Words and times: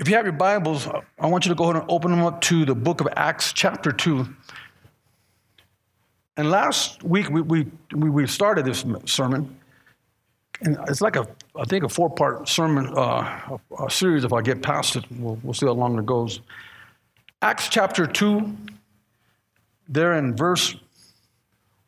If 0.00 0.08
you 0.08 0.16
have 0.16 0.24
your 0.24 0.32
Bibles, 0.32 0.88
I 1.18 1.26
want 1.26 1.44
you 1.44 1.50
to 1.50 1.54
go 1.54 1.64
ahead 1.64 1.76
and 1.76 1.84
open 1.90 2.10
them 2.10 2.22
up 2.22 2.40
to 2.42 2.64
the 2.64 2.74
book 2.74 3.02
of 3.02 3.08
Acts, 3.16 3.52
chapter 3.52 3.92
2. 3.92 4.26
And 6.38 6.50
last 6.50 7.02
week 7.02 7.28
we, 7.28 7.42
we, 7.42 7.66
we 7.92 8.26
started 8.26 8.64
this 8.64 8.82
sermon, 9.04 9.54
and 10.62 10.78
it's 10.88 11.02
like 11.02 11.16
a, 11.16 11.28
I 11.54 11.64
think, 11.64 11.84
a 11.84 11.88
four 11.90 12.08
part 12.08 12.48
sermon, 12.48 12.86
uh, 12.96 13.58
a, 13.78 13.84
a, 13.84 13.90
series. 13.90 14.24
If 14.24 14.32
I 14.32 14.40
get 14.40 14.62
past 14.62 14.96
it, 14.96 15.04
we'll, 15.18 15.38
we'll 15.42 15.52
see 15.52 15.66
how 15.66 15.72
long 15.72 15.98
it 15.98 16.06
goes. 16.06 16.40
Acts 17.42 17.68
chapter 17.68 18.06
2, 18.06 18.56
there 19.90 20.14
in 20.14 20.34
verse 20.34 20.76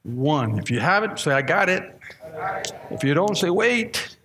1. 0.02 0.58
If 0.58 0.70
you 0.70 0.80
have 0.80 1.02
it, 1.02 1.18
say, 1.18 1.32
I 1.32 1.40
got 1.40 1.70
it. 1.70 1.98
If 2.90 3.04
you 3.04 3.14
don't, 3.14 3.38
say, 3.38 3.48
wait. 3.48 4.18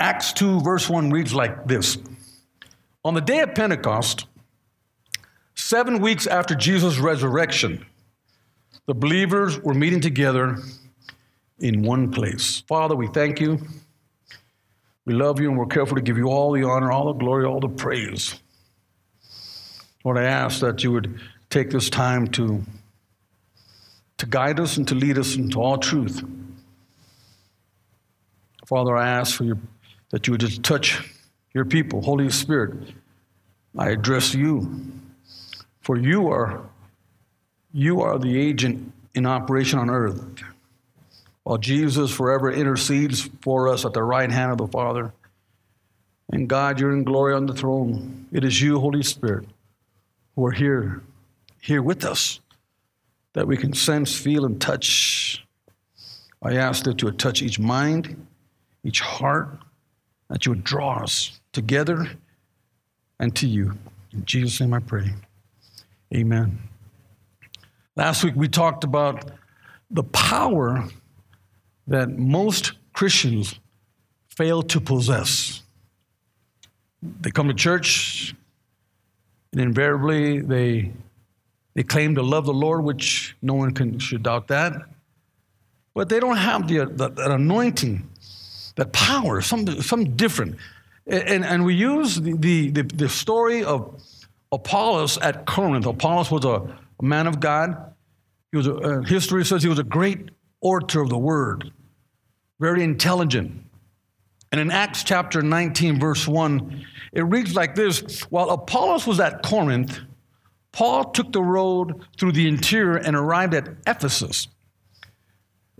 Acts 0.00 0.32
2, 0.32 0.60
verse 0.60 0.88
1 0.88 1.10
reads 1.10 1.34
like 1.34 1.66
this 1.66 1.98
On 3.04 3.12
the 3.12 3.20
day 3.20 3.40
of 3.40 3.54
Pentecost, 3.54 4.26
seven 5.54 6.00
weeks 6.00 6.26
after 6.26 6.54
Jesus' 6.54 6.98
resurrection, 6.98 7.84
the 8.86 8.94
believers 8.94 9.60
were 9.60 9.74
meeting 9.74 10.00
together 10.00 10.56
in 11.58 11.82
one 11.82 12.10
place. 12.10 12.64
Father, 12.66 12.96
we 12.96 13.08
thank 13.08 13.40
you. 13.40 13.58
We 15.04 15.12
love 15.12 15.38
you 15.38 15.50
and 15.50 15.58
we're 15.58 15.66
careful 15.66 15.96
to 15.96 16.02
give 16.02 16.16
you 16.16 16.28
all 16.28 16.52
the 16.52 16.64
honor, 16.64 16.90
all 16.90 17.12
the 17.12 17.18
glory, 17.18 17.44
all 17.44 17.60
the 17.60 17.68
praise. 17.68 18.40
Lord, 20.02 20.16
I 20.16 20.24
ask 20.24 20.60
that 20.60 20.82
you 20.82 20.92
would 20.92 21.20
take 21.50 21.68
this 21.68 21.90
time 21.90 22.26
to, 22.28 22.62
to 24.16 24.26
guide 24.26 24.60
us 24.60 24.78
and 24.78 24.88
to 24.88 24.94
lead 24.94 25.18
us 25.18 25.36
into 25.36 25.60
all 25.60 25.76
truth. 25.76 26.22
Father, 28.66 28.96
I 28.96 29.08
ask 29.08 29.36
for 29.36 29.44
your 29.44 29.58
that 30.10 30.26
you 30.26 30.32
would 30.32 30.40
just 30.40 30.62
touch 30.62 31.02
your 31.54 31.64
people. 31.64 32.02
Holy 32.02 32.30
Spirit, 32.30 32.92
I 33.76 33.90
address 33.90 34.34
you. 34.34 34.82
For 35.80 35.96
you 35.96 36.28
are 36.28 36.62
you 37.72 38.00
are 38.00 38.18
the 38.18 38.38
agent 38.38 38.92
in 39.14 39.26
operation 39.26 39.78
on 39.78 39.90
earth. 39.90 40.20
While 41.44 41.58
Jesus 41.58 42.10
forever 42.10 42.50
intercedes 42.50 43.30
for 43.40 43.68
us 43.68 43.84
at 43.84 43.92
the 43.92 44.02
right 44.02 44.30
hand 44.30 44.52
of 44.52 44.58
the 44.58 44.66
Father. 44.66 45.12
And 46.32 46.48
God, 46.48 46.78
you're 46.78 46.92
in 46.92 47.04
glory 47.04 47.34
on 47.34 47.46
the 47.46 47.54
throne. 47.54 48.26
It 48.32 48.44
is 48.44 48.60
you, 48.60 48.78
Holy 48.78 49.02
Spirit, 49.02 49.46
who 50.34 50.46
are 50.46 50.52
here, 50.52 51.02
here 51.60 51.82
with 51.82 52.04
us, 52.04 52.40
that 53.32 53.46
we 53.46 53.56
can 53.56 53.72
sense, 53.72 54.16
feel, 54.16 54.44
and 54.44 54.60
touch. 54.60 55.44
I 56.42 56.54
ask 56.54 56.84
that 56.84 57.02
you 57.02 57.06
would 57.06 57.18
touch 57.18 57.42
each 57.42 57.58
mind, 57.58 58.26
each 58.84 59.00
heart, 59.00 59.58
that 60.30 60.46
you 60.46 60.52
would 60.52 60.64
draw 60.64 61.02
us 61.02 61.40
together 61.52 62.08
and 63.18 63.34
to 63.36 63.46
you. 63.46 63.76
In 64.12 64.24
Jesus' 64.24 64.60
name 64.60 64.72
I 64.72 64.78
pray. 64.78 65.10
Amen. 66.14 66.58
Last 67.96 68.24
week 68.24 68.34
we 68.36 68.48
talked 68.48 68.84
about 68.84 69.30
the 69.90 70.04
power 70.04 70.88
that 71.88 72.16
most 72.16 72.72
Christians 72.92 73.58
fail 74.28 74.62
to 74.62 74.80
possess. 74.80 75.62
They 77.02 77.30
come 77.30 77.48
to 77.48 77.54
church, 77.54 78.34
and 79.52 79.60
invariably 79.60 80.40
they, 80.40 80.92
they 81.74 81.82
claim 81.82 82.14
to 82.14 82.22
love 82.22 82.46
the 82.46 82.54
Lord, 82.54 82.84
which 82.84 83.36
no 83.42 83.54
one 83.54 83.72
can, 83.72 83.98
should 83.98 84.22
doubt 84.22 84.48
that. 84.48 84.72
But 85.94 86.08
they 86.08 86.20
don't 86.20 86.36
have 86.36 86.68
the, 86.68 86.86
the, 86.86 87.32
anointing 87.32 88.08
that 88.80 88.92
power, 88.92 89.42
something, 89.42 89.82
something 89.82 90.16
different. 90.16 90.56
And, 91.06 91.44
and 91.44 91.66
we 91.66 91.74
use 91.74 92.18
the, 92.18 92.32
the, 92.70 92.82
the 92.82 93.08
story 93.10 93.62
of 93.62 94.02
Apollos 94.52 95.18
at 95.18 95.44
Corinth. 95.44 95.84
Apollos 95.84 96.30
was 96.30 96.46
a, 96.46 96.78
a 96.98 97.02
man 97.02 97.26
of 97.26 97.40
God. 97.40 97.92
He 98.50 98.56
was 98.56 98.66
a, 98.66 98.74
uh, 98.74 99.00
history 99.02 99.44
says 99.44 99.62
he 99.62 99.68
was 99.68 99.78
a 99.78 99.84
great 99.84 100.30
orator 100.62 101.02
of 101.02 101.10
the 101.10 101.18
word, 101.18 101.72
very 102.58 102.82
intelligent. 102.82 103.64
And 104.50 104.60
in 104.60 104.70
Acts 104.70 105.04
chapter 105.04 105.42
19, 105.42 106.00
verse 106.00 106.26
1, 106.26 106.86
it 107.12 107.22
reads 107.22 107.54
like 107.54 107.74
this 107.74 108.22
While 108.30 108.48
Apollos 108.48 109.06
was 109.06 109.20
at 109.20 109.42
Corinth, 109.42 110.00
Paul 110.72 111.10
took 111.10 111.32
the 111.32 111.42
road 111.42 112.06
through 112.18 112.32
the 112.32 112.48
interior 112.48 112.96
and 112.96 113.14
arrived 113.14 113.52
at 113.52 113.68
Ephesus. 113.86 114.48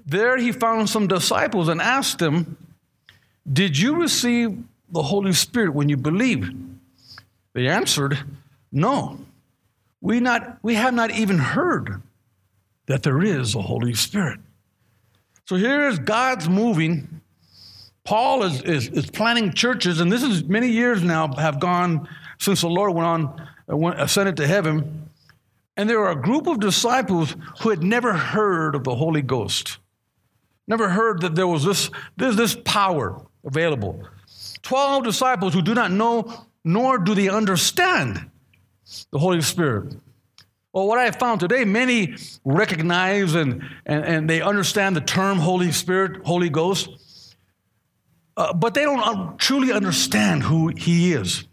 There 0.04 0.36
he 0.36 0.52
found 0.52 0.90
some 0.90 1.06
disciples 1.06 1.68
and 1.68 1.80
asked 1.80 2.18
them, 2.18 2.58
did 3.50 3.78
you 3.78 4.00
receive 4.00 4.62
the 4.90 5.02
Holy 5.02 5.32
Spirit 5.32 5.74
when 5.74 5.88
you 5.88 5.96
believed? 5.96 6.52
They 7.52 7.68
answered, 7.68 8.18
No. 8.72 9.18
We, 10.02 10.18
not, 10.20 10.58
we 10.62 10.74
have 10.76 10.94
not 10.94 11.10
even 11.10 11.38
heard 11.38 12.00
that 12.86 13.02
there 13.02 13.22
is 13.22 13.54
a 13.54 13.60
Holy 13.60 13.94
Spirit. 13.94 14.40
So 15.46 15.56
here 15.56 15.88
is 15.88 15.98
God's 15.98 16.48
moving. 16.48 17.20
Paul 18.04 18.42
is, 18.44 18.62
is, 18.62 18.88
is 18.88 19.10
planning 19.10 19.52
churches, 19.52 20.00
and 20.00 20.10
this 20.10 20.22
is 20.22 20.44
many 20.44 20.68
years 20.68 21.02
now 21.02 21.32
have 21.34 21.60
gone 21.60 22.08
since 22.38 22.62
the 22.62 22.68
Lord 22.68 22.94
went 22.94 23.06
on, 23.06 23.48
went, 23.66 24.00
ascended 24.00 24.36
to 24.38 24.46
heaven. 24.46 25.10
And 25.76 25.88
there 25.88 26.00
are 26.00 26.12
a 26.12 26.20
group 26.20 26.46
of 26.46 26.60
disciples 26.60 27.36
who 27.60 27.70
had 27.70 27.82
never 27.82 28.14
heard 28.14 28.74
of 28.74 28.84
the 28.84 28.94
Holy 28.94 29.22
Ghost, 29.22 29.78
never 30.66 30.88
heard 30.88 31.20
that 31.20 31.34
there 31.34 31.46
was 31.46 31.64
this, 31.64 31.90
this, 32.16 32.36
this 32.36 32.56
power 32.64 33.20
available. 33.44 34.04
12 34.62 35.04
disciples 35.04 35.54
who 35.54 35.62
do 35.62 35.74
not 35.74 35.90
know 35.90 36.46
nor 36.64 36.98
do 36.98 37.14
they 37.14 37.28
understand 37.28 38.30
the 39.10 39.18
Holy 39.18 39.40
Spirit. 39.40 39.94
Well, 40.72 40.86
what 40.86 40.98
I 40.98 41.04
have 41.04 41.16
found 41.16 41.40
today, 41.40 41.64
many 41.64 42.16
recognize 42.44 43.34
and, 43.34 43.64
and, 43.86 44.04
and 44.04 44.30
they 44.30 44.40
understand 44.40 44.94
the 44.94 45.00
term 45.00 45.38
Holy 45.38 45.72
Spirit, 45.72 46.24
Holy 46.24 46.48
Ghost, 46.48 47.34
uh, 48.36 48.52
but 48.52 48.74
they 48.74 48.84
don't 48.84 49.38
truly 49.38 49.72
understand 49.72 50.42
who 50.44 50.68
He 50.68 51.12
is. 51.12 51.44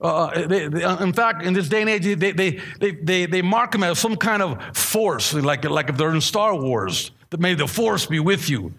Uh, 0.00 0.04
uh 0.04 0.46
they, 0.46 0.68
they, 0.68 0.82
uh, 0.82 1.02
in 1.02 1.12
fact, 1.12 1.44
in 1.44 1.52
this 1.52 1.68
day 1.68 1.82
and 1.82 1.90
age, 1.90 2.04
they, 2.04 2.32
they, 2.32 2.60
they, 2.78 2.90
they, 2.92 3.26
they 3.26 3.42
mark 3.42 3.74
him 3.74 3.82
as 3.82 3.98
some 3.98 4.16
kind 4.16 4.42
of 4.42 4.76
force, 4.76 5.34
like, 5.34 5.64
like 5.64 5.90
if 5.90 5.96
they're 5.98 6.14
in 6.14 6.22
Star 6.22 6.56
Wars, 6.56 7.10
that 7.28 7.38
may 7.38 7.52
the 7.54 7.66
force 7.66 8.06
be 8.06 8.18
with 8.18 8.48
you. 8.48 8.72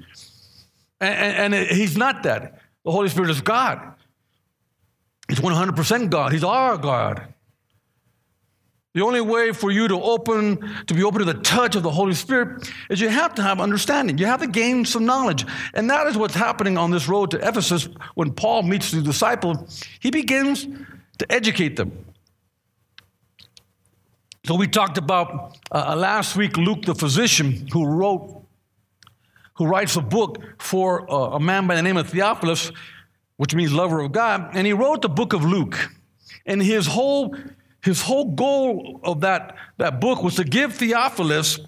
And, 1.02 1.54
and, 1.54 1.68
he's 1.68 1.98
not 1.98 2.24
that. 2.24 2.60
The 2.86 2.92
Holy 2.92 3.10
Spirit 3.10 3.32
is 3.32 3.42
God. 3.42 3.96
He's 5.28 5.40
100% 5.40 6.10
God. 6.10 6.32
He's 6.32 6.44
our 6.44 6.78
God. 6.78 7.34
The 8.94 9.02
only 9.02 9.22
way 9.22 9.54
for 9.54 9.72
you 9.72 9.88
to 9.88 9.96
open, 9.96 10.58
to 10.86 10.94
be 10.94 11.04
open 11.04 11.20
to 11.20 11.26
the 11.26 11.40
touch 11.42 11.76
of 11.78 11.84
the 11.84 11.92
Holy 11.92 12.14
Spirit 12.14 12.70
is 12.90 13.00
you 13.00 13.08
have 13.08 13.34
to 13.36 13.42
have 13.42 13.62
understanding. 13.62 14.18
You 14.18 14.26
have 14.26 14.42
to 14.42 14.48
gain 14.48 14.84
some 14.84 15.06
knowledge. 15.06 15.46
And 15.74 15.90
that 15.90 16.08
is 16.08 16.18
what's 16.18 16.36
happening 16.36 16.78
on 16.78 16.92
this 16.92 17.08
road 17.08 17.32
to 17.32 17.38
Ephesus 17.48 17.88
when 18.16 18.34
Paul 18.34 18.64
meets 18.64 18.92
the 18.92 19.02
disciple. 19.02 19.68
He 20.02 20.12
begins 20.12 20.68
to 21.20 21.32
educate 21.32 21.78
them. 21.78 22.06
So 24.46 24.56
we 24.56 24.68
talked 24.68 24.98
about 24.98 25.58
uh, 25.72 25.96
last 25.96 26.36
week 26.36 26.58
Luke, 26.58 26.84
the 26.84 26.96
physician, 26.96 27.68
who 27.72 27.86
wrote 27.86 28.41
who 29.62 29.68
writes 29.68 29.96
a 29.96 30.02
book 30.02 30.42
for 30.58 31.10
uh, 31.12 31.36
a 31.36 31.40
man 31.40 31.68
by 31.68 31.76
the 31.76 31.84
name 31.84 31.96
of 31.96 32.10
Theophilus, 32.10 32.72
which 33.38 33.54
means 33.54 33.72
lover 33.72 34.00
of 34.00 34.12
God, 34.12 34.50
and 34.54 34.66
he 34.66 34.74
wrote 34.74 35.04
the 35.04 35.10
book 35.10 35.34
of 35.34 35.46
Luke. 35.46 35.78
And 36.48 36.64
his 36.64 36.88
whole 36.88 37.36
his 37.84 38.02
whole 38.02 38.32
goal 38.32 39.00
of 39.04 39.22
that, 39.22 39.56
that 39.78 40.02
book 40.02 40.24
was 40.24 40.36
to 40.36 40.44
give 40.44 40.74
Theophilus 40.74 41.60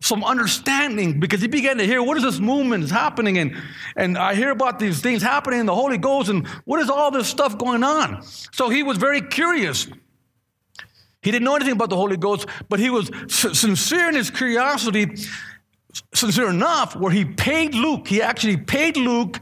some 0.00 0.22
understanding 0.22 1.18
because 1.18 1.40
he 1.40 1.48
began 1.48 1.78
to 1.78 1.86
hear 1.86 2.02
what 2.02 2.18
is 2.18 2.22
this 2.22 2.40
movement 2.40 2.84
is 2.84 2.90
happening 2.90 3.38
and, 3.38 3.54
and 3.96 4.16
I 4.16 4.34
hear 4.34 4.50
about 4.50 4.78
these 4.78 5.00
things 5.00 5.22
happening 5.22 5.60
in 5.60 5.66
the 5.66 5.74
Holy 5.74 5.98
Ghost 5.98 6.30
and 6.30 6.46
what 6.64 6.80
is 6.80 6.88
all 6.88 7.10
this 7.10 7.28
stuff 7.28 7.58
going 7.58 7.84
on? 7.84 8.22
So 8.52 8.70
he 8.70 8.82
was 8.82 8.96
very 8.96 9.20
curious. 9.20 9.86
He 11.22 11.30
didn't 11.30 11.44
know 11.44 11.56
anything 11.56 11.74
about 11.74 11.90
the 11.90 11.96
Holy 11.96 12.16
Ghost, 12.16 12.46
but 12.70 12.80
he 12.80 12.88
was 12.88 13.10
sincere 13.28 14.08
in 14.08 14.14
his 14.14 14.30
curiosity 14.30 15.16
sincere 16.14 16.48
enough 16.50 16.96
where 16.96 17.12
he 17.12 17.24
paid 17.24 17.74
Luke, 17.74 18.08
he 18.08 18.22
actually 18.22 18.56
paid 18.56 18.96
Luke 18.96 19.40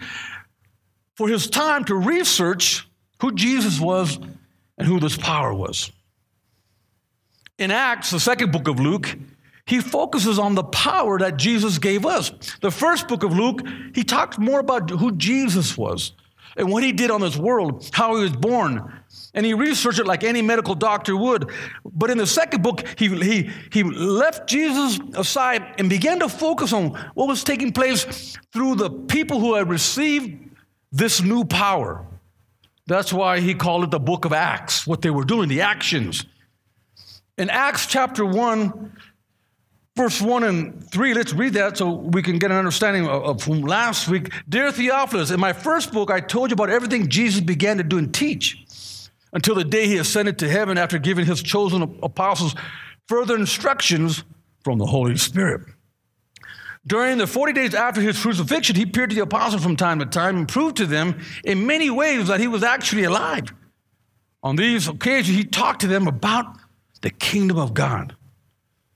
for 1.15 1.29
his 1.29 1.49
time 1.49 1.85
to 1.85 1.95
research 1.95 2.89
who 3.21 3.33
Jesus 3.33 3.81
was 3.81 4.19
and 4.77 4.87
who 4.87 5.01
this 5.01 5.17
power 5.17 5.53
was. 5.53 5.91
In 7.59 7.71
Acts, 7.71 8.11
the 8.11 8.21
second 8.21 8.53
book 8.53 8.69
of 8.69 8.79
Luke, 8.79 9.17
he 9.67 9.81
focuses 9.81 10.39
on 10.39 10.55
the 10.55 10.65
power 10.65 11.19
that 11.19 11.37
Jesus 11.37 11.79
gave 11.79 12.07
us. 12.07 12.31
The 12.63 12.71
first 12.71 13.09
book 13.09 13.23
of 13.25 13.37
Luke, 13.37 13.61
he 13.95 14.05
talks 14.05 14.39
more 14.39 14.61
about 14.61 14.89
who 14.91 15.13
Jesus 15.13 15.77
was. 15.77 16.13
and 16.59 16.71
what 16.71 16.83
he 16.83 16.93
did 16.93 17.11
on 17.11 17.21
this 17.21 17.37
world, 17.37 17.89
how 17.93 18.17
he 18.17 18.23
was 18.23 18.33
born. 18.33 18.93
And 19.39 19.47
he 19.47 19.55
researched 19.55 20.01
it 20.01 20.07
like 20.09 20.25
any 20.25 20.43
medical 20.43 20.75
doctor 20.75 21.17
would. 21.17 21.53
But 21.85 22.11
in 22.11 22.19
the 22.19 22.27
second 22.27 22.61
book, 22.61 22.85
he, 22.99 23.07
he, 23.07 23.49
he 23.71 23.85
left 23.85 24.49
Jesus 24.49 24.99
aside 25.15 25.77
and 25.79 25.89
began 25.89 26.19
to 26.19 26.29
focus 26.29 26.73
on 26.73 26.89
what 27.15 27.29
was 27.29 27.45
taking 27.45 27.71
place 27.71 28.37
through 28.53 28.75
the 28.75 28.91
people 28.91 29.39
who 29.39 29.55
had 29.55 29.71
received 29.71 30.51
this 30.91 31.23
new 31.23 31.45
power. 31.45 32.05
That's 32.89 33.13
why 33.13 33.39
he 33.39 33.55
called 33.55 33.85
it 33.85 33.93
the 33.93 34.01
book 34.01 34.25
of 34.25 34.33
Acts, 34.33 34.89
what 34.89 35.03
they 35.03 35.11
were 35.11 35.23
doing, 35.23 35.49
the 35.49 35.61
actions. 35.61 36.27
In 37.37 37.49
Acts 37.49 37.87
chapter 37.87 38.27
1, 38.27 38.93
verse 39.97 40.21
1 40.21 40.43
and 40.43 40.91
3, 40.91 41.15
let's 41.15 41.33
read 41.33 41.53
that 41.53 41.77
so 41.77 41.93
we 41.93 42.25
can 42.25 42.41
get 42.41 42.51
an 42.51 42.57
understanding 42.57 43.07
of, 43.07 43.41
from 43.41 43.61
last 43.61 44.09
week. 44.09 44.33
Dear 44.49 44.73
Theophilus, 44.73 45.31
in 45.31 45.39
my 45.39 45.53
first 45.53 45.93
book, 45.93 46.11
I 46.11 46.19
told 46.19 46.51
you 46.51 46.55
about 46.55 46.71
everything 46.71 47.09
Jesus 47.09 47.41
began 47.41 47.77
to 47.77 47.85
do 47.85 47.99
and 47.99 48.13
teach 48.13 48.65
until 49.33 49.55
the 49.55 49.65
day 49.65 49.87
he 49.87 49.99
ascended 49.99 50.39
to 50.39 50.49
heaven 50.49 50.79
after 50.79 50.99
giving 50.99 51.27
his 51.27 51.43
chosen 51.43 51.99
apostles 52.03 52.55
further 53.07 53.37
instructions 53.37 54.25
from 54.63 54.79
the 54.79 54.87
Holy 54.87 55.17
Spirit. 55.17 55.63
During 56.87 57.19
the 57.19 57.27
40 57.27 57.53
days 57.53 57.75
after 57.75 58.01
his 58.01 58.21
crucifixion, 58.21 58.77
he 58.77 58.83
appeared 58.83 59.11
to 59.11 59.17
the 59.17 59.23
apostles 59.23 59.63
from 59.63 59.77
time 59.77 59.99
to 59.99 60.07
time 60.07 60.39
and 60.39 60.49
proved 60.49 60.77
to 60.79 60.87
them 60.87 61.19
in 61.45 61.67
many 61.67 61.91
ways 61.91 62.29
that 62.29 62.41
he 62.41 62.49
was 62.49 62.63
actually 62.63 63.05
alive. 63.05 63.53
On 64.43 64.57
these 64.57 64.89
occasions, 64.89 65.37
he 65.37 65.45
talked 65.45 65.81
to 65.81 65.87
them 65.87 66.07
about 66.07 66.57
the 67.03 67.11
kingdom 67.11 67.59
of 67.59 67.75
God. 67.75 68.17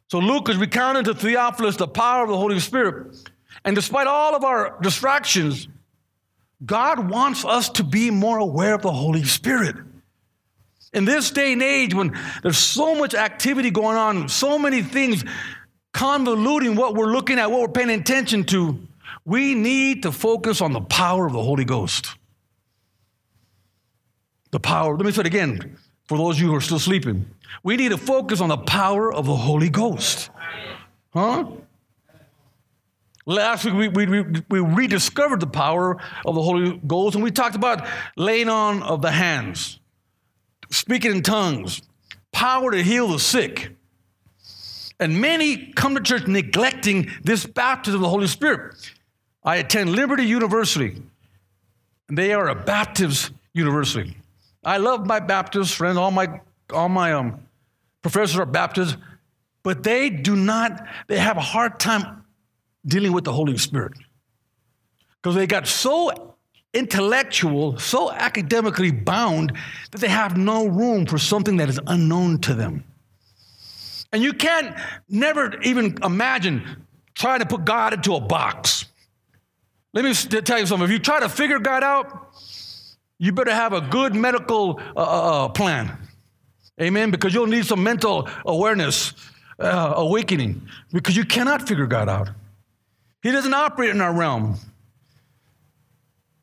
So 0.08 0.18
Luke 0.18 0.48
is 0.48 0.56
recounting 0.56 1.04
to 1.04 1.14
Theophilus 1.14 1.76
the 1.76 1.88
power 1.88 2.22
of 2.22 2.30
the 2.30 2.36
Holy 2.36 2.60
Spirit. 2.60 3.30
And 3.64 3.74
despite 3.74 4.06
all 4.06 4.34
of 4.34 4.44
our 4.44 4.78
distractions, 4.80 5.68
God 6.64 7.10
wants 7.10 7.44
us 7.44 7.68
to 7.70 7.84
be 7.84 8.10
more 8.10 8.38
aware 8.38 8.74
of 8.74 8.82
the 8.82 8.92
Holy 8.92 9.24
Spirit. 9.24 9.76
In 10.92 11.04
this 11.04 11.30
day 11.30 11.54
and 11.54 11.62
age, 11.62 11.94
when 11.94 12.18
there's 12.42 12.58
so 12.58 12.94
much 12.94 13.14
activity 13.14 13.70
going 13.70 13.96
on, 13.96 14.28
so 14.28 14.58
many 14.58 14.82
things 14.82 15.24
convoluting 15.94 16.76
what 16.76 16.94
we're 16.94 17.12
looking 17.12 17.38
at, 17.38 17.50
what 17.50 17.60
we're 17.60 17.68
paying 17.68 17.90
attention 17.90 18.44
to, 18.44 18.78
we 19.24 19.54
need 19.54 20.02
to 20.02 20.12
focus 20.12 20.60
on 20.60 20.72
the 20.72 20.80
power 20.80 21.26
of 21.26 21.32
the 21.32 21.42
Holy 21.42 21.64
Ghost. 21.64 22.14
The 24.50 24.60
power, 24.60 24.96
let 24.96 25.06
me 25.06 25.12
say 25.12 25.20
it 25.20 25.26
again 25.26 25.78
for 26.06 26.18
those 26.18 26.36
of 26.36 26.42
you 26.42 26.48
who 26.48 26.56
are 26.56 26.60
still 26.60 26.78
sleeping. 26.78 27.26
We 27.62 27.76
need 27.76 27.90
to 27.90 27.98
focus 27.98 28.40
on 28.40 28.48
the 28.48 28.58
power 28.58 29.12
of 29.12 29.26
the 29.26 29.36
Holy 29.36 29.70
Ghost. 29.70 30.30
Huh? 31.14 31.46
Last 33.24 33.64
week, 33.64 33.92
we, 33.94 34.06
we, 34.06 34.22
we 34.50 34.60
rediscovered 34.60 35.40
the 35.40 35.46
power 35.46 35.96
of 36.26 36.34
the 36.34 36.42
Holy 36.42 36.80
Ghost 36.86 37.14
and 37.14 37.22
we 37.22 37.30
talked 37.30 37.54
about 37.54 37.86
laying 38.16 38.48
on 38.48 38.82
of 38.82 39.00
the 39.00 39.12
hands, 39.12 39.78
speaking 40.72 41.12
in 41.12 41.22
tongues, 41.22 41.82
power 42.32 42.70
to 42.70 42.82
heal 42.82 43.08
the 43.08 43.18
sick. 43.18 43.76
And 44.98 45.20
many 45.20 45.72
come 45.72 45.94
to 45.94 46.00
church 46.00 46.26
neglecting 46.26 47.10
this 47.22 47.46
baptism 47.46 47.96
of 47.96 48.02
the 48.02 48.08
Holy 48.08 48.26
Spirit. 48.26 48.74
I 49.44 49.56
attend 49.56 49.90
Liberty 49.90 50.24
University, 50.24 51.02
they 52.08 52.32
are 52.32 52.48
a 52.48 52.54
Baptist 52.54 53.32
university. 53.52 54.16
I 54.64 54.76
love 54.76 55.06
my 55.06 55.18
Baptist 55.18 55.74
friends, 55.74 55.98
all 55.98 56.10
my, 56.10 56.40
all 56.72 56.88
my 56.88 57.12
um, 57.12 57.40
professors 58.02 58.38
are 58.38 58.46
Baptists, 58.46 58.96
but 59.62 59.82
they 59.82 60.08
do 60.10 60.36
not, 60.36 60.86
they 61.08 61.18
have 61.18 61.36
a 61.36 61.42
hard 61.42 61.80
time 61.80 62.24
dealing 62.86 63.12
with 63.12 63.24
the 63.24 63.32
Holy 63.32 63.56
Spirit. 63.56 63.92
Because 65.20 65.34
they 65.34 65.46
got 65.46 65.66
so 65.66 66.31
intellectual, 66.74 67.78
so 67.78 68.10
academically 68.10 68.90
bound 68.90 69.52
that 69.90 70.00
they 70.00 70.08
have 70.08 70.36
no 70.36 70.66
room 70.66 71.06
for 71.06 71.18
something 71.18 71.56
that 71.58 71.68
is 71.68 71.78
unknown 71.86 72.38
to 72.40 72.54
them. 72.54 72.84
And 74.12 74.22
you 74.22 74.32
can't 74.32 74.76
never 75.08 75.60
even 75.62 75.98
imagine 76.02 76.84
trying 77.14 77.40
to 77.40 77.46
put 77.46 77.64
God 77.64 77.94
into 77.94 78.14
a 78.14 78.20
box. 78.20 78.86
Let 79.94 80.04
me 80.04 80.14
tell 80.14 80.58
you 80.58 80.66
something. 80.66 80.84
If 80.84 80.90
you 80.90 80.98
try 80.98 81.20
to 81.20 81.28
figure 81.28 81.58
God 81.58 81.82
out, 81.82 82.34
you 83.18 83.32
better 83.32 83.54
have 83.54 83.72
a 83.72 83.80
good 83.80 84.14
medical 84.14 84.80
uh, 84.96 85.00
uh, 85.00 85.44
uh 85.44 85.48
plan. 85.48 85.96
Amen? 86.80 87.10
Because 87.10 87.34
you'll 87.34 87.46
need 87.46 87.66
some 87.66 87.82
mental 87.82 88.28
awareness, 88.46 89.12
uh, 89.58 89.92
awakening, 89.96 90.62
because 90.92 91.16
you 91.16 91.24
cannot 91.24 91.68
figure 91.68 91.86
God 91.86 92.08
out. 92.08 92.30
He 93.22 93.30
doesn't 93.30 93.54
operate 93.54 93.90
in 93.90 94.00
our 94.00 94.12
realm. 94.12 94.58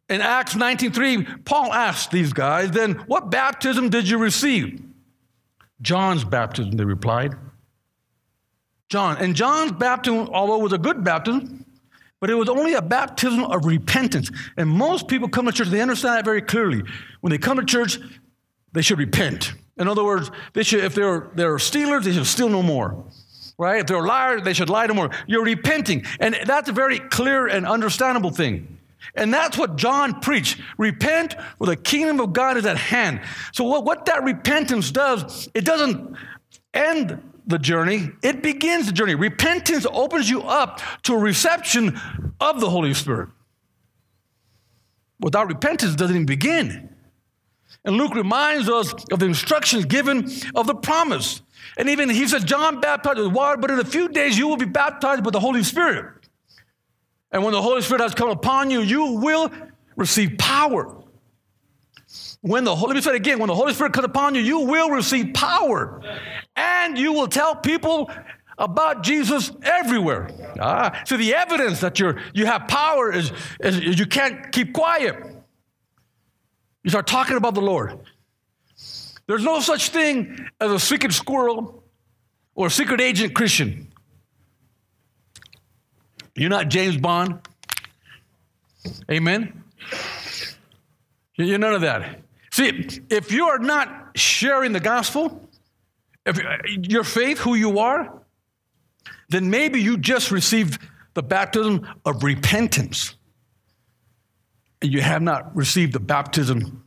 In 0.09 0.21
Acts 0.21 0.55
19:3, 0.55 1.45
Paul 1.45 1.71
asked 1.71 2.11
these 2.11 2.33
guys, 2.33 2.71
then 2.71 2.95
what 3.05 3.29
baptism 3.29 3.89
did 3.89 4.09
you 4.09 4.17
receive? 4.17 4.81
John's 5.81 6.23
baptism, 6.23 6.71
they 6.71 6.83
replied. 6.83 7.35
John. 8.89 9.17
And 9.17 9.35
John's 9.35 9.71
baptism, 9.71 10.29
although 10.33 10.55
it 10.55 10.63
was 10.63 10.73
a 10.73 10.79
good 10.79 11.03
baptism, 11.03 11.63
but 12.19 12.29
it 12.29 12.33
was 12.33 12.49
only 12.49 12.73
a 12.73 12.81
baptism 12.81 13.43
of 13.43 13.65
repentance. 13.65 14.31
And 14.57 14.67
most 14.67 15.07
people 15.07 15.29
come 15.29 15.45
to 15.45 15.51
church, 15.51 15.67
they 15.67 15.79
understand 15.79 16.17
that 16.17 16.25
very 16.25 16.41
clearly. 16.41 16.83
When 17.21 17.31
they 17.31 17.37
come 17.37 17.57
to 17.57 17.65
church, 17.65 17.99
they 18.73 18.81
should 18.81 18.97
repent. 18.97 19.53
In 19.77 19.87
other 19.87 20.03
words, 20.03 20.29
they 20.53 20.63
should, 20.63 20.83
if 20.83 20.95
they're, 20.95 21.29
they're 21.35 21.59
stealers, 21.59 22.05
they 22.05 22.13
should 22.13 22.25
steal 22.25 22.49
no 22.49 22.61
more. 22.61 23.05
Right? 23.57 23.79
If 23.79 23.87
they're 23.87 24.05
liars, 24.05 24.41
they 24.43 24.53
should 24.53 24.69
lie 24.69 24.87
no 24.87 24.95
more. 24.95 25.11
You're 25.27 25.43
repenting. 25.43 26.03
And 26.19 26.35
that's 26.45 26.67
a 26.67 26.73
very 26.73 26.99
clear 26.99 27.47
and 27.47 27.65
understandable 27.65 28.31
thing. 28.31 28.78
And 29.15 29.33
that's 29.33 29.57
what 29.57 29.75
John 29.75 30.19
preached. 30.19 30.61
Repent, 30.77 31.35
for 31.57 31.67
the 31.67 31.75
kingdom 31.75 32.19
of 32.19 32.33
God 32.33 32.57
is 32.57 32.65
at 32.65 32.77
hand. 32.77 33.21
So, 33.53 33.63
what, 33.63 33.85
what 33.85 34.05
that 34.05 34.23
repentance 34.23 34.91
does, 34.91 35.49
it 35.53 35.65
doesn't 35.65 36.15
end 36.73 37.21
the 37.47 37.57
journey, 37.57 38.11
it 38.21 38.43
begins 38.43 38.85
the 38.85 38.91
journey. 38.91 39.15
Repentance 39.15 39.85
opens 39.91 40.29
you 40.29 40.41
up 40.43 40.81
to 41.03 41.13
a 41.15 41.17
reception 41.17 41.99
of 42.39 42.59
the 42.59 42.69
Holy 42.69 42.93
Spirit. 42.93 43.29
Without 45.19 45.47
repentance, 45.47 45.93
it 45.93 45.97
doesn't 45.97 46.15
even 46.15 46.25
begin. 46.25 46.89
And 47.85 47.97
Luke 47.97 48.13
reminds 48.13 48.69
us 48.69 48.93
of 49.11 49.19
the 49.19 49.25
instructions 49.25 49.85
given 49.85 50.29
of 50.55 50.67
the 50.67 50.75
promise. 50.75 51.41
And 51.77 51.89
even 51.89 52.09
he 52.09 52.27
said, 52.27 52.45
John 52.45 52.81
baptized 52.81 53.17
with 53.17 53.33
water, 53.33 53.57
but 53.57 53.71
in 53.71 53.79
a 53.79 53.85
few 53.85 54.09
days 54.09 54.37
you 54.37 54.47
will 54.47 54.57
be 54.57 54.65
baptized 54.65 55.25
with 55.25 55.33
the 55.33 55.39
Holy 55.39 55.63
Spirit. 55.63 56.18
And 57.31 57.43
when 57.43 57.53
the 57.53 57.61
Holy 57.61 57.81
Spirit 57.81 58.01
has 58.01 58.13
come 58.13 58.29
upon 58.29 58.71
you, 58.71 58.81
you 58.81 59.13
will 59.13 59.51
receive 59.95 60.37
power. 60.37 60.95
When 62.41 62.63
the 62.63 62.75
Holy, 62.75 62.89
let 62.89 62.95
me 62.95 63.01
say 63.01 63.11
it 63.11 63.17
again, 63.17 63.39
when 63.39 63.47
the 63.47 63.55
Holy 63.55 63.73
Spirit 63.73 63.93
comes 63.93 64.05
upon 64.05 64.33
you, 64.33 64.41
you 64.41 64.61
will 64.61 64.89
receive 64.89 65.33
power. 65.33 66.01
And 66.55 66.97
you 66.97 67.13
will 67.13 67.27
tell 67.27 67.55
people 67.55 68.09
about 68.57 69.03
Jesus 69.03 69.51
everywhere. 69.61 70.31
Ah, 70.59 71.01
so 71.05 71.17
the 71.17 71.35
evidence 71.35 71.81
that 71.81 71.99
you're, 71.99 72.19
you 72.33 72.45
have 72.45 72.67
power 72.67 73.11
is, 73.11 73.31
is 73.59 73.99
you 73.99 74.05
can't 74.05 74.51
keep 74.51 74.73
quiet. 74.73 75.15
You 76.83 76.89
start 76.89 77.07
talking 77.07 77.37
about 77.37 77.53
the 77.53 77.61
Lord. 77.61 77.99
There's 79.27 79.43
no 79.43 79.59
such 79.59 79.89
thing 79.89 80.49
as 80.59 80.71
a 80.71 80.79
secret 80.79 81.13
squirrel 81.13 81.83
or 82.55 82.67
a 82.67 82.71
secret 82.71 82.99
agent 82.99 83.35
Christian. 83.35 83.88
You're 86.39 86.49
not 86.49 86.69
James 86.69 86.95
Bond. 86.95 87.39
Amen. 89.11 89.61
You're 91.35 91.57
none 91.57 91.73
of 91.73 91.81
that. 91.81 92.21
See, 92.51 92.87
if 93.09 93.31
you 93.31 93.47
are 93.47 93.59
not 93.59 94.11
sharing 94.15 94.71
the 94.71 94.79
gospel, 94.79 95.49
if 96.25 96.39
uh, 96.39 96.57
your 96.65 97.03
faith, 97.03 97.39
who 97.39 97.55
you 97.55 97.79
are, 97.79 98.21
then 99.27 99.49
maybe 99.49 99.81
you 99.81 99.97
just 99.97 100.31
received 100.31 100.81
the 101.13 101.23
baptism 101.23 101.85
of 102.05 102.23
repentance. 102.23 103.15
And 104.81 104.93
you 104.93 105.01
have 105.01 105.21
not 105.21 105.53
received 105.55 105.91
the 105.91 105.99
baptism 105.99 106.83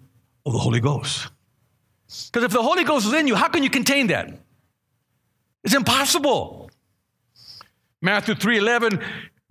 of 0.46 0.54
the 0.54 0.58
Holy 0.58 0.80
Ghost. 0.80 1.28
Because 2.06 2.44
if 2.44 2.52
the 2.52 2.62
Holy 2.62 2.84
Ghost 2.84 3.06
is 3.06 3.12
in 3.12 3.26
you, 3.26 3.34
how 3.34 3.48
can 3.48 3.62
you 3.62 3.70
contain 3.70 4.06
that? 4.06 4.30
It's 5.62 5.74
impossible. 5.74 6.70
Matthew 8.00 8.34
3:11 8.34 9.00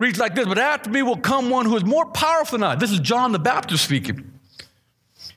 reads 0.02 0.18
like 0.18 0.34
this, 0.34 0.46
but 0.46 0.58
after 0.58 0.90
me 0.90 1.00
will 1.02 1.16
come 1.16 1.48
one 1.48 1.64
who 1.64 1.76
is 1.76 1.84
more 1.84 2.06
powerful 2.06 2.58
than 2.58 2.64
I. 2.64 2.74
This 2.74 2.90
is 2.90 2.98
John 2.98 3.30
the 3.30 3.38
Baptist 3.38 3.84
speaking. 3.84 4.32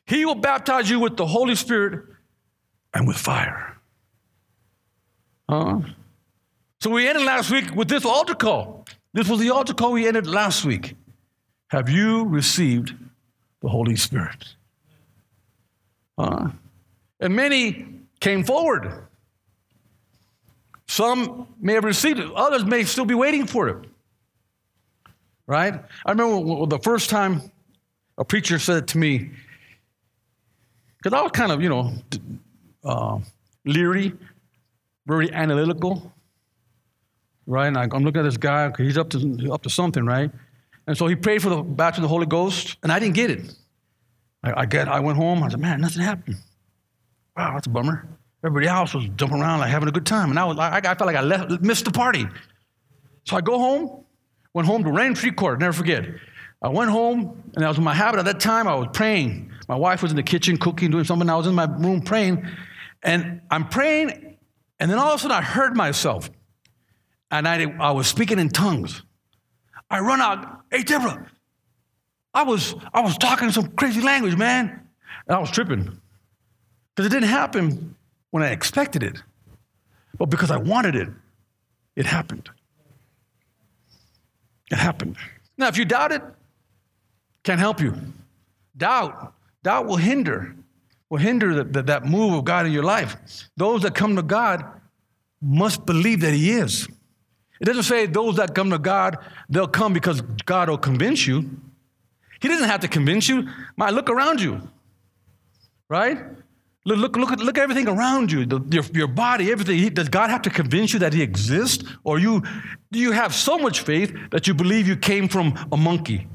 He 0.06 0.26
will 0.26 0.36
baptize 0.36 0.90
you 0.90 1.00
with 1.00 1.18
the 1.18 1.26
Holy 1.26 1.56
Spirit 1.56 2.04
and 2.94 3.08
with 3.08 3.16
fire. 3.16 3.78
Uh, 5.48 5.82
so 6.82 6.90
we 6.90 7.08
ended 7.08 7.24
last 7.24 7.52
week 7.52 7.76
with 7.76 7.88
this 7.88 8.06
altar 8.06 8.34
call. 8.34 8.86
This 9.14 9.30
was 9.30 9.40
the 9.40 9.52
altar 9.52 9.76
call 9.76 9.92
we 9.92 10.08
ended 10.08 10.26
last 10.26 10.66
week. 10.66 10.96
Have 11.68 11.88
you 11.88 12.26
received 12.26 12.94
the 13.62 13.70
Holy 13.70 13.96
Spirit? 13.96 14.56
Uh, 16.18 16.50
and 17.20 17.36
many 17.36 17.86
came 18.20 18.44
forward. 18.44 18.92
Some 20.88 21.48
may 21.60 21.74
have 21.74 21.84
received 21.84 22.20
it, 22.20 22.32
others 22.34 22.66
may 22.66 22.84
still 22.84 23.06
be 23.06 23.16
waiting 23.16 23.46
for 23.46 23.70
it. 23.70 23.90
Right? 25.48 25.74
I 26.06 26.12
remember 26.12 26.66
the 26.66 26.80
first 26.80 27.10
time 27.10 27.42
a 28.18 28.26
preacher 28.26 28.58
said 28.58 28.88
to 28.90 28.98
me, 28.98 29.32
because 30.98 31.18
I 31.18 31.22
was 31.22 31.32
kind 31.32 31.52
of, 31.52 31.62
you 31.62 31.70
know, 31.70 31.94
uh, 32.84 33.20
leery, 33.66 34.14
very 35.06 35.32
analytical, 35.32 36.12
right? 37.46 37.68
And 37.68 37.78
I'm 37.78 38.04
looking 38.04 38.22
at 38.22 38.24
this 38.24 38.38
guy, 38.38 38.72
he's 38.78 38.98
up 38.98 39.10
to, 39.12 39.52
up 39.52 39.62
to 39.64 39.70
something, 39.70 40.06
right? 40.06 40.32
And 40.88 40.98
so 40.98 41.08
he 41.08 41.16
prayed 41.16 41.42
for 41.42 41.50
the 41.50 41.62
baptism 41.62 42.06
of 42.06 42.10
the 42.10 42.14
Holy 42.14 42.26
Ghost, 42.26 42.78
and 42.82 42.92
I 42.92 43.00
didn't 43.00 43.16
get 43.16 43.30
it. 43.30 43.54
I, 44.44 44.62
I, 44.62 44.66
get, 44.66 44.88
I 44.88 45.00
went 45.00 45.18
home, 45.18 45.44
I 45.44 45.50
said, 45.50 45.60
man, 45.60 45.82
nothing 45.82 46.02
happened. 46.02 46.38
Wow, 47.36 47.54
that's 47.54 47.68
a 47.68 47.70
bummer. 47.70 48.08
Everybody 48.44 48.68
else 48.68 48.94
was 48.94 49.08
jumping 49.16 49.42
around, 49.42 49.60
like 49.60 49.70
having 49.70 49.90
a 49.90 49.92
good 49.92 50.06
time. 50.06 50.30
And 50.30 50.40
I, 50.40 50.46
was, 50.46 50.58
I, 50.58 50.78
I 50.78 50.82
felt 50.82 51.02
like 51.02 51.16
I 51.16 51.22
left, 51.22 51.62
missed 51.62 51.86
the 51.86 51.92
party. 51.92 52.28
So 53.26 53.36
I 53.36 53.42
go 53.42 53.58
home, 53.58 54.05
went 54.56 54.68
home 54.68 54.86
to 54.86 54.90
Raintree 54.90 55.36
Court, 55.36 55.60
never 55.60 55.74
forget. 55.74 56.06
I 56.62 56.70
went 56.70 56.90
home, 56.90 57.44
and 57.54 57.64
that 57.64 57.68
was 57.68 57.78
my 57.78 57.94
habit 57.94 58.20
at 58.20 58.26
that 58.26 58.40
time. 58.40 58.70
I 58.70 58.76
was 58.76 58.88
praying. 58.94 59.52
My 59.68 59.76
wife 59.76 60.02
was 60.02 60.12
in 60.12 60.16
the 60.16 60.24
kitchen 60.24 60.56
cooking, 60.56 60.92
doing 60.92 61.04
something. 61.04 61.30
I 61.30 61.36
was 61.36 61.46
in 61.46 61.54
my 61.54 61.66
room 61.66 62.02
praying. 62.02 62.48
And 63.04 63.42
I'm 63.52 63.68
praying, 63.68 64.38
and 64.80 64.90
then 64.90 64.98
all 64.98 65.10
of 65.10 65.20
a 65.20 65.22
sudden 65.22 65.36
I 65.36 65.42
heard 65.42 65.76
myself. 65.76 66.32
And 67.30 67.46
I, 67.48 67.66
I 67.80 67.92
was 67.92 68.08
speaking 68.08 68.40
in 68.40 68.48
tongues. 68.48 69.04
I 69.90 70.00
run 70.00 70.22
out, 70.22 70.62
hey, 70.72 70.84
Deborah. 70.84 71.30
I 72.34 72.44
was, 72.44 72.76
I 72.94 73.02
was 73.02 73.18
talking 73.18 73.52
some 73.52 73.68
crazy 73.74 74.02
language, 74.02 74.38
man. 74.38 74.88
And 75.28 75.36
I 75.36 75.40
was 75.40 75.52
tripping. 75.52 76.00
Because 76.96 77.08
it 77.08 77.14
didn't 77.14 77.30
happen 77.30 77.96
when 78.32 78.42
I 78.42 78.52
expected 78.52 79.04
it, 79.04 79.22
but 80.18 80.28
because 80.28 80.50
I 80.50 80.58
wanted 80.58 80.96
it, 80.96 81.10
it 81.98 82.06
happened. 82.06 82.50
It 84.72 84.78
happened. 84.78 85.18
Now, 85.58 85.68
if 85.68 85.78
you 85.78 85.86
doubt 85.86 86.12
it, 86.12 86.22
can't 87.44 87.60
help 87.60 87.80
you. 87.80 87.96
Doubt, 88.76 89.34
doubt 89.64 89.86
will 89.86 89.98
hinder, 89.98 90.56
will 91.10 91.20
hinder 91.20 91.54
the, 91.54 91.64
the, 91.64 91.84
that 91.84 92.06
move 92.06 92.34
of 92.34 92.46
God 92.46 92.66
in 92.66 92.72
your 92.72 92.84
life. 92.84 93.16
Those 93.56 93.84
that 93.84 93.96
come 93.96 94.16
to 94.16 94.24
God 94.24 94.66
must 95.42 95.86
believe 95.86 96.22
that 96.22 96.34
He 96.34 96.52
is. 96.52 96.88
It 97.62 97.66
doesn't 97.66 97.84
say 97.84 98.06
those 98.06 98.36
that 98.36 98.54
come 98.54 98.72
to 98.72 98.80
God, 98.80 99.18
they'll 99.48 99.68
come 99.68 99.94
because 99.94 100.22
God 100.22 100.70
will 100.70 100.78
convince 100.78 101.26
you. 101.26 101.50
He 102.42 102.48
doesn't 102.48 102.68
have 102.68 102.82
to 102.82 102.88
convince 102.88 103.30
you. 103.30 103.48
My, 103.78 103.92
look 103.92 104.10
around 104.10 104.42
you, 104.42 104.62
right? 105.88 106.18
Look, 106.88 107.00
look, 107.00 107.16
look, 107.18 107.32
at, 107.32 107.40
look 107.40 107.58
at 107.58 107.64
everything 107.64 107.88
around 107.88 108.32
you, 108.32 108.46
the, 108.46 108.62
your, 108.70 108.84
your 108.94 109.08
body, 109.08 109.52
everything. 109.52 109.92
Does 109.94 110.08
God 110.08 110.30
have 110.30 110.44
to 110.44 110.52
convince 110.52 110.94
you 110.94 111.00
that 111.00 111.14
He 111.14 111.24
exists? 111.24 111.84
Or 112.04 112.20
you, 112.20 112.44
do 112.92 113.00
you 113.00 113.12
have 113.12 113.34
so 113.34 113.58
much 113.58 113.82
faith 113.82 114.16
that 114.30 114.48
you 114.48 114.54
believe 114.54 114.88
you 114.88 114.96
came 114.96 115.28
from 115.28 115.58
a 115.72 115.78
monkey? 115.78 116.28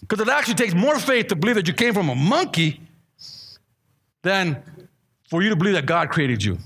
Because 0.00 0.20
it 0.20 0.28
actually 0.28 0.54
takes 0.54 0.74
more 0.74 0.96
faith 1.00 1.26
to 1.28 1.36
believe 1.36 1.56
that 1.56 1.66
you 1.66 1.74
came 1.74 1.92
from 1.92 2.08
a 2.08 2.14
monkey 2.14 2.80
than 4.22 4.62
for 5.28 5.42
you 5.42 5.50
to 5.50 5.56
believe 5.56 5.74
that 5.74 5.86
God 5.86 6.10
created 6.10 6.44
you. 6.44 6.58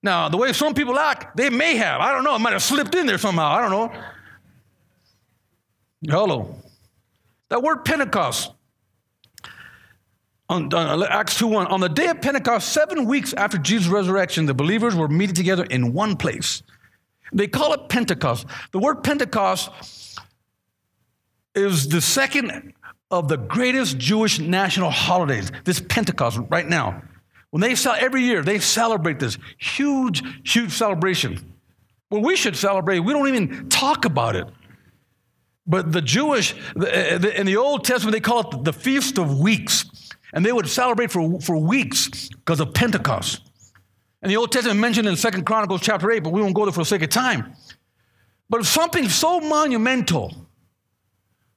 Now, 0.00 0.28
the 0.28 0.36
way 0.36 0.52
some 0.52 0.74
people 0.74 0.96
act, 0.96 1.36
they 1.36 1.50
may 1.50 1.76
have. 1.76 2.00
I 2.00 2.12
don't 2.12 2.22
know. 2.22 2.36
It 2.36 2.38
might 2.38 2.52
have 2.52 2.62
slipped 2.62 2.94
in 2.94 3.06
there 3.06 3.18
somehow. 3.18 3.50
I 3.50 3.60
don't 3.62 3.70
know. 3.70 3.92
Hello. 6.08 6.56
That 7.48 7.62
word 7.62 7.84
Pentecost 7.84 8.52
on, 10.54 10.72
on 10.72 11.02
uh, 11.02 11.06
Acts 11.10 11.38
2 11.38 11.46
1, 11.46 11.66
on 11.66 11.80
the 11.80 11.88
day 11.88 12.08
of 12.08 12.20
Pentecost, 12.20 12.72
seven 12.72 13.06
weeks 13.06 13.32
after 13.34 13.58
Jesus' 13.58 13.88
resurrection, 13.88 14.46
the 14.46 14.54
believers 14.54 14.94
were 14.94 15.08
meeting 15.08 15.34
together 15.34 15.64
in 15.64 15.92
one 15.92 16.16
place. 16.16 16.62
They 17.32 17.48
call 17.48 17.72
it 17.72 17.88
Pentecost. 17.88 18.46
The 18.70 18.78
word 18.78 19.02
Pentecost 19.02 19.70
is 21.54 21.88
the 21.88 22.00
second 22.00 22.72
of 23.10 23.28
the 23.28 23.36
greatest 23.36 23.98
Jewish 23.98 24.38
national 24.38 24.90
holidays, 24.90 25.50
this 25.64 25.80
Pentecost 25.80 26.38
right 26.48 26.66
now. 26.66 27.02
When 27.50 27.60
they 27.60 27.74
sell 27.74 27.96
every 27.98 28.22
year, 28.22 28.42
they 28.42 28.58
celebrate 28.58 29.18
this 29.18 29.38
huge, 29.58 30.22
huge 30.44 30.72
celebration. 30.72 31.54
Well, 32.10 32.22
we 32.22 32.36
should 32.36 32.56
celebrate. 32.56 33.00
We 33.00 33.12
don't 33.12 33.28
even 33.28 33.68
talk 33.68 34.04
about 34.04 34.36
it. 34.36 34.48
But 35.66 35.92
the 35.92 36.02
Jewish, 36.02 36.54
eh, 36.76 37.18
in 37.36 37.46
the 37.46 37.56
Old 37.56 37.84
Testament, 37.84 38.12
they 38.12 38.20
call 38.20 38.40
it 38.40 38.64
the 38.64 38.72
Feast 38.72 39.18
of 39.18 39.38
Weeks. 39.38 39.84
And 40.34 40.44
they 40.44 40.52
would 40.52 40.68
celebrate 40.68 41.10
for, 41.10 41.40
for 41.40 41.56
weeks 41.56 42.28
because 42.28 42.60
of 42.60 42.74
Pentecost. 42.74 43.40
And 44.20 44.30
the 44.30 44.36
Old 44.36 44.52
Testament 44.52 44.80
mentioned 44.80 45.08
in 45.08 45.16
Second 45.16 45.46
Chronicles 45.46 45.80
chapter 45.80 46.10
8, 46.10 46.24
but 46.24 46.32
we 46.32 46.42
won't 46.42 46.54
go 46.54 46.64
there 46.64 46.72
for 46.72 46.80
the 46.80 46.84
sake 46.84 47.02
of 47.02 47.10
time. 47.10 47.54
But 48.50 48.66
something 48.66 49.08
so 49.08 49.40
monumental, 49.40 50.34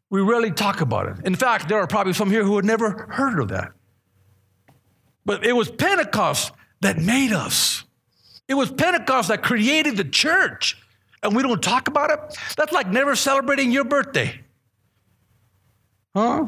we 0.10 0.22
rarely 0.22 0.52
talk 0.52 0.82
about 0.82 1.08
it. 1.08 1.26
In 1.26 1.36
fact, 1.36 1.68
there 1.68 1.80
are 1.80 1.88
probably 1.88 2.14
some 2.14 2.30
here 2.30 2.44
who 2.44 2.56
had 2.56 2.66
never 2.66 3.08
heard 3.10 3.40
of 3.40 3.50
that. 3.50 3.72
But 5.26 5.46
it 5.46 5.54
was 5.54 5.70
Pentecost 5.70 6.52
that 6.82 7.00
made 7.00 7.34
us. 7.34 7.84
It 8.48 8.54
was 8.54 8.72
Pentecost 8.72 9.28
that 9.30 9.44
created 9.44 9.98
the 9.98 10.06
church. 10.06 10.78
And 11.24 11.36
we 11.36 11.42
don't 11.42 11.62
talk 11.62 11.88
about 11.88 12.12
it? 12.12 12.38
That's 12.56 12.72
like 12.72 12.88
never 12.88 13.16
celebrating 13.16 13.72
your 13.72 13.84
birthday. 13.84 14.40
Huh? 16.16 16.48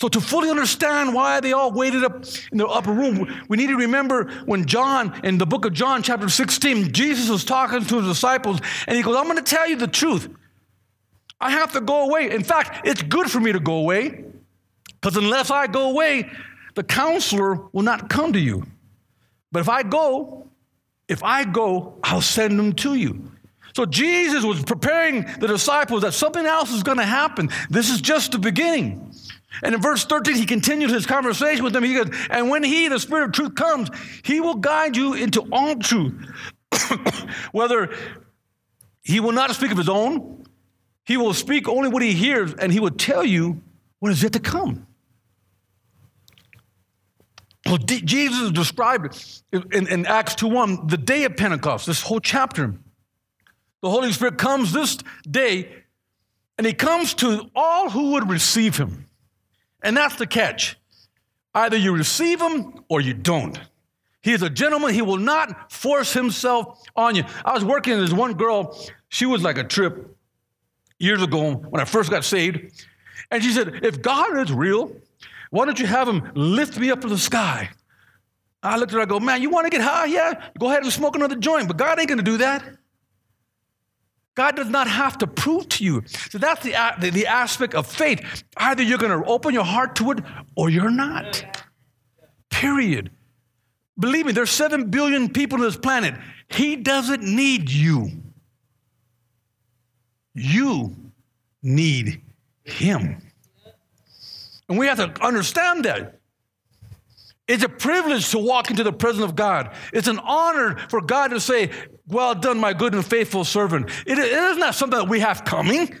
So, 0.00 0.08
to 0.08 0.20
fully 0.20 0.48
understand 0.48 1.12
why 1.12 1.40
they 1.40 1.52
all 1.52 1.72
waited 1.72 2.04
up 2.04 2.24
in 2.50 2.56
the 2.56 2.66
upper 2.66 2.90
room, 2.90 3.44
we 3.48 3.58
need 3.58 3.66
to 3.66 3.76
remember 3.76 4.30
when 4.46 4.64
John, 4.64 5.20
in 5.22 5.36
the 5.36 5.44
book 5.44 5.66
of 5.66 5.74
John, 5.74 6.02
chapter 6.02 6.30
16, 6.30 6.92
Jesus 6.92 7.28
was 7.28 7.44
talking 7.44 7.84
to 7.84 7.96
his 7.98 8.06
disciples, 8.06 8.60
and 8.86 8.96
he 8.96 9.02
goes, 9.02 9.14
I'm 9.14 9.24
going 9.24 9.36
to 9.36 9.42
tell 9.42 9.68
you 9.68 9.76
the 9.76 9.86
truth. 9.86 10.30
I 11.38 11.50
have 11.50 11.72
to 11.72 11.82
go 11.82 12.04
away. 12.08 12.30
In 12.30 12.44
fact, 12.44 12.86
it's 12.86 13.02
good 13.02 13.30
for 13.30 13.40
me 13.40 13.52
to 13.52 13.60
go 13.60 13.74
away, 13.74 14.24
because 15.02 15.18
unless 15.18 15.50
I 15.50 15.66
go 15.66 15.90
away, 15.90 16.30
the 16.76 16.82
counselor 16.82 17.68
will 17.72 17.82
not 17.82 18.08
come 18.08 18.32
to 18.32 18.40
you. 18.40 18.66
But 19.52 19.60
if 19.60 19.68
I 19.68 19.82
go, 19.82 20.48
if 21.08 21.22
I 21.22 21.44
go, 21.44 21.98
I'll 22.02 22.22
send 22.22 22.58
them 22.58 22.72
to 22.76 22.94
you. 22.94 23.30
So 23.76 23.84
Jesus 23.84 24.44
was 24.44 24.62
preparing 24.62 25.26
the 25.40 25.46
disciples 25.46 26.02
that 26.02 26.14
something 26.14 26.46
else 26.46 26.72
is 26.72 26.82
going 26.82 26.98
to 26.98 27.04
happen. 27.04 27.50
This 27.68 27.90
is 27.90 28.00
just 28.00 28.32
the 28.32 28.38
beginning. 28.38 29.09
And 29.62 29.74
in 29.74 29.80
verse 29.80 30.04
13, 30.04 30.36
he 30.36 30.46
continued 30.46 30.90
his 30.90 31.06
conversation 31.06 31.64
with 31.64 31.72
them. 31.72 31.84
He 31.84 31.94
goes, 31.94 32.08
And 32.30 32.48
when 32.50 32.62
he, 32.62 32.88
the 32.88 33.00
Spirit 33.00 33.24
of 33.26 33.32
truth, 33.32 33.54
comes, 33.54 33.90
he 34.22 34.40
will 34.40 34.54
guide 34.54 34.96
you 34.96 35.14
into 35.14 35.46
all 35.52 35.76
truth. 35.76 36.14
Whether 37.52 37.94
he 39.02 39.20
will 39.20 39.32
not 39.32 39.50
speak 39.52 39.72
of 39.72 39.78
his 39.78 39.88
own, 39.88 40.44
he 41.04 41.16
will 41.16 41.34
speak 41.34 41.68
only 41.68 41.88
what 41.88 42.02
he 42.02 42.12
hears, 42.12 42.54
and 42.54 42.72
he 42.72 42.80
will 42.80 42.92
tell 42.92 43.24
you 43.24 43.60
what 43.98 44.12
is 44.12 44.22
yet 44.22 44.32
to 44.34 44.40
come. 44.40 44.86
Well, 47.66 47.76
D- 47.76 48.02
Jesus 48.02 48.50
described 48.52 49.16
in, 49.52 49.88
in 49.88 50.06
Acts 50.06 50.34
2 50.36 50.48
1 50.48 50.86
the 50.86 50.96
day 50.96 51.24
of 51.24 51.36
Pentecost, 51.36 51.86
this 51.86 52.02
whole 52.02 52.20
chapter. 52.20 52.74
The 53.82 53.90
Holy 53.90 54.12
Spirit 54.12 54.38
comes 54.38 54.72
this 54.72 54.98
day, 55.28 55.72
and 56.58 56.66
he 56.66 56.74
comes 56.74 57.14
to 57.14 57.50
all 57.54 57.90
who 57.90 58.12
would 58.12 58.28
receive 58.28 58.76
him. 58.76 59.06
And 59.82 59.96
that's 59.96 60.16
the 60.16 60.26
catch. 60.26 60.76
Either 61.54 61.76
you 61.76 61.92
receive 61.92 62.40
him 62.40 62.84
or 62.88 63.00
you 63.00 63.14
don't. 63.14 63.58
He 64.22 64.32
is 64.32 64.42
a 64.42 64.50
gentleman. 64.50 64.94
He 64.94 65.02
will 65.02 65.16
not 65.16 65.72
force 65.72 66.12
himself 66.12 66.82
on 66.94 67.14
you. 67.14 67.24
I 67.44 67.54
was 67.54 67.64
working 67.64 67.94
with 67.94 68.08
this 68.08 68.12
one 68.12 68.34
girl. 68.34 68.78
She 69.08 69.26
was 69.26 69.42
like 69.42 69.58
a 69.58 69.64
trip 69.64 70.16
years 70.98 71.22
ago 71.22 71.54
when 71.54 71.80
I 71.80 71.84
first 71.84 72.10
got 72.10 72.24
saved. 72.24 72.84
And 73.30 73.42
she 73.42 73.52
said, 73.52 73.80
If 73.82 74.02
God 74.02 74.38
is 74.38 74.52
real, 74.52 74.94
why 75.50 75.64
don't 75.64 75.78
you 75.78 75.86
have 75.86 76.06
him 76.06 76.30
lift 76.34 76.78
me 76.78 76.90
up 76.90 77.00
to 77.00 77.08
the 77.08 77.18
sky? 77.18 77.70
I 78.62 78.76
looked 78.76 78.92
at 78.92 78.96
her, 78.96 79.02
I 79.02 79.06
go, 79.06 79.18
Man, 79.18 79.40
you 79.40 79.48
want 79.48 79.64
to 79.66 79.70
get 79.70 79.80
high? 79.80 80.04
Yeah, 80.04 80.48
go 80.58 80.68
ahead 80.68 80.82
and 80.82 80.92
smoke 80.92 81.16
another 81.16 81.36
joint, 81.36 81.66
but 81.66 81.78
God 81.78 81.98
ain't 81.98 82.08
going 82.08 82.18
to 82.18 82.24
do 82.24 82.36
that. 82.38 82.62
God 84.34 84.56
does 84.56 84.68
not 84.68 84.88
have 84.88 85.18
to 85.18 85.26
prove 85.26 85.68
to 85.70 85.84
you. 85.84 86.02
So 86.30 86.38
that's 86.38 86.62
the, 86.62 86.74
the, 87.00 87.10
the 87.10 87.26
aspect 87.26 87.74
of 87.74 87.86
faith. 87.86 88.44
Either 88.56 88.82
you're 88.82 88.98
going 88.98 89.22
to 89.22 89.28
open 89.28 89.52
your 89.52 89.64
heart 89.64 89.96
to 89.96 90.12
it 90.12 90.20
or 90.56 90.70
you're 90.70 90.90
not. 90.90 91.44
Period. 92.50 93.10
Believe 93.98 94.26
me, 94.26 94.32
there's 94.32 94.50
7 94.50 94.90
billion 94.90 95.30
people 95.30 95.58
on 95.58 95.64
this 95.64 95.76
planet. 95.76 96.14
He 96.48 96.76
doesn't 96.76 97.22
need 97.22 97.70
you. 97.70 98.10
You 100.34 100.96
need 101.62 102.22
him. 102.64 103.20
And 104.68 104.78
we 104.78 104.86
have 104.86 104.98
to 104.98 105.22
understand 105.22 105.84
that. 105.84 106.19
It's 107.50 107.64
a 107.64 107.68
privilege 107.68 108.30
to 108.30 108.38
walk 108.38 108.70
into 108.70 108.84
the 108.84 108.92
presence 108.92 109.24
of 109.24 109.34
God. 109.34 109.74
It's 109.92 110.06
an 110.06 110.20
honor 110.20 110.76
for 110.88 111.00
God 111.00 111.28
to 111.32 111.40
say, 111.40 111.70
Well 112.06 112.36
done, 112.36 112.58
my 112.58 112.72
good 112.72 112.94
and 112.94 113.04
faithful 113.04 113.44
servant. 113.44 113.90
It, 114.06 114.18
is 114.18 114.56
not 114.56 114.76
something 114.76 114.96
that 114.96 115.08
we 115.08 115.18
have 115.18 115.44
coming. 115.44 115.92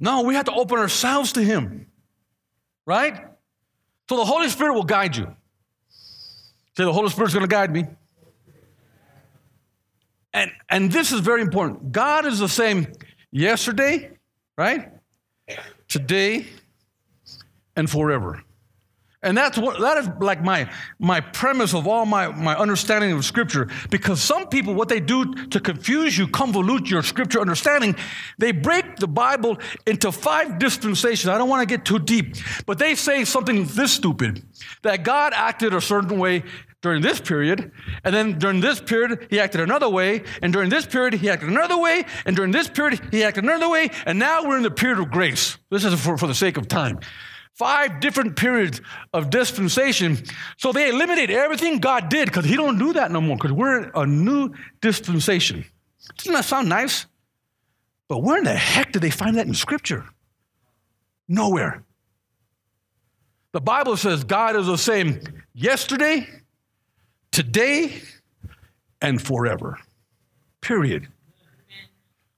No, 0.00 0.22
we 0.22 0.34
have 0.34 0.46
to 0.46 0.52
open 0.52 0.78
ourselves 0.78 1.34
to 1.34 1.44
Him. 1.44 1.86
Right? 2.86 3.24
So 4.08 4.16
the 4.16 4.24
Holy 4.24 4.48
Spirit 4.48 4.74
will 4.74 4.82
guide 4.82 5.16
you. 5.16 5.32
Say, 6.76 6.84
the 6.84 6.92
Holy 6.92 7.10
Spirit's 7.10 7.34
going 7.34 7.48
to 7.48 7.54
guide 7.54 7.72
me. 7.72 7.84
And, 10.32 10.50
and 10.68 10.90
this 10.90 11.12
is 11.12 11.20
very 11.20 11.42
important. 11.42 11.92
God 11.92 12.26
is 12.26 12.40
the 12.40 12.48
same 12.48 12.88
yesterday, 13.30 14.10
right? 14.58 14.90
today, 15.86 16.46
and 17.76 17.88
forever. 17.88 18.42
And 19.24 19.36
that's 19.36 19.56
what 19.56 19.78
that 19.80 19.98
is 19.98 20.08
like 20.20 20.42
my 20.42 20.68
my 20.98 21.20
premise 21.20 21.74
of 21.74 21.86
all 21.86 22.04
my, 22.04 22.28
my 22.28 22.56
understanding 22.56 23.12
of 23.12 23.24
scripture. 23.24 23.68
Because 23.88 24.20
some 24.20 24.48
people, 24.48 24.74
what 24.74 24.88
they 24.88 24.98
do 24.98 25.32
to 25.46 25.60
confuse 25.60 26.18
you, 26.18 26.26
convolute 26.26 26.90
your 26.90 27.02
scripture 27.02 27.40
understanding, 27.40 27.94
they 28.38 28.50
break 28.50 28.96
the 28.96 29.06
Bible 29.06 29.58
into 29.86 30.10
five 30.10 30.58
dispensations. 30.58 31.28
I 31.28 31.38
don't 31.38 31.48
want 31.48 31.68
to 31.68 31.72
get 31.76 31.84
too 31.84 32.00
deep, 32.00 32.34
but 32.66 32.78
they 32.78 32.96
say 32.96 33.24
something 33.24 33.64
this 33.66 33.92
stupid 33.92 34.44
that 34.82 35.04
God 35.04 35.32
acted 35.36 35.72
a 35.72 35.80
certain 35.80 36.18
way 36.18 36.42
during 36.80 37.00
this 37.00 37.20
period, 37.20 37.70
and 38.02 38.12
then 38.12 38.40
during 38.40 38.60
this 38.60 38.80
period, 38.80 39.28
he 39.30 39.38
acted 39.38 39.60
another 39.60 39.88
way, 39.88 40.24
and 40.42 40.52
during 40.52 40.68
this 40.68 40.84
period, 40.84 41.14
he 41.14 41.30
acted 41.30 41.48
another 41.48 41.78
way, 41.78 42.04
and 42.26 42.34
during 42.34 42.50
this 42.50 42.68
period, 42.68 43.00
he 43.12 43.22
acted 43.22 43.44
another 43.44 43.68
way, 43.68 43.88
and 44.04 44.18
now 44.18 44.42
we're 44.42 44.56
in 44.56 44.64
the 44.64 44.70
period 44.70 44.98
of 44.98 45.08
grace. 45.08 45.58
This 45.70 45.84
is 45.84 45.94
for, 46.04 46.18
for 46.18 46.26
the 46.26 46.34
sake 46.34 46.56
of 46.56 46.66
time 46.66 46.98
five 47.54 48.00
different 48.00 48.36
periods 48.36 48.80
of 49.12 49.30
dispensation. 49.30 50.18
So 50.56 50.72
they 50.72 50.88
eliminate 50.88 51.30
everything 51.30 51.78
God 51.78 52.08
did 52.08 52.26
because 52.26 52.44
He 52.44 52.56
don't 52.56 52.78
do 52.78 52.92
that 52.94 53.10
no 53.10 53.20
more 53.20 53.36
because 53.36 53.52
we're 53.52 53.84
in 53.84 53.90
a 53.94 54.06
new 54.06 54.52
dispensation. 54.80 55.64
Doesn't 56.16 56.32
that 56.32 56.44
sound 56.44 56.68
nice? 56.68 57.06
But 58.08 58.22
where 58.22 58.38
in 58.38 58.44
the 58.44 58.54
heck 58.54 58.92
did 58.92 59.02
they 59.02 59.10
find 59.10 59.36
that 59.36 59.46
in 59.46 59.54
Scripture? 59.54 60.04
Nowhere. 61.28 61.82
The 63.52 63.60
Bible 63.60 63.96
says 63.96 64.24
God 64.24 64.56
is 64.56 64.66
the 64.66 64.78
same 64.78 65.20
yesterday, 65.54 66.26
today, 67.30 68.00
and 69.00 69.20
forever. 69.20 69.78
Period. 70.62 71.08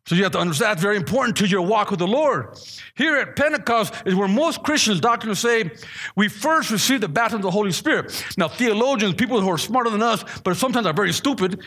So 0.06 0.14
you 0.14 0.22
have 0.22 0.32
to 0.32 0.38
understand 0.38 0.72
that's 0.72 0.82
very 0.82 0.96
important 0.96 1.36
to 1.38 1.46
your 1.46 1.62
walk 1.62 1.90
with 1.90 1.98
the 1.98 2.06
Lord. 2.06 2.58
Here 2.94 3.16
at 3.16 3.36
Pentecost 3.36 3.94
is 4.04 4.14
where 4.14 4.28
most 4.28 4.62
Christians, 4.62 5.00
doctrines 5.00 5.38
say, 5.38 5.70
we 6.14 6.28
first 6.28 6.70
receive 6.70 7.00
the 7.00 7.08
baptism 7.08 7.38
of 7.38 7.44
the 7.44 7.50
Holy 7.50 7.72
Spirit. 7.72 8.24
Now, 8.36 8.48
theologians, 8.48 9.14
people 9.14 9.40
who 9.40 9.48
are 9.48 9.56
smarter 9.56 9.88
than 9.88 10.02
us, 10.02 10.22
but 10.42 10.56
sometimes 10.56 10.86
are 10.86 10.92
very 10.92 11.12
stupid, 11.12 11.62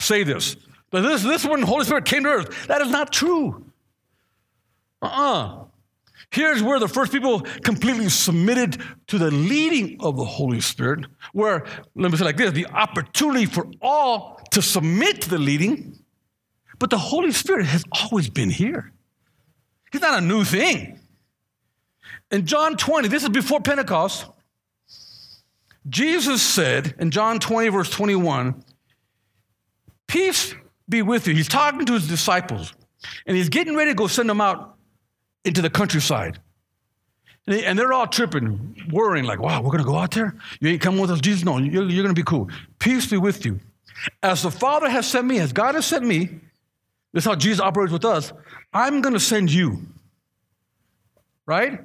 say 0.00 0.22
this. 0.22 0.56
But 0.90 1.00
this, 1.00 1.22
this 1.22 1.44
when 1.44 1.60
the 1.60 1.66
Holy 1.66 1.84
Spirit 1.84 2.04
came 2.04 2.22
to 2.24 2.28
earth. 2.28 2.68
That 2.68 2.80
is 2.80 2.90
not 2.90 3.12
true. 3.12 3.66
Uh-uh. 5.00 5.64
Here's 6.30 6.62
where 6.62 6.78
the 6.78 6.88
first 6.88 7.10
people 7.10 7.40
completely 7.40 8.08
submitted 8.08 8.80
to 9.08 9.18
the 9.18 9.30
leading 9.30 9.96
of 10.00 10.16
the 10.16 10.24
Holy 10.24 10.60
Spirit, 10.60 11.06
where, 11.32 11.66
let 11.96 12.12
me 12.12 12.16
say 12.16 12.24
like 12.24 12.36
this, 12.36 12.52
the 12.52 12.68
opportunity 12.68 13.46
for 13.46 13.66
all 13.82 14.40
to 14.52 14.62
submit 14.62 15.22
to 15.22 15.30
the 15.30 15.38
leading 15.38 15.98
but 16.82 16.90
the 16.90 16.98
Holy 16.98 17.30
Spirit 17.30 17.66
has 17.66 17.84
always 17.92 18.28
been 18.28 18.50
here. 18.50 18.90
He's 19.92 20.00
not 20.00 20.18
a 20.18 20.20
new 20.20 20.42
thing. 20.42 20.98
In 22.32 22.44
John 22.44 22.76
20, 22.76 23.06
this 23.06 23.22
is 23.22 23.28
before 23.28 23.60
Pentecost, 23.60 24.26
Jesus 25.88 26.42
said 26.42 26.96
in 26.98 27.12
John 27.12 27.38
20, 27.38 27.68
verse 27.68 27.88
21, 27.88 28.64
Peace 30.08 30.56
be 30.88 31.02
with 31.02 31.28
you. 31.28 31.34
He's 31.34 31.46
talking 31.46 31.86
to 31.86 31.92
his 31.92 32.08
disciples, 32.08 32.74
and 33.26 33.36
he's 33.36 33.48
getting 33.48 33.76
ready 33.76 33.92
to 33.92 33.94
go 33.94 34.08
send 34.08 34.28
them 34.28 34.40
out 34.40 34.74
into 35.44 35.62
the 35.62 35.70
countryside. 35.70 36.40
And 37.46 37.78
they're 37.78 37.92
all 37.92 38.08
tripping, 38.08 38.88
worrying, 38.90 39.24
like, 39.24 39.38
wow, 39.38 39.62
we're 39.62 39.70
going 39.70 39.84
to 39.84 39.88
go 39.88 39.98
out 39.98 40.10
there? 40.10 40.34
You 40.58 40.70
ain't 40.70 40.82
coming 40.82 41.00
with 41.00 41.12
us, 41.12 41.20
Jesus? 41.20 41.44
No, 41.44 41.58
you're, 41.58 41.88
you're 41.88 42.02
going 42.02 42.12
to 42.12 42.20
be 42.20 42.24
cool. 42.24 42.50
Peace 42.80 43.06
be 43.06 43.18
with 43.18 43.46
you. 43.46 43.60
As 44.20 44.42
the 44.42 44.50
Father 44.50 44.90
has 44.90 45.06
sent 45.06 45.28
me, 45.28 45.38
as 45.38 45.52
God 45.52 45.76
has 45.76 45.86
sent 45.86 46.04
me, 46.04 46.40
this 47.12 47.24
is 47.24 47.28
how 47.28 47.34
Jesus 47.34 47.60
operates 47.60 47.92
with 47.92 48.04
us. 48.04 48.32
I'm 48.72 49.00
going 49.00 49.12
to 49.14 49.20
send 49.20 49.52
you. 49.52 49.82
Right? 51.46 51.80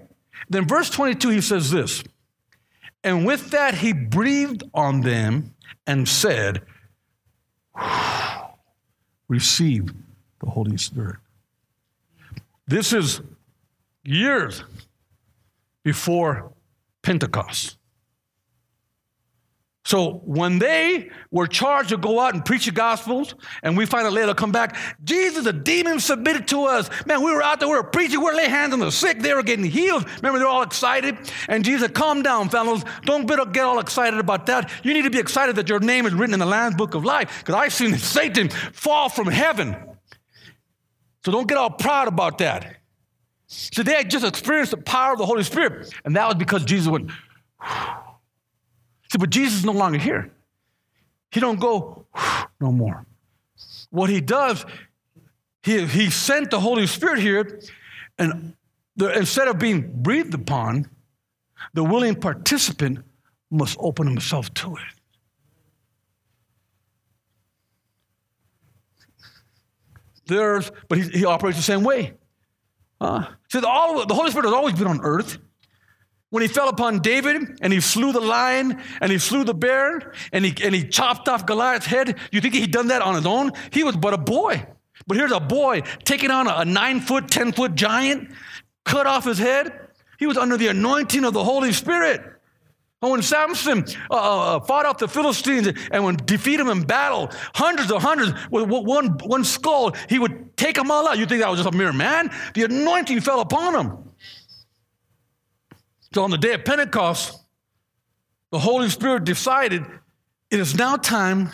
Then, 0.49 0.67
verse 0.67 0.89
22, 0.89 1.29
he 1.29 1.41
says 1.41 1.71
this 1.71 2.03
And 3.03 3.25
with 3.25 3.51
that, 3.51 3.75
he 3.75 3.93
breathed 3.93 4.63
on 4.73 5.01
them 5.01 5.55
and 5.85 6.07
said, 6.07 6.61
Receive 9.27 9.93
the 10.39 10.49
Holy 10.49 10.77
Spirit. 10.77 11.17
This 12.67 12.93
is 12.93 13.21
years 14.03 14.63
before 15.83 16.53
Pentecost. 17.01 17.76
So 19.87 20.21
when 20.25 20.59
they 20.59 21.11
were 21.31 21.47
charged 21.47 21.89
to 21.89 21.97
go 21.97 22.19
out 22.19 22.33
and 22.33 22.43
preach 22.43 22.65
the 22.65 22.73
gospels, 22.73 23.33
and 23.63 23.77
we 23.77 23.85
find 23.85 24.05
out 24.05 24.11
later 24.11 24.33
come 24.33 24.51
back, 24.51 24.75
Jesus, 25.01 25.45
the 25.45 25.53
demons 25.53 26.03
submitted 26.03 26.45
to 26.49 26.65
us. 26.65 26.89
Man, 27.05 27.23
we 27.23 27.31
were 27.31 27.41
out 27.41 27.61
there, 27.61 27.69
we 27.69 27.75
were 27.75 27.83
preaching, 27.83 28.19
we 28.19 28.25
were 28.25 28.33
laying 28.33 28.49
hands 28.49 28.73
on 28.73 28.79
the 28.79 28.91
sick, 28.91 29.19
they 29.19 29.33
were 29.33 29.43
getting 29.43 29.63
healed. 29.63 30.05
Remember, 30.17 30.39
they're 30.39 30.47
all 30.49 30.61
excited. 30.61 31.17
And 31.47 31.63
Jesus 31.63 31.83
said, 31.83 31.93
Calm 31.93 32.21
down, 32.21 32.49
fellows. 32.49 32.83
Don't 33.03 33.27
get 33.27 33.63
all 33.63 33.79
excited 33.79 34.19
about 34.19 34.47
that. 34.47 34.69
You 34.83 34.93
need 34.93 35.03
to 35.03 35.09
be 35.09 35.19
excited 35.19 35.55
that 35.55 35.69
your 35.69 35.79
name 35.79 36.05
is 36.05 36.13
written 36.13 36.33
in 36.33 36.41
the 36.41 36.45
Lamb's 36.45 36.75
book 36.75 36.93
of 36.93 37.05
life, 37.05 37.39
because 37.39 37.55
I've 37.55 37.73
seen 37.73 37.97
Satan 37.97 38.49
fall 38.49 39.07
from 39.07 39.27
heaven. 39.27 39.73
So 41.23 41.31
don't 41.31 41.47
get 41.47 41.57
all 41.57 41.69
proud 41.69 42.09
about 42.09 42.39
that. 42.39 42.75
So 43.45 43.83
they 43.83 43.93
had 43.93 44.09
just 44.09 44.25
experienced 44.25 44.71
the 44.71 44.77
power 44.77 45.13
of 45.13 45.17
the 45.17 45.25
Holy 45.25 45.43
Spirit, 45.43 45.95
and 46.03 46.13
that 46.17 46.25
was 46.25 46.35
because 46.35 46.65
Jesus 46.65 46.89
went, 46.89 47.09
Whew. 47.61 48.06
See, 49.11 49.17
but 49.17 49.29
Jesus 49.29 49.59
is 49.59 49.65
no 49.65 49.71
longer 49.71 49.97
here. 49.97 50.31
He 51.31 51.39
don't 51.39 51.59
go 51.59 52.05
no 52.59 52.71
more. 52.71 53.05
What 53.89 54.09
he 54.09 54.21
does, 54.21 54.65
he, 55.63 55.85
he 55.85 56.09
sent 56.09 56.51
the 56.51 56.59
Holy 56.59 56.87
Spirit 56.87 57.19
here, 57.19 57.61
and 58.17 58.53
the, 58.95 59.17
instead 59.17 59.47
of 59.47 59.59
being 59.59 60.01
breathed 60.01 60.33
upon, 60.33 60.89
the 61.73 61.83
willing 61.83 62.15
participant 62.15 62.99
must 63.49 63.77
open 63.79 64.07
himself 64.07 64.53
to 64.55 64.75
it. 64.75 64.83
There's, 70.25 70.71
but 70.89 70.97
he, 70.97 71.09
he 71.19 71.25
operates 71.25 71.57
the 71.57 71.63
same 71.63 71.83
way. 71.83 72.13
Uh, 72.99 73.25
see, 73.49 73.59
the, 73.59 73.67
all, 73.67 74.05
the 74.05 74.13
Holy 74.13 74.29
Spirit 74.31 74.45
has 74.45 74.53
always 74.53 74.75
been 74.75 74.87
on 74.87 74.99
earth. 75.01 75.37
When 76.29 76.41
he 76.41 76.49
fell 76.49 76.67
upon 76.67 76.99
David 76.99 77.57
and 77.61 77.71
he 77.71 77.79
slew 77.79 78.11
the 78.11 78.19
lion 78.19 78.81
and 78.99 79.11
he 79.11 79.17
slew 79.17 79.45
the 79.45 79.53
bear 79.53 80.13
and 80.33 80.43
he, 80.43 80.53
and 80.63 80.75
he 80.75 80.85
chopped 80.87 81.29
off 81.29 81.45
Goliath's 81.45 81.85
head, 81.85 82.17
you 82.31 82.41
think 82.41 82.53
he'd 82.53 82.71
done 82.71 82.87
that 82.87 83.01
on 83.01 83.15
his 83.15 83.25
own? 83.25 83.51
He 83.71 83.83
was 83.83 83.95
but 83.95 84.13
a 84.13 84.17
boy. 84.17 84.65
But 85.05 85.15
here's 85.15 85.31
a 85.31 85.39
boy 85.39 85.83
taking 86.03 86.31
on 86.31 86.47
a, 86.47 86.65
nine 86.65 86.99
foot, 86.99 87.29
10 87.29 87.53
foot 87.53 87.75
giant, 87.75 88.29
cut 88.83 89.07
off 89.07 89.23
his 89.23 89.37
head. 89.37 89.87
He 90.19 90.25
was 90.25 90.37
under 90.37 90.57
the 90.57 90.67
anointing 90.67 91.23
of 91.23 91.33
the 91.33 91.43
Holy 91.43 91.71
Spirit. 91.71 92.21
And 93.01 93.11
when 93.11 93.21
Samson 93.21 93.85
uh, 94.09 94.13
uh, 94.13 94.57
uh 94.57 94.59
fought 94.61 94.87
off 94.87 94.97
the 94.97 95.07
Philistines 95.07 95.69
and 95.91 96.03
would 96.03 96.25
defeat 96.25 96.57
them 96.57 96.67
in 96.67 96.81
battle, 96.81 97.29
hundreds 97.53 97.91
of 97.91 98.01
hundreds 98.01 98.33
with 98.49 98.67
one, 98.67 99.09
one 99.19 99.43
skull, 99.43 99.95
he 100.09 100.17
would 100.19 100.57
take 100.57 100.75
them 100.75 100.89
all 100.89 101.07
out. 101.07 101.17
You 101.19 101.27
think 101.27 101.41
that 101.41 101.49
was 101.49 101.59
just 101.59 101.73
a 101.73 101.77
mere 101.77 101.93
man? 101.93 102.31
The 102.55 102.63
anointing 102.63 103.21
fell 103.21 103.39
upon 103.39 103.75
him. 103.75 104.06
So 106.17 106.23
on 106.23 106.31
the 106.31 106.37
day 106.39 106.53
of 106.53 106.65
Pentecost, 106.65 107.39
the 108.49 108.57
Holy 108.57 108.89
Spirit 108.89 109.23
decided 109.23 109.85
it 110.49 110.59
is 110.59 110.73
now 110.73 110.95
time 110.95 111.51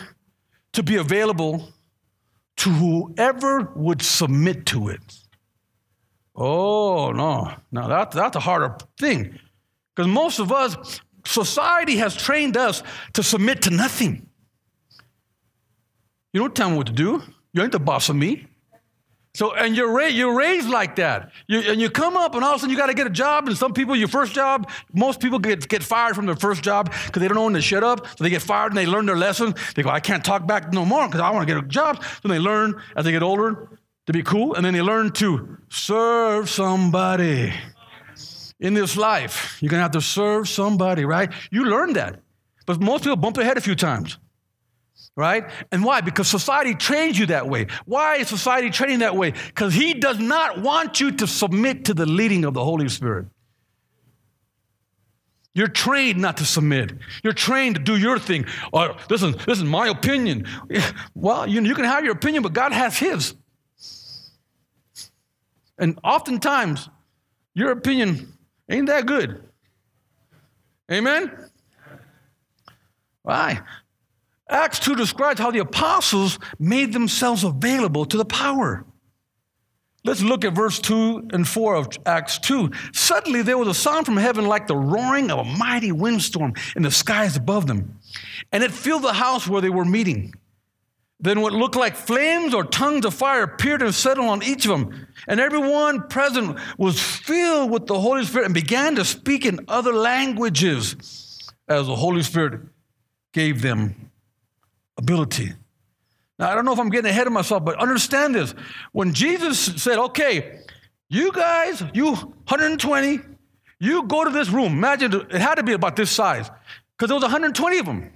to 0.72 0.82
be 0.82 0.96
available 0.96 1.68
to 2.56 2.70
whoever 2.70 3.70
would 3.76 4.00
submit 4.00 4.64
to 4.64 4.88
it. 4.88 5.02
Oh, 6.34 7.12
no. 7.12 7.52
Now, 7.72 7.88
that, 7.88 8.12
that's 8.12 8.36
a 8.36 8.40
harder 8.40 8.78
thing. 8.98 9.38
Because 9.94 10.10
most 10.10 10.38
of 10.38 10.50
us, 10.50 10.98
society 11.26 11.98
has 11.98 12.16
trained 12.16 12.56
us 12.56 12.82
to 13.12 13.22
submit 13.22 13.60
to 13.64 13.70
nothing. 13.70 14.26
You 16.32 16.40
don't 16.40 16.56
tell 16.56 16.70
me 16.70 16.78
what 16.78 16.86
to 16.86 16.92
do. 16.94 17.22
You 17.52 17.62
ain't 17.62 17.72
the 17.72 17.78
boss 17.78 18.08
of 18.08 18.16
me. 18.16 18.46
So, 19.34 19.52
and 19.52 19.76
you're, 19.76 19.90
ra- 19.90 20.06
you're 20.06 20.36
raised 20.36 20.68
like 20.68 20.94
that. 20.96 21.32
You, 21.48 21.58
and 21.60 21.80
you 21.80 21.90
come 21.90 22.16
up, 22.16 22.36
and 22.36 22.44
all 22.44 22.52
of 22.52 22.56
a 22.56 22.58
sudden 22.60 22.70
you 22.70 22.76
got 22.76 22.86
to 22.86 22.94
get 22.94 23.08
a 23.08 23.10
job. 23.10 23.48
And 23.48 23.56
some 23.56 23.72
people, 23.72 23.96
your 23.96 24.06
first 24.06 24.32
job, 24.32 24.70
most 24.92 25.18
people 25.20 25.40
get, 25.40 25.68
get 25.68 25.82
fired 25.82 26.14
from 26.14 26.26
their 26.26 26.36
first 26.36 26.62
job 26.62 26.92
because 27.06 27.20
they 27.20 27.26
don't 27.26 27.34
know 27.34 27.44
when 27.44 27.54
to 27.54 27.60
shut 27.60 27.82
up. 27.82 28.06
So 28.06 28.22
they 28.22 28.30
get 28.30 28.42
fired 28.42 28.70
and 28.70 28.78
they 28.78 28.86
learn 28.86 29.06
their 29.06 29.16
lesson. 29.16 29.54
They 29.74 29.82
go, 29.82 29.90
I 29.90 29.98
can't 29.98 30.24
talk 30.24 30.46
back 30.46 30.72
no 30.72 30.84
more 30.84 31.06
because 31.08 31.20
I 31.20 31.30
want 31.30 31.48
to 31.48 31.52
get 31.52 31.62
a 31.62 31.66
job. 31.66 32.02
So 32.22 32.28
they 32.28 32.38
learn 32.38 32.80
as 32.96 33.04
they 33.04 33.10
get 33.10 33.24
older 33.24 33.80
to 34.06 34.12
be 34.12 34.22
cool. 34.22 34.54
And 34.54 34.64
then 34.64 34.72
they 34.72 34.82
learn 34.82 35.10
to 35.12 35.58
serve 35.68 36.48
somebody 36.48 37.52
in 38.60 38.74
this 38.74 38.96
life. 38.96 39.58
You're 39.60 39.70
going 39.70 39.80
to 39.80 39.82
have 39.82 39.92
to 39.92 40.00
serve 40.00 40.48
somebody, 40.48 41.04
right? 41.04 41.32
You 41.50 41.64
learn 41.64 41.94
that. 41.94 42.20
But 42.66 42.80
most 42.80 43.02
people 43.02 43.16
bump 43.16 43.34
their 43.34 43.44
head 43.44 43.58
a 43.58 43.60
few 43.60 43.74
times 43.74 44.16
right? 45.16 45.44
And 45.70 45.84
why? 45.84 46.00
Because 46.00 46.28
society 46.28 46.74
trains 46.74 47.18
you 47.18 47.26
that 47.26 47.48
way. 47.48 47.66
Why 47.84 48.16
is 48.16 48.28
society 48.28 48.70
training 48.70 49.00
that 49.00 49.16
way? 49.16 49.30
Because 49.30 49.74
he 49.74 49.94
does 49.94 50.18
not 50.18 50.60
want 50.60 51.00
you 51.00 51.12
to 51.12 51.26
submit 51.26 51.84
to 51.86 51.94
the 51.94 52.06
leading 52.06 52.44
of 52.44 52.54
the 52.54 52.64
Holy 52.64 52.88
Spirit. 52.88 53.26
You're 55.54 55.68
trained 55.68 56.20
not 56.20 56.38
to 56.38 56.44
submit. 56.44 56.94
You're 57.22 57.32
trained 57.32 57.76
to 57.76 57.82
do 57.82 57.96
your 57.96 58.18
thing. 58.18 58.44
Oh, 58.72 58.96
this, 59.08 59.22
is, 59.22 59.36
this 59.46 59.58
is 59.58 59.64
my 59.64 59.88
opinion. 59.88 60.46
Well, 61.14 61.46
you, 61.46 61.62
you 61.62 61.74
can 61.74 61.84
have 61.84 62.04
your 62.04 62.12
opinion, 62.12 62.42
but 62.42 62.52
God 62.52 62.72
has 62.72 62.98
His. 62.98 63.34
And 65.78 65.98
oftentimes, 66.02 66.88
your 67.54 67.70
opinion 67.70 68.32
ain't 68.68 68.88
that 68.88 69.06
good. 69.06 69.42
Amen? 70.90 71.30
Why? 73.22 73.60
Acts 74.48 74.78
2 74.80 74.94
describes 74.94 75.40
how 75.40 75.50
the 75.50 75.60
apostles 75.60 76.38
made 76.58 76.92
themselves 76.92 77.44
available 77.44 78.04
to 78.06 78.16
the 78.16 78.24
power. 78.24 78.84
Let's 80.06 80.22
look 80.22 80.44
at 80.44 80.52
verse 80.52 80.78
2 80.80 81.28
and 81.32 81.48
4 81.48 81.76
of 81.76 81.88
Acts 82.04 82.38
2. 82.38 82.70
Suddenly 82.92 83.40
there 83.40 83.56
was 83.56 83.68
a 83.68 83.74
sound 83.74 84.04
from 84.04 84.18
heaven 84.18 84.46
like 84.46 84.66
the 84.66 84.76
roaring 84.76 85.30
of 85.30 85.38
a 85.38 85.44
mighty 85.44 85.92
windstorm 85.92 86.52
in 86.76 86.82
the 86.82 86.90
skies 86.90 87.36
above 87.36 87.66
them, 87.66 87.98
and 88.52 88.62
it 88.62 88.70
filled 88.70 89.02
the 89.02 89.14
house 89.14 89.48
where 89.48 89.62
they 89.62 89.70
were 89.70 89.86
meeting. 89.86 90.34
Then 91.20 91.40
what 91.40 91.54
looked 91.54 91.76
like 91.76 91.96
flames 91.96 92.52
or 92.52 92.64
tongues 92.64 93.06
of 93.06 93.14
fire 93.14 93.44
appeared 93.44 93.80
and 93.80 93.94
settled 93.94 94.28
on 94.28 94.42
each 94.42 94.66
of 94.66 94.72
them. 94.72 95.06
And 95.26 95.40
everyone 95.40 96.08
present 96.08 96.58
was 96.76 97.00
filled 97.00 97.70
with 97.70 97.86
the 97.86 97.98
Holy 97.98 98.26
Spirit 98.26 98.44
and 98.44 98.52
began 98.52 98.96
to 98.96 99.06
speak 99.06 99.46
in 99.46 99.64
other 99.68 99.94
languages 99.94 101.40
as 101.66 101.86
the 101.86 101.96
Holy 101.96 102.22
Spirit 102.22 102.60
gave 103.32 103.62
them 103.62 104.10
ability. 104.96 105.52
Now, 106.38 106.50
I 106.50 106.54
don't 106.54 106.64
know 106.64 106.72
if 106.72 106.78
I'm 106.78 106.90
getting 106.90 107.10
ahead 107.10 107.26
of 107.26 107.32
myself, 107.32 107.64
but 107.64 107.78
understand 107.78 108.34
this. 108.34 108.54
When 108.92 109.14
Jesus 109.14 109.58
said, 109.82 109.98
okay, 109.98 110.60
you 111.08 111.32
guys, 111.32 111.82
you 111.92 112.14
120, 112.14 113.20
you 113.78 114.02
go 114.04 114.24
to 114.24 114.30
this 114.30 114.48
room. 114.48 114.72
Imagine 114.72 115.12
it 115.12 115.32
had 115.32 115.56
to 115.56 115.62
be 115.62 115.72
about 115.72 115.96
this 115.96 116.10
size 116.10 116.50
because 116.96 117.08
there 117.08 117.14
was 117.14 117.22
120 117.22 117.78
of 117.78 117.86
them. 117.86 118.10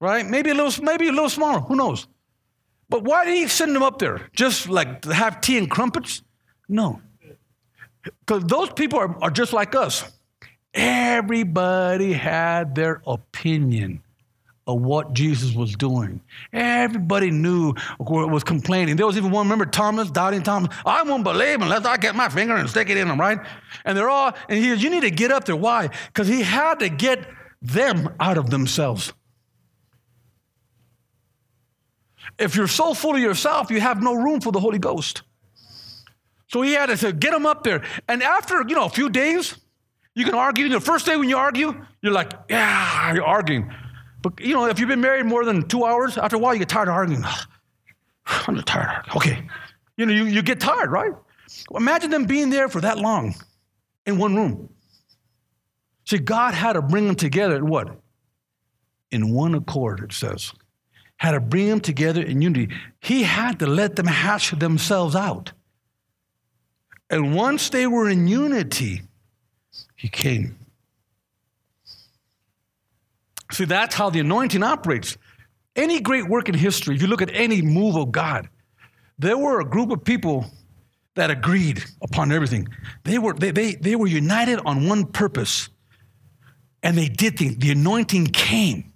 Right? 0.00 0.24
Maybe 0.24 0.50
a 0.50 0.54
little, 0.54 0.82
maybe 0.82 1.08
a 1.08 1.12
little 1.12 1.28
smaller. 1.28 1.60
Who 1.60 1.76
knows? 1.76 2.06
But 2.88 3.04
why 3.04 3.24
did 3.24 3.36
he 3.36 3.46
send 3.46 3.76
them 3.76 3.82
up 3.82 3.98
there? 3.98 4.28
Just 4.34 4.68
like 4.68 5.02
to 5.02 5.14
have 5.14 5.40
tea 5.40 5.58
and 5.58 5.70
crumpets? 5.70 6.22
No. 6.68 7.00
Because 8.02 8.44
those 8.44 8.70
people 8.72 8.98
are, 8.98 9.22
are 9.22 9.30
just 9.30 9.52
like 9.52 9.74
us. 9.74 10.10
Everybody 10.72 12.12
had 12.12 12.74
their 12.74 13.02
opinion 13.06 14.02
of 14.70 14.80
what 14.80 15.12
Jesus 15.12 15.54
was 15.54 15.74
doing. 15.74 16.20
Everybody 16.52 17.30
knew 17.30 17.74
was 17.98 18.44
complaining. 18.44 18.96
There 18.96 19.06
was 19.06 19.16
even 19.16 19.30
one, 19.30 19.46
remember 19.46 19.66
Thomas, 19.66 20.10
doubting 20.10 20.42
Thomas, 20.42 20.74
I 20.84 21.02
won't 21.02 21.24
believe 21.24 21.60
unless 21.60 21.84
I 21.84 21.96
get 21.96 22.14
my 22.14 22.28
finger 22.28 22.54
and 22.54 22.68
stick 22.68 22.88
it 22.90 22.96
in 22.96 23.08
them, 23.08 23.20
right? 23.20 23.38
And 23.84 23.96
they're 23.96 24.10
all, 24.10 24.32
and 24.48 24.58
he 24.58 24.70
says, 24.70 24.82
you 24.82 24.90
need 24.90 25.02
to 25.02 25.10
get 25.10 25.32
up 25.32 25.44
there. 25.44 25.56
Why? 25.56 25.90
Because 26.06 26.28
he 26.28 26.42
had 26.42 26.80
to 26.80 26.88
get 26.88 27.26
them 27.62 28.14
out 28.18 28.38
of 28.38 28.50
themselves. 28.50 29.12
If 32.38 32.56
you're 32.56 32.68
so 32.68 32.94
full 32.94 33.14
of 33.14 33.20
yourself, 33.20 33.70
you 33.70 33.80
have 33.80 34.02
no 34.02 34.14
room 34.14 34.40
for 34.40 34.50
the 34.50 34.60
Holy 34.60 34.78
Ghost. 34.78 35.22
So 36.48 36.62
he 36.62 36.72
had 36.72 36.86
to 36.86 36.96
say, 36.96 37.12
get 37.12 37.32
them 37.32 37.46
up 37.46 37.64
there. 37.64 37.82
And 38.08 38.22
after, 38.22 38.64
you 38.66 38.74
know, 38.74 38.86
a 38.86 38.90
few 38.90 39.10
days, 39.10 39.56
you 40.14 40.24
can 40.24 40.34
argue. 40.34 40.68
The 40.68 40.80
first 40.80 41.06
day 41.06 41.16
when 41.16 41.28
you 41.28 41.36
argue, 41.36 41.84
you're 42.02 42.12
like, 42.12 42.32
yeah, 42.48 43.14
you're 43.14 43.24
arguing. 43.24 43.72
But 44.22 44.40
you 44.40 44.54
know, 44.54 44.66
if 44.66 44.78
you've 44.78 44.88
been 44.88 45.00
married 45.00 45.26
more 45.26 45.44
than 45.44 45.66
two 45.68 45.84
hours, 45.84 46.18
after 46.18 46.36
a 46.36 46.38
while 46.38 46.52
you 46.54 46.58
get 46.58 46.68
tired 46.68 46.88
of 46.88 46.94
arguing. 46.94 47.24
I'm 48.26 48.54
just 48.54 48.66
tired 48.66 48.88
of 48.88 49.16
arguing. 49.16 49.16
Okay. 49.16 49.48
You 49.96 50.06
know, 50.06 50.12
you, 50.12 50.24
you 50.24 50.42
get 50.42 50.60
tired, 50.60 50.90
right? 50.90 51.12
Imagine 51.74 52.10
them 52.10 52.24
being 52.24 52.50
there 52.50 52.68
for 52.68 52.80
that 52.80 52.98
long 52.98 53.34
in 54.06 54.18
one 54.18 54.36
room. 54.36 54.68
See, 56.06 56.18
God 56.18 56.54
had 56.54 56.74
to 56.74 56.82
bring 56.82 57.06
them 57.06 57.16
together 57.16 57.56
in 57.56 57.68
what? 57.68 58.00
In 59.10 59.32
one 59.32 59.54
accord, 59.54 60.00
it 60.00 60.12
says. 60.12 60.52
Had 61.18 61.32
to 61.32 61.40
bring 61.40 61.68
them 61.68 61.80
together 61.80 62.22
in 62.22 62.40
unity. 62.40 62.74
He 63.00 63.22
had 63.22 63.58
to 63.58 63.66
let 63.66 63.96
them 63.96 64.06
hash 64.06 64.52
themselves 64.52 65.14
out. 65.14 65.52
And 67.10 67.34
once 67.34 67.68
they 67.68 67.86
were 67.86 68.08
in 68.08 68.26
unity, 68.26 69.02
he 69.96 70.08
came. 70.08 70.56
See, 73.52 73.64
that's 73.64 73.94
how 73.94 74.10
the 74.10 74.20
anointing 74.20 74.62
operates. 74.62 75.16
Any 75.76 76.00
great 76.00 76.28
work 76.28 76.48
in 76.48 76.54
history, 76.54 76.94
if 76.94 77.02
you 77.02 77.08
look 77.08 77.22
at 77.22 77.30
any 77.32 77.62
move 77.62 77.96
of 77.96 78.12
God, 78.12 78.48
there 79.18 79.36
were 79.36 79.60
a 79.60 79.64
group 79.64 79.90
of 79.90 80.04
people 80.04 80.46
that 81.14 81.30
agreed 81.30 81.84
upon 82.02 82.32
everything. 82.32 82.68
They 83.04 83.18
were, 83.18 83.34
they, 83.34 83.50
they, 83.50 83.74
they 83.74 83.96
were 83.96 84.06
united 84.06 84.60
on 84.64 84.88
one 84.88 85.06
purpose, 85.06 85.68
and 86.82 86.96
they 86.96 87.08
did 87.08 87.38
things. 87.38 87.56
The 87.56 87.72
anointing 87.72 88.28
came. 88.28 88.92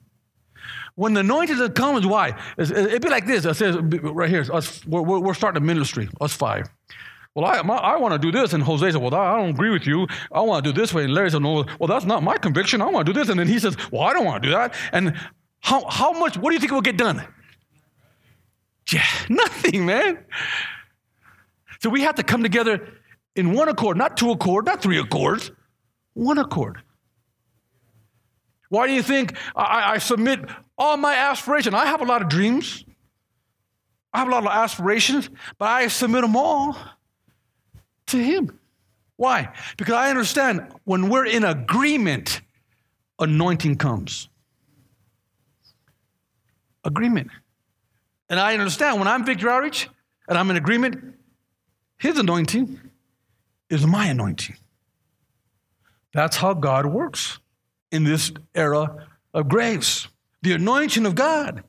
When 0.95 1.15
the 1.15 1.21
anointing 1.21 1.73
comes, 1.73 2.07
why? 2.07 2.39
It'd 2.57 3.03
be 3.03 3.09
like 3.09 3.27
this. 3.27 3.45
It 3.45 3.55
says 3.55 3.77
right 3.77 4.31
here, 4.31 4.47
us, 4.53 4.87
we're, 4.87 5.03
we're 5.03 5.35
starting 5.35 5.61
a 5.63 5.67
ministry, 5.67 6.09
us 6.21 6.33
five. 6.33 6.69
Well, 7.35 7.45
I, 7.45 7.59
I 7.59 7.97
want 7.97 8.13
to 8.13 8.19
do 8.19 8.31
this. 8.31 8.53
And 8.53 8.63
Jose 8.63 8.93
said, 8.93 9.01
Well, 9.01 9.15
I 9.15 9.37
don't 9.37 9.51
agree 9.51 9.71
with 9.71 9.87
you. 9.87 10.07
I 10.31 10.41
want 10.41 10.65
to 10.65 10.73
do 10.73 10.81
this 10.81 10.95
way. 10.95 11.05
And 11.05 11.13
Larry 11.13 11.31
said, 11.31 11.43
No, 11.43 11.65
well, 11.81 11.89
that's 11.89 12.05
not 12.05 12.23
my 12.23 12.39
conviction. 12.39 12.81
I 12.81 12.87
want 12.87 13.07
to 13.07 13.13
do 13.13 13.19
this. 13.19 13.29
And 13.29 13.39
then 13.39 13.49
he 13.49 13.59
says, 13.59 13.77
Well, 13.91 14.03
I 14.03 14.13
don't 14.13 14.25
want 14.25 14.43
to 14.43 14.49
do 14.49 14.55
that. 14.55 14.75
And 14.93 15.17
how, 15.61 15.85
how 15.89 16.13
much, 16.13 16.37
what 16.37 16.51
do 16.51 16.55
you 16.55 16.61
think 16.61 16.73
will 16.73 16.81
get 16.81 16.97
done? 16.97 17.27
Yeah, 18.93 19.07
nothing, 19.29 19.85
man. 19.85 20.25
So 21.81 21.91
we 21.91 22.03
have 22.03 22.15
to 22.17 22.23
come 22.23 22.43
together 22.43 22.89
in 23.35 23.53
one 23.53 23.69
accord, 23.69 23.97
not 23.97 24.17
two 24.17 24.31
accord, 24.31 24.67
not 24.67 24.81
three 24.81 24.99
accords, 24.99 25.51
one 26.13 26.39
accord. 26.39 26.83
Why 28.69 28.87
do 28.87 28.93
you 28.93 29.03
think 29.03 29.37
I, 29.57 29.95
I 29.95 29.99
submit 29.99 30.41
all 30.79 30.97
my 30.97 31.15
aspirations? 31.15 31.75
I 31.75 31.87
have 31.87 32.01
a 32.01 32.05
lot 32.05 32.23
of 32.23 32.29
dreams. 32.29 32.85
I 34.13 34.19
have 34.19 34.29
a 34.29 34.31
lot 34.31 34.45
of 34.45 34.51
aspirations, 34.51 35.29
but 35.59 35.67
I 35.67 35.89
submit 35.89 36.23
them 36.23 36.37
all 36.37 36.77
to 38.15 38.23
Him. 38.23 38.59
Why? 39.17 39.53
Because 39.77 39.95
I 39.95 40.11
understand 40.11 40.67
when 40.85 41.09
we're 41.09 41.27
in 41.27 41.45
agreement, 41.45 42.41
anointing 43.19 43.77
comes. 43.77 44.29
Agreement. 46.83 47.31
And 48.29 48.41
I 48.41 48.55
understand 48.55 48.99
when 48.99 49.09
I'm 49.09 49.25
Victory 49.25 49.51
Outreach 49.51 49.89
and 50.29 50.37
I'm 50.37 50.51
in 50.51 50.57
agreement, 50.57 51.15
His 51.99 52.19
anointing 52.19 52.81
is 53.71 53.87
my 53.87 54.07
anointing. 54.07 54.57
That's 56.13 56.37
how 56.37 56.55
God 56.55 56.87
works 56.87 57.39
in 57.91 58.05
this 58.05 58.33
era 58.55 59.07
of 59.33 59.49
grace. 59.49 60.09
The 60.43 60.53
anointing 60.53 61.07
of 61.07 61.15
God, 61.15 61.65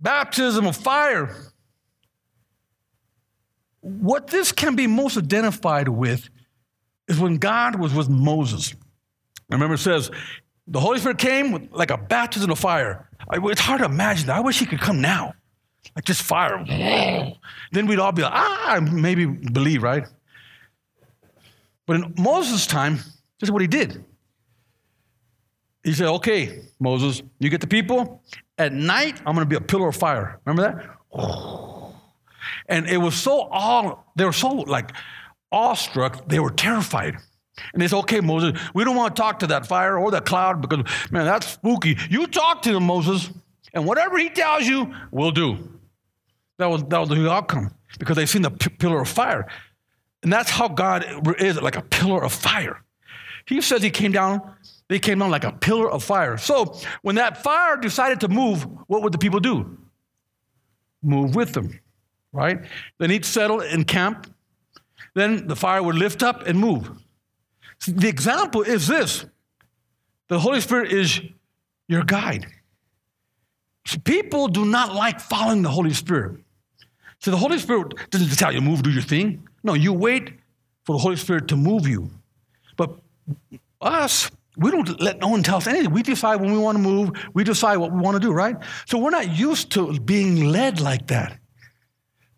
baptism 0.00 0.66
of 0.66 0.76
fire, 0.76 1.34
what 3.84 4.28
this 4.28 4.50
can 4.50 4.76
be 4.76 4.86
most 4.86 5.18
identified 5.18 5.88
with 5.88 6.30
is 7.06 7.18
when 7.20 7.36
God 7.36 7.78
was 7.78 7.92
with 7.92 8.08
Moses. 8.08 8.74
Remember, 9.50 9.74
it 9.74 9.78
says, 9.78 10.10
the 10.66 10.80
Holy 10.80 10.98
Spirit 10.98 11.18
came 11.18 11.68
like 11.70 11.90
a 11.90 11.98
baptism 11.98 12.50
of 12.50 12.58
fire. 12.58 13.10
It's 13.30 13.60
hard 13.60 13.80
to 13.80 13.84
imagine 13.84 14.28
that. 14.28 14.36
I 14.36 14.40
wish 14.40 14.58
he 14.58 14.64
could 14.64 14.80
come 14.80 15.02
now. 15.02 15.34
Like 15.94 16.06
just 16.06 16.22
fire. 16.22 16.64
then 17.72 17.86
we'd 17.86 17.98
all 17.98 18.12
be 18.12 18.22
like, 18.22 18.32
ah, 18.34 18.80
maybe 18.90 19.26
believe, 19.26 19.82
right? 19.82 20.06
But 21.86 21.96
in 21.96 22.14
Moses' 22.18 22.66
time, 22.66 22.96
this 22.96 23.48
is 23.48 23.50
what 23.50 23.60
he 23.60 23.68
did. 23.68 24.02
He 25.82 25.92
said, 25.92 26.06
okay, 26.06 26.62
Moses, 26.80 27.22
you 27.38 27.50
get 27.50 27.60
the 27.60 27.66
people. 27.66 28.22
At 28.56 28.72
night, 28.72 29.18
I'm 29.26 29.34
going 29.34 29.46
to 29.46 29.46
be 29.46 29.56
a 29.56 29.60
pillar 29.60 29.88
of 29.88 29.96
fire. 29.96 30.40
Remember 30.46 30.96
that? 31.12 31.73
And 32.66 32.88
it 32.88 32.98
was 32.98 33.14
so 33.14 33.48
awe, 33.50 33.96
they 34.16 34.24
were 34.24 34.32
so 34.32 34.48
like 34.48 34.92
awestruck, 35.52 36.28
they 36.28 36.40
were 36.40 36.50
terrified. 36.50 37.16
And 37.72 37.80
they 37.80 37.88
said, 37.88 37.98
okay, 37.98 38.20
Moses, 38.20 38.58
we 38.74 38.84
don't 38.84 38.96
want 38.96 39.14
to 39.14 39.22
talk 39.22 39.38
to 39.40 39.46
that 39.48 39.66
fire 39.66 39.96
or 39.98 40.10
that 40.10 40.24
cloud 40.24 40.60
because, 40.60 40.84
man, 41.10 41.24
that's 41.24 41.46
spooky. 41.46 41.96
You 42.10 42.26
talk 42.26 42.62
to 42.62 42.76
him, 42.76 42.84
Moses, 42.84 43.30
and 43.72 43.86
whatever 43.86 44.18
he 44.18 44.28
tells 44.28 44.66
you, 44.66 44.92
we'll 45.12 45.30
do. 45.30 45.58
That 46.58 46.66
was, 46.66 46.82
that 46.84 46.98
was 46.98 47.08
the 47.08 47.30
outcome 47.30 47.72
because 47.98 48.16
they've 48.16 48.28
seen 48.28 48.42
the 48.42 48.50
p- 48.50 48.70
pillar 48.70 49.00
of 49.00 49.08
fire. 49.08 49.46
And 50.22 50.32
that's 50.32 50.50
how 50.50 50.68
God 50.68 51.04
is, 51.38 51.60
like 51.60 51.76
a 51.76 51.82
pillar 51.82 52.24
of 52.24 52.32
fire. 52.32 52.82
He 53.46 53.60
says 53.60 53.82
he 53.82 53.90
came 53.90 54.10
down, 54.10 54.40
they 54.88 54.98
came 54.98 55.18
down 55.18 55.30
like 55.30 55.44
a 55.44 55.52
pillar 55.52 55.90
of 55.90 56.02
fire. 56.02 56.38
So 56.38 56.76
when 57.02 57.16
that 57.16 57.42
fire 57.42 57.76
decided 57.76 58.20
to 58.20 58.28
move, 58.28 58.66
what 58.88 59.02
would 59.02 59.12
the 59.12 59.18
people 59.18 59.38
do? 59.38 59.78
Move 61.02 61.34
with 61.34 61.52
them 61.52 61.78
right? 62.34 62.58
Then 62.98 63.10
he'd 63.10 63.24
settle 63.24 63.60
in 63.60 63.84
camp. 63.84 64.34
Then 65.14 65.46
the 65.46 65.56
fire 65.56 65.82
would 65.82 65.94
lift 65.94 66.22
up 66.22 66.46
and 66.46 66.58
move. 66.58 66.90
The 67.86 68.08
example 68.08 68.62
is 68.62 68.86
this 68.86 69.24
the 70.28 70.38
Holy 70.38 70.60
Spirit 70.60 70.92
is 70.92 71.20
your 71.88 72.02
guide. 72.02 72.46
People 74.04 74.48
do 74.48 74.64
not 74.64 74.94
like 74.94 75.20
following 75.20 75.62
the 75.62 75.68
Holy 75.68 75.92
Spirit. 75.92 76.40
So 77.20 77.30
the 77.30 77.36
Holy 77.36 77.58
Spirit 77.58 77.94
doesn't 78.10 78.36
tell 78.36 78.52
you 78.52 78.60
move, 78.60 78.82
do 78.82 78.90
your 78.90 79.02
thing. 79.02 79.46
No, 79.62 79.74
you 79.74 79.92
wait 79.92 80.32
for 80.84 80.94
the 80.94 80.98
Holy 80.98 81.16
Spirit 81.16 81.48
to 81.48 81.56
move 81.56 81.86
you. 81.86 82.10
But 82.76 82.98
us, 83.80 84.30
we 84.56 84.70
don't 84.70 85.00
let 85.00 85.20
no 85.20 85.28
one 85.28 85.42
tell 85.42 85.58
us 85.58 85.66
anything. 85.66 85.90
We 85.90 86.02
decide 86.02 86.36
when 86.36 86.52
we 86.52 86.58
want 86.58 86.76
to 86.78 86.82
move, 86.82 87.10
we 87.34 87.44
decide 87.44 87.76
what 87.76 87.92
we 87.92 88.00
want 88.00 88.14
to 88.14 88.20
do, 88.20 88.32
right? 88.32 88.56
So 88.86 88.98
we're 88.98 89.10
not 89.10 89.36
used 89.36 89.70
to 89.72 89.98
being 90.00 90.46
led 90.46 90.80
like 90.80 91.06
that. 91.08 91.38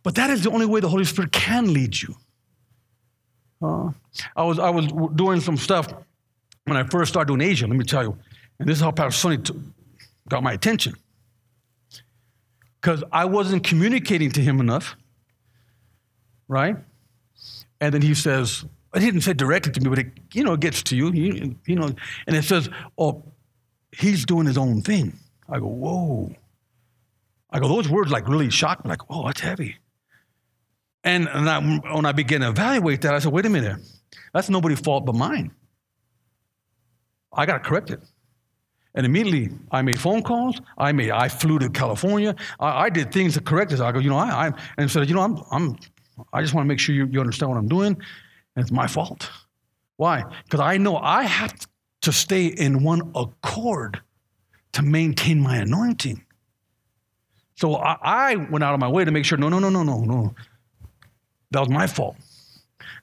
But 0.07 0.15
that 0.15 0.31
is 0.31 0.45
the 0.45 0.53
only 0.53 0.67
way 0.67 0.79
the 0.79 0.89
Holy 0.89 1.05
Spirit 1.05 1.33
can 1.33 1.73
lead 1.73 2.01
you. 2.01 2.15
Uh, 3.61 3.91
I 4.37 4.45
was 4.45 4.61
I 4.61 4.71
was 4.71 4.87
doing 5.17 5.41
some 5.41 5.57
stuff 5.57 5.93
when 6.65 6.77
I 6.77 6.85
first 6.85 7.11
started 7.11 7.27
doing 7.27 7.41
Asia. 7.41 7.67
Let 7.67 7.77
me 7.77 7.85
tell 7.85 8.05
you, 8.05 8.17
and 8.61 8.69
this 8.69 8.77
is 8.77 8.83
how 8.85 8.93
Pastor 8.93 9.19
Sonny 9.19 9.39
t- 9.39 9.53
got 10.29 10.45
my 10.45 10.53
attention 10.53 10.95
because 12.81 13.03
I 13.11 13.25
wasn't 13.25 13.65
communicating 13.65 14.31
to 14.31 14.41
him 14.41 14.61
enough, 14.61 14.95
right? 16.47 16.77
And 17.81 17.93
then 17.93 18.01
he 18.01 18.15
says, 18.15 18.65
it 18.95 19.01
didn't 19.01 19.23
say 19.23 19.33
directly 19.33 19.73
to 19.73 19.81
me, 19.81 19.91
but 19.91 19.99
it, 19.99 20.07
you 20.33 20.45
know, 20.45 20.53
it 20.53 20.61
gets 20.61 20.85
to 20.85 20.97
you, 20.97 21.11
you, 21.11 21.57
you 21.67 21.75
know, 21.75 21.91
and 22.29 22.37
it 22.37 22.45
says, 22.45 22.71
oh, 22.97 23.25
he's 23.91 24.25
doing 24.25 24.47
his 24.47 24.57
own 24.57 24.83
thing. 24.83 25.19
I 25.49 25.59
go, 25.59 25.67
whoa. 25.67 26.33
I 27.51 27.59
go, 27.59 27.67
those 27.67 27.89
words 27.89 28.13
like 28.13 28.29
really 28.29 28.51
shocked 28.51 28.85
me, 28.85 28.89
like, 28.91 29.03
oh, 29.11 29.27
that's 29.27 29.41
heavy. 29.41 29.79
And, 31.07 31.29
and 31.29 31.49
I, 31.49 31.61
when 31.95 32.05
I 32.05 32.11
began 32.11 32.41
to 32.41 32.49
evaluate 32.49 33.03
that, 33.03 33.15
I 33.15 33.21
said, 33.21 33.33
wait 33.33 33.47
a 33.47 33.49
minute, 33.49 33.79
that's 34.35 34.51
nobody's 34.51 34.81
fault 34.81 35.07
but 35.07 35.15
mine. 35.15 35.53
I 37.33 37.47
got 37.47 37.63
to 37.63 37.69
correct 37.69 37.91
it. 37.91 38.01
And 38.93 39.07
immediately 39.07 39.57
I 39.71 39.83
made 39.83 40.01
phone 40.01 40.23
calls. 40.23 40.61
I 40.77 40.91
made, 40.91 41.13
I 41.13 41.29
flew 41.29 41.61
to 41.61 41.71
California. 41.71 42.35
I, 42.59 42.87
I 42.87 42.91
did 42.91 43.13
things 43.13 43.35
to 43.35 43.41
correct 43.41 43.71
this. 43.71 43.79
I 43.79 43.93
go, 43.93 44.01
you 44.01 44.11
know, 44.11 44.17
I, 44.17 44.49
I 44.49 44.53
and 44.79 44.91
said, 44.91 45.09
you 45.09 45.15
know, 45.15 45.21
I'm, 45.21 45.41
I'm, 45.53 45.77
I 46.33 46.43
just 46.43 46.55
want 46.55 46.65
to 46.65 46.69
make 46.69 46.81
sure 46.81 46.93
you, 46.93 47.07
you 47.07 47.21
understand 47.21 47.51
what 47.51 47.59
I'm 47.59 47.69
doing. 47.69 47.97
And 48.57 48.63
it's 48.63 48.73
my 48.73 48.89
fault. 48.89 49.31
Why? 49.99 50.25
Because 50.45 50.61
I 50.61 50.77
know 50.77 50.97
I 50.97 51.23
have 51.23 51.55
to 52.01 52.11
stay 52.11 52.47
in 52.47 52.83
one 52.83 53.13
accord 53.15 54.01
to 54.73 54.83
maintain 54.83 55.41
my 55.41 55.59
anointing. 55.59 56.25
So 57.55 57.77
I, 57.77 57.97
I 58.03 58.37
went 58.37 58.65
out 58.65 58.75
of 58.75 58.81
my 58.81 58.89
way 58.89 59.05
to 59.05 59.13
make 59.13 59.25
sure, 59.25 59.39
no, 59.39 59.49
no, 59.49 59.61
no, 59.61 59.69
no, 59.69 59.85
no, 59.85 60.01
no. 60.01 60.35
That 61.51 61.61
was 61.61 61.69
my 61.69 61.87
fault. 61.87 62.17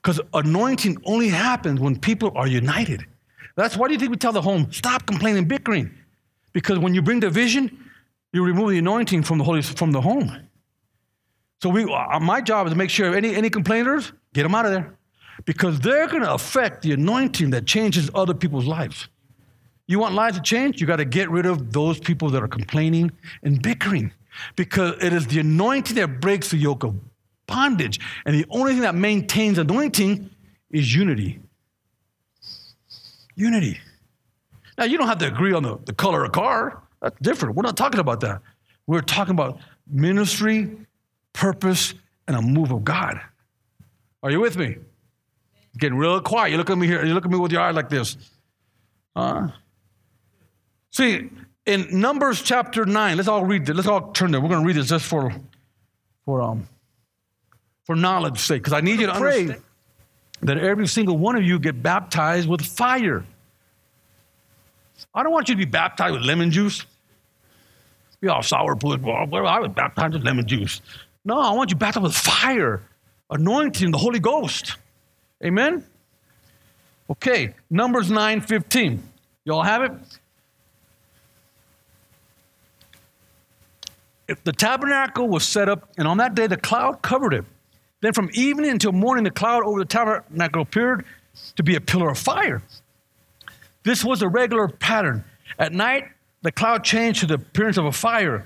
Because 0.02 0.20
anointing 0.32 0.98
only 1.04 1.28
happens 1.28 1.80
when 1.80 1.98
people 1.98 2.32
are 2.36 2.46
united. 2.46 3.06
That's 3.56 3.76
why 3.76 3.88
do 3.88 3.94
you 3.94 3.98
think 3.98 4.10
we 4.10 4.16
tell 4.16 4.32
the 4.32 4.42
home, 4.42 4.70
stop 4.72 5.06
complaining, 5.06 5.46
bickering? 5.46 5.90
Because 6.52 6.78
when 6.78 6.94
you 6.94 7.02
bring 7.02 7.20
division, 7.20 7.90
you 8.32 8.44
remove 8.44 8.70
the 8.70 8.78
anointing 8.78 9.22
from 9.22 9.38
the 9.38 9.44
Holy 9.44 9.62
from 9.62 9.92
the 9.92 10.00
home. 10.00 10.48
So 11.62 11.70
we, 11.70 11.84
uh, 11.84 12.20
my 12.20 12.40
job 12.40 12.66
is 12.66 12.72
to 12.72 12.76
make 12.76 12.90
sure 12.90 13.14
any, 13.14 13.34
any 13.34 13.48
complainers, 13.48 14.12
get 14.34 14.42
them 14.42 14.54
out 14.54 14.66
of 14.66 14.72
there. 14.72 14.98
Because 15.46 15.80
they're 15.80 16.06
going 16.06 16.22
to 16.22 16.32
affect 16.32 16.82
the 16.82 16.92
anointing 16.92 17.50
that 17.50 17.64
changes 17.66 18.10
other 18.14 18.34
people's 18.34 18.66
lives. 18.66 19.08
You 19.86 19.98
want 19.98 20.14
lives 20.14 20.36
to 20.36 20.42
change? 20.42 20.80
You 20.80 20.86
got 20.86 20.96
to 20.96 21.04
get 21.04 21.30
rid 21.30 21.46
of 21.46 21.72
those 21.72 21.98
people 21.98 22.30
that 22.30 22.42
are 22.42 22.48
complaining 22.48 23.10
and 23.42 23.62
bickering. 23.62 24.12
Because 24.56 25.02
it 25.02 25.12
is 25.12 25.26
the 25.26 25.40
anointing 25.40 25.96
that 25.96 26.20
breaks 26.20 26.50
the 26.50 26.56
yoke 26.56 26.84
of 26.84 26.94
bondage. 27.46 28.00
And 28.24 28.34
the 28.34 28.46
only 28.50 28.72
thing 28.72 28.82
that 28.82 28.94
maintains 28.94 29.58
anointing 29.58 30.30
is 30.70 30.94
unity. 30.94 31.40
Unity. 33.36 33.80
Now, 34.78 34.84
you 34.84 34.98
don't 34.98 35.08
have 35.08 35.18
to 35.18 35.26
agree 35.26 35.52
on 35.52 35.62
the, 35.62 35.78
the 35.84 35.92
color 35.92 36.24
of 36.24 36.32
car. 36.32 36.82
That's 37.00 37.16
different. 37.20 37.54
We're 37.54 37.62
not 37.62 37.76
talking 37.76 38.00
about 38.00 38.20
that. 38.20 38.40
We're 38.86 39.00
talking 39.00 39.32
about 39.32 39.58
ministry, 39.86 40.76
purpose, 41.32 41.94
and 42.26 42.36
a 42.36 42.42
move 42.42 42.70
of 42.70 42.84
God. 42.84 43.20
Are 44.22 44.30
you 44.30 44.40
with 44.40 44.56
me? 44.56 44.76
Getting 45.78 45.98
real 45.98 46.20
quiet. 46.20 46.50
You 46.50 46.56
look 46.56 46.70
at 46.70 46.78
me 46.78 46.86
here. 46.86 47.04
You 47.04 47.14
look 47.14 47.24
at 47.24 47.30
me 47.30 47.38
with 47.38 47.52
your 47.52 47.60
eyes 47.60 47.74
like 47.74 47.88
this. 47.88 48.16
Uh, 49.14 49.48
see, 50.90 51.30
in 51.66 52.00
Numbers 52.00 52.42
chapter 52.42 52.84
nine, 52.84 53.16
let's 53.16 53.28
all 53.28 53.44
read 53.44 53.66
this. 53.66 53.76
Let's 53.76 53.88
all 53.88 54.12
turn 54.12 54.30
there. 54.30 54.40
We're 54.40 54.48
going 54.48 54.62
to 54.62 54.66
read 54.66 54.76
this 54.76 54.88
just 54.88 55.04
for, 55.04 55.32
for 56.24 56.42
um, 56.42 56.68
for 57.84 57.94
knowledge 57.94 58.38
sake, 58.38 58.62
because 58.62 58.72
I 58.72 58.80
need 58.80 59.00
you 59.00 59.06
to 59.06 59.14
pray 59.14 59.56
that 60.42 60.58
every 60.58 60.86
single 60.86 61.16
one 61.18 61.36
of 61.36 61.42
you 61.42 61.58
get 61.58 61.82
baptized 61.82 62.48
with 62.48 62.62
fire. 62.62 63.24
I 65.14 65.22
don't 65.22 65.32
want 65.32 65.48
you 65.48 65.54
to 65.54 65.58
be 65.58 65.64
baptized 65.64 66.14
with 66.14 66.22
lemon 66.22 66.50
juice. 66.50 66.84
Be 68.20 68.28
all 68.28 68.40
sourpuss. 68.40 69.00
Well, 69.00 69.46
I 69.46 69.58
was 69.58 69.70
baptized 69.70 70.14
with 70.14 70.24
lemon 70.24 70.46
juice. 70.46 70.80
No, 71.24 71.38
I 71.38 71.52
want 71.52 71.70
you 71.70 71.76
baptized 71.76 72.04
with 72.04 72.16
fire, 72.16 72.82
anointing, 73.30 73.90
the 73.90 73.98
Holy 73.98 74.18
Ghost. 74.18 74.76
Amen? 75.44 75.84
Okay, 77.10 77.54
Numbers 77.70 78.10
9 78.10 78.40
15. 78.40 79.02
Y'all 79.44 79.62
have 79.62 79.82
it? 79.82 79.92
If 84.26 84.42
the 84.42 84.52
tabernacle 84.52 85.28
was 85.28 85.46
set 85.46 85.68
up, 85.68 85.90
and 85.98 86.08
on 86.08 86.16
that 86.16 86.34
day 86.34 86.46
the 86.46 86.56
cloud 86.56 87.02
covered 87.02 87.34
it, 87.34 87.44
then 88.00 88.12
from 88.12 88.30
evening 88.32 88.70
until 88.70 88.92
morning, 88.92 89.24
the 89.24 89.30
cloud 89.30 89.64
over 89.64 89.78
the 89.78 89.84
tabernacle 89.84 90.62
appeared 90.62 91.04
to 91.56 91.62
be 91.62 91.76
a 91.76 91.80
pillar 91.80 92.10
of 92.10 92.18
fire. 92.18 92.62
This 93.82 94.04
was 94.04 94.22
a 94.22 94.28
regular 94.28 94.68
pattern. 94.68 95.24
At 95.58 95.72
night, 95.72 96.08
the 96.42 96.52
cloud 96.52 96.84
changed 96.84 97.20
to 97.20 97.26
the 97.26 97.34
appearance 97.34 97.76
of 97.76 97.86
a 97.86 97.92
fire. 97.92 98.44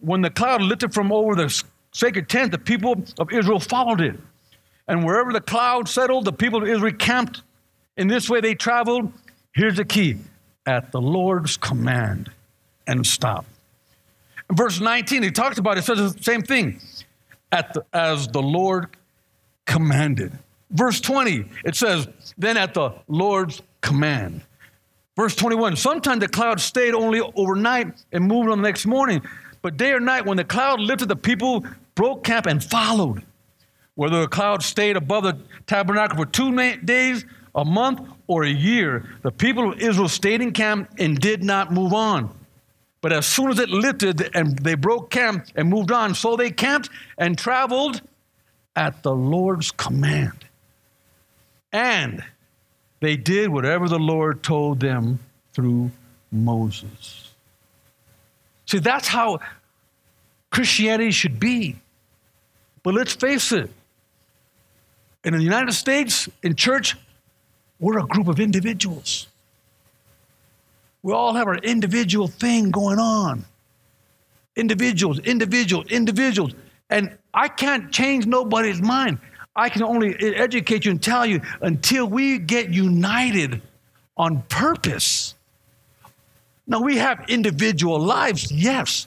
When 0.00 0.20
the 0.20 0.30
cloud 0.30 0.62
lifted 0.62 0.94
from 0.94 1.12
over 1.12 1.34
the 1.34 1.62
sacred 1.92 2.28
tent, 2.28 2.52
the 2.52 2.58
people 2.58 3.04
of 3.18 3.32
Israel 3.32 3.60
followed 3.60 4.00
it. 4.00 4.16
And 4.86 5.04
wherever 5.04 5.32
the 5.32 5.40
cloud 5.40 5.88
settled, 5.88 6.24
the 6.24 6.32
people 6.32 6.62
of 6.62 6.68
Israel 6.68 6.94
camped. 6.94 7.42
In 7.96 8.08
this 8.08 8.28
way, 8.28 8.40
they 8.40 8.54
traveled. 8.54 9.12
Here's 9.54 9.76
the 9.76 9.84
key 9.84 10.18
at 10.66 10.92
the 10.92 11.00
Lord's 11.00 11.56
command 11.56 12.30
and 12.86 13.06
stop. 13.06 13.46
In 14.50 14.56
verse 14.56 14.80
19, 14.80 15.22
he 15.22 15.30
talks 15.30 15.58
about 15.58 15.76
it, 15.76 15.80
it 15.80 15.82
says 15.84 16.14
the 16.14 16.22
same 16.22 16.42
thing 16.42 16.80
the, 17.74 17.84
as 17.92 18.28
the 18.28 18.42
Lord 18.42 18.96
commanded. 19.66 20.32
Verse 20.70 21.00
20, 21.00 21.44
it 21.64 21.76
says, 21.76 22.08
then 22.36 22.56
at 22.56 22.74
the 22.74 22.90
Lord's 23.06 23.62
command. 23.80 24.42
Verse 25.16 25.36
21, 25.36 25.76
sometimes 25.76 26.20
the 26.20 26.28
cloud 26.28 26.60
stayed 26.60 26.94
only 26.94 27.20
overnight 27.20 28.04
and 28.12 28.24
moved 28.26 28.50
on 28.50 28.60
the 28.60 28.66
next 28.66 28.84
morning. 28.84 29.22
But 29.62 29.76
day 29.76 29.92
or 29.92 30.00
night, 30.00 30.26
when 30.26 30.36
the 30.36 30.44
cloud 30.44 30.80
lifted, 30.80 31.08
the 31.08 31.16
people 31.16 31.64
broke 31.94 32.24
camp 32.24 32.46
and 32.46 32.62
followed. 32.62 33.22
Whether 33.94 34.20
the 34.20 34.28
cloud 34.28 34.62
stayed 34.62 34.96
above 34.96 35.22
the 35.22 35.38
tabernacle 35.66 36.16
for 36.16 36.26
two 36.26 36.76
days, 36.84 37.24
a 37.54 37.64
month, 37.64 38.00
or 38.26 38.42
a 38.42 38.50
year, 38.50 39.08
the 39.22 39.30
people 39.30 39.72
of 39.72 39.78
Israel 39.78 40.08
stayed 40.08 40.40
in 40.40 40.52
camp 40.52 40.90
and 40.98 41.18
did 41.20 41.44
not 41.44 41.72
move 41.72 41.92
on. 41.92 42.34
But 43.04 43.12
as 43.12 43.26
soon 43.26 43.50
as 43.50 43.58
it 43.58 43.68
lifted 43.68 44.34
and 44.34 44.58
they 44.60 44.76
broke 44.76 45.10
camp 45.10 45.48
and 45.54 45.68
moved 45.68 45.92
on, 45.92 46.14
so 46.14 46.36
they 46.36 46.50
camped 46.50 46.88
and 47.18 47.36
traveled 47.36 48.00
at 48.74 49.02
the 49.02 49.14
Lord's 49.14 49.70
command. 49.70 50.46
And 51.70 52.24
they 53.00 53.18
did 53.18 53.50
whatever 53.50 53.90
the 53.90 53.98
Lord 53.98 54.42
told 54.42 54.80
them 54.80 55.18
through 55.52 55.90
Moses. 56.32 57.34
See, 58.64 58.78
that's 58.78 59.08
how 59.08 59.40
Christianity 60.50 61.10
should 61.10 61.38
be. 61.38 61.76
But 62.82 62.94
let's 62.94 63.12
face 63.12 63.52
it, 63.52 63.70
in 65.24 65.36
the 65.36 65.42
United 65.42 65.74
States, 65.74 66.26
in 66.42 66.54
church, 66.54 66.96
we're 67.78 67.98
a 67.98 68.06
group 68.06 68.28
of 68.28 68.40
individuals. 68.40 69.26
We 71.04 71.12
all 71.12 71.34
have 71.34 71.46
our 71.46 71.58
individual 71.58 72.28
thing 72.28 72.70
going 72.70 72.98
on. 72.98 73.44
Individuals, 74.56 75.18
individuals, 75.18 75.86
individuals. 75.90 76.54
And 76.88 77.18
I 77.34 77.48
can't 77.48 77.92
change 77.92 78.24
nobody's 78.24 78.80
mind. 78.80 79.18
I 79.54 79.68
can 79.68 79.82
only 79.82 80.16
educate 80.34 80.86
you 80.86 80.92
and 80.92 81.02
tell 81.02 81.26
you 81.26 81.42
until 81.60 82.06
we 82.06 82.38
get 82.38 82.72
united 82.72 83.60
on 84.16 84.44
purpose. 84.48 85.34
Now, 86.66 86.80
we 86.80 86.96
have 86.96 87.26
individual 87.28 88.00
lives, 88.00 88.50
yes, 88.50 89.06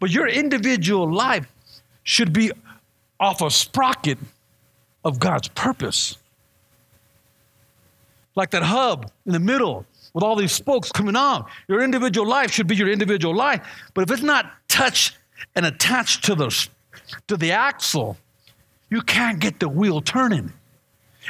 but 0.00 0.10
your 0.10 0.26
individual 0.26 1.08
life 1.08 1.46
should 2.02 2.32
be 2.32 2.50
off 3.20 3.42
a 3.42 3.50
sprocket 3.50 4.18
of 5.04 5.20
God's 5.20 5.46
purpose. 5.46 6.16
Like 8.34 8.50
that 8.50 8.64
hub 8.64 9.12
in 9.24 9.32
the 9.32 9.38
middle 9.38 9.86
with 10.18 10.24
all 10.24 10.34
these 10.34 10.50
spokes 10.50 10.90
coming 10.90 11.14
off. 11.14 11.48
Your 11.68 11.80
individual 11.80 12.26
life 12.26 12.50
should 12.50 12.66
be 12.66 12.74
your 12.74 12.90
individual 12.90 13.36
life. 13.36 13.64
But 13.94 14.02
if 14.02 14.10
it's 14.10 14.20
not 14.20 14.50
touched 14.66 15.16
and 15.54 15.64
attached 15.64 16.24
to 16.24 16.34
the, 16.34 16.68
to 17.28 17.36
the 17.36 17.52
axle, 17.52 18.16
you 18.90 19.00
can't 19.00 19.38
get 19.38 19.60
the 19.60 19.68
wheel 19.68 20.00
turning. 20.00 20.52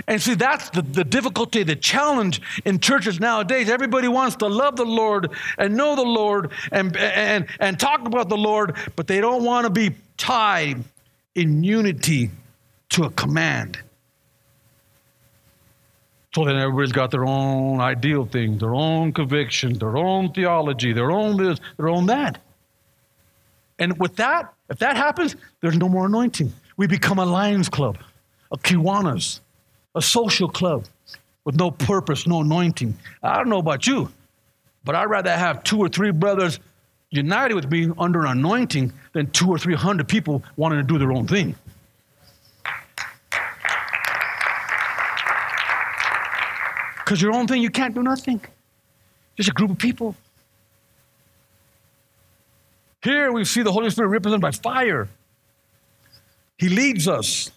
And 0.06 0.22
see, 0.22 0.32
that's 0.32 0.70
the, 0.70 0.80
the 0.80 1.04
difficulty, 1.04 1.64
the 1.64 1.76
challenge 1.76 2.40
in 2.64 2.78
churches 2.78 3.20
nowadays. 3.20 3.68
Everybody 3.68 4.08
wants 4.08 4.36
to 4.36 4.46
love 4.46 4.76
the 4.76 4.86
Lord 4.86 5.32
and 5.58 5.76
know 5.76 5.94
the 5.94 6.00
Lord 6.00 6.52
and, 6.72 6.96
and, 6.96 7.46
and 7.60 7.78
talk 7.78 8.06
about 8.06 8.30
the 8.30 8.38
Lord, 8.38 8.74
but 8.96 9.06
they 9.06 9.20
don't 9.20 9.44
want 9.44 9.66
to 9.66 9.70
be 9.70 9.94
tied 10.16 10.82
in 11.34 11.62
unity 11.62 12.30
to 12.88 13.04
a 13.04 13.10
command. 13.10 13.80
So 16.34 16.44
then 16.44 16.56
everybody's 16.56 16.92
got 16.92 17.10
their 17.10 17.24
own 17.24 17.80
ideal 17.80 18.26
thing, 18.26 18.58
their 18.58 18.74
own 18.74 19.12
conviction, 19.12 19.78
their 19.78 19.96
own 19.96 20.32
theology, 20.32 20.92
their 20.92 21.10
own 21.10 21.36
this, 21.36 21.58
their 21.76 21.88
own 21.88 22.06
that. 22.06 22.40
And 23.78 23.98
with 23.98 24.16
that, 24.16 24.52
if 24.68 24.78
that 24.80 24.96
happens, 24.96 25.36
there's 25.60 25.76
no 25.76 25.88
more 25.88 26.06
anointing. 26.06 26.52
We 26.76 26.86
become 26.86 27.18
a 27.18 27.24
Lions 27.24 27.68
Club, 27.68 27.98
a 28.52 28.58
Kiwanis. 28.58 29.40
a 29.94 30.02
social 30.02 30.48
club 30.48 30.86
with 31.44 31.56
no 31.56 31.70
purpose, 31.70 32.26
no 32.26 32.40
anointing. 32.40 32.96
I 33.22 33.36
don't 33.36 33.48
know 33.48 33.58
about 33.58 33.86
you, 33.86 34.10
but 34.84 34.94
I'd 34.94 35.06
rather 35.06 35.36
have 35.36 35.64
two 35.64 35.78
or 35.78 35.88
three 35.88 36.10
brothers 36.12 36.60
united 37.10 37.54
with 37.54 37.70
me 37.70 37.90
under 37.98 38.24
an 38.26 38.38
anointing 38.38 38.92
than 39.12 39.30
two 39.30 39.48
or 39.48 39.58
three 39.58 39.74
hundred 39.74 40.08
people 40.08 40.42
wanting 40.56 40.78
to 40.78 40.84
do 40.84 40.98
their 40.98 41.12
own 41.12 41.26
thing. 41.26 41.54
Because 47.08 47.22
your 47.22 47.32
own 47.32 47.46
thing, 47.46 47.62
you 47.62 47.70
can't 47.70 47.94
do 47.94 48.02
nothing. 48.02 48.38
Just 49.34 49.48
a 49.48 49.52
group 49.52 49.70
of 49.70 49.78
people. 49.78 50.14
Here 53.02 53.32
we 53.32 53.46
see 53.46 53.62
the 53.62 53.72
Holy 53.72 53.88
Spirit 53.88 54.08
represented 54.08 54.42
by 54.42 54.50
fire. 54.50 55.08
He 56.58 56.68
leads 56.68 57.08
us. 57.08 57.50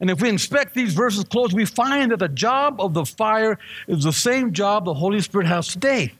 And 0.00 0.08
if 0.08 0.22
we 0.22 0.30
inspect 0.30 0.74
these 0.74 0.94
verses 0.94 1.24
close, 1.24 1.52
we 1.52 1.66
find 1.66 2.12
that 2.12 2.20
the 2.20 2.30
job 2.30 2.80
of 2.80 2.94
the 2.94 3.04
fire 3.04 3.58
is 3.88 4.04
the 4.04 4.12
same 4.12 4.54
job 4.54 4.86
the 4.86 4.94
Holy 4.94 5.20
Spirit 5.20 5.48
has 5.48 5.68
today. 5.68 6.14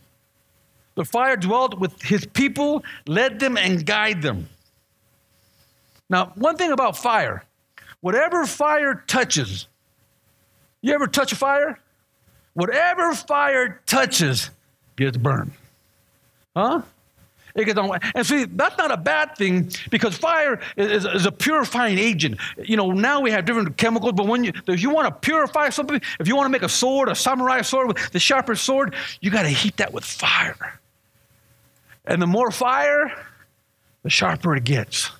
The 0.94 1.07
fire 1.07 1.38
dwelt 1.38 1.78
with 1.78 2.02
his 2.02 2.26
people, 2.26 2.85
led 3.07 3.40
them, 3.40 3.57
and 3.57 3.87
guided 3.87 4.20
them. 4.20 4.46
Now, 6.11 6.33
one 6.35 6.59
thing 6.59 6.72
about 6.72 6.98
fire 6.98 7.44
whatever 8.02 8.44
fire 8.44 9.04
touches, 9.07 9.68
you 10.83 10.92
ever 10.92 11.07
touch 11.07 11.33
a 11.33 11.37
fire? 11.37 11.81
Whatever 12.59 13.14
fire 13.14 13.81
touches 13.87 14.51
gets 14.97 15.16
burned. 15.16 15.53
Huh? 16.57 16.83
It 17.55 17.66
gets 17.66 17.79
on. 17.79 18.01
And 18.16 18.27
see, 18.27 18.47
that's 18.47 18.77
not 18.77 18.90
a 18.90 18.97
bad 18.97 19.37
thing 19.37 19.71
because 19.90 20.18
fire 20.18 20.59
is, 20.77 21.05
is, 21.05 21.25
a 21.25 21.31
purifying 21.31 21.99
agent. 21.99 22.40
You 22.57 22.77
know, 22.77 22.90
now 22.90 23.21
we 23.21 23.31
have 23.31 23.44
different 23.44 23.77
chemicals, 23.77 24.14
but 24.14 24.27
when 24.27 24.42
you, 24.42 24.53
if 24.66 24.83
you 24.83 24.90
want 24.90 25.07
to 25.07 25.12
purify 25.12 25.68
something, 25.68 26.01
if 26.18 26.27
you 26.27 26.35
want 26.35 26.47
to 26.47 26.51
make 26.51 26.64
a 26.64 26.68
sword, 26.68 27.09
a 27.09 27.14
samurai 27.14 27.62
sword 27.62 27.97
the 28.11 28.18
sharpest 28.18 28.64
sword, 28.64 28.97
you 29.21 29.31
got 29.31 29.42
to 29.42 29.51
heat 29.51 29.77
that 29.77 29.92
with 29.92 30.05
fire. 30.05 30.81
And 32.07 32.21
the 32.21 32.27
more 32.27 32.51
fire, 32.51 33.25
the 34.03 34.11
sharper 34.11 34.57
it 34.57 34.64
gets, 34.64 35.12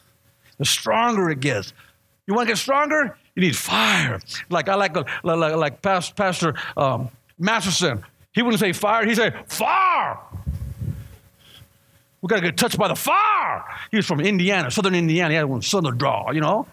the 0.59 0.65
stronger 0.65 1.31
it 1.31 1.39
gets. 1.39 1.73
You 2.27 2.35
want 2.35 2.49
to 2.49 2.55
get 2.55 2.59
stronger? 2.59 3.17
You 3.37 3.43
need 3.43 3.55
fire. 3.55 4.19
Like 4.51 4.69
I 4.69 4.75
like 4.75 4.97
like, 5.23 5.55
like 5.55 5.83
Pastor 5.83 6.57
um, 6.77 7.11
Masterson. 7.39 8.05
He 8.33 8.43
wouldn't 8.43 8.61
say 8.61 8.73
fire. 8.73 9.07
He'd 9.07 9.17
say 9.17 9.33
fire. 9.47 10.19
We 12.21 12.27
got 12.29 12.37
to 12.37 12.43
get 12.43 12.57
touched 12.57 12.79
by 12.79 12.89
the 12.89 12.97
fire. 12.97 13.65
He 13.91 13.97
was 13.97 14.07
from 14.07 14.21
Indiana, 14.21 14.71
southern 14.71 14.95
Indiana. 14.95 15.31
He 15.31 15.37
had 15.37 15.45
one 15.45 15.63
southern 15.63 15.97
draw, 15.99 16.31
you 16.33 16.41
know. 16.41 16.67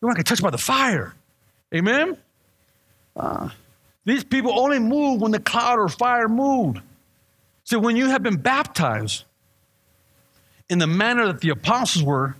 You 0.00 0.06
want 0.06 0.16
to 0.16 0.22
get 0.22 0.26
touched 0.26 0.42
by 0.42 0.50
the 0.50 0.58
fire. 0.58 1.14
Amen? 1.74 2.16
Uh, 3.14 3.50
these 4.04 4.24
people 4.24 4.58
only 4.58 4.78
move 4.78 5.20
when 5.20 5.30
the 5.30 5.40
cloud 5.40 5.78
or 5.78 5.88
fire 5.88 6.28
moved. 6.28 6.80
So 7.64 7.78
when 7.78 7.96
you 7.96 8.06
have 8.06 8.22
been 8.22 8.36
baptized 8.36 9.24
in 10.70 10.78
the 10.78 10.86
manner 10.86 11.26
that 11.26 11.40
the 11.40 11.50
apostles 11.50 12.02
were, 12.02 12.36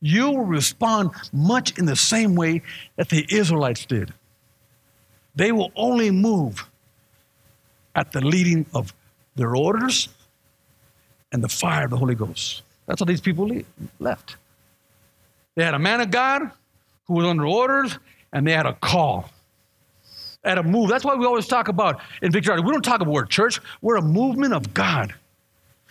you 0.00 0.30
will 0.30 0.44
respond 0.44 1.10
much 1.32 1.78
in 1.78 1.86
the 1.86 1.96
same 1.96 2.34
way 2.34 2.62
that 2.96 3.08
the 3.08 3.26
Israelites 3.30 3.86
did. 3.86 4.12
They 5.34 5.52
will 5.52 5.70
only 5.76 6.10
move 6.10 6.68
at 7.94 8.12
the 8.12 8.20
leading 8.20 8.66
of 8.74 8.92
their 9.36 9.54
orders 9.54 10.08
and 11.32 11.42
the 11.42 11.48
fire 11.48 11.84
of 11.84 11.90
the 11.90 11.96
Holy 11.96 12.14
Ghost. 12.14 12.62
That's 12.86 13.00
how 13.00 13.06
these 13.06 13.20
people 13.20 13.50
left. 13.98 14.36
They 15.54 15.64
had 15.64 15.74
a 15.74 15.78
man 15.78 16.00
of 16.00 16.10
God 16.10 16.50
who 17.06 17.14
was 17.14 17.26
under 17.26 17.46
orders, 17.46 17.98
and 18.32 18.46
they 18.46 18.52
had 18.52 18.66
a 18.66 18.72
call. 18.74 19.30
At 20.42 20.56
a 20.56 20.62
move. 20.62 20.88
That's 20.88 21.04
why 21.04 21.14
we 21.16 21.26
always 21.26 21.46
talk 21.46 21.68
about 21.68 22.00
in 22.22 22.32
Victory. 22.32 22.60
We 22.60 22.72
don't 22.72 22.82
talk 22.82 23.02
about 23.02 23.28
church. 23.28 23.60
We're 23.82 23.96
a 23.96 24.02
movement 24.02 24.54
of 24.54 24.72
God. 24.72 25.14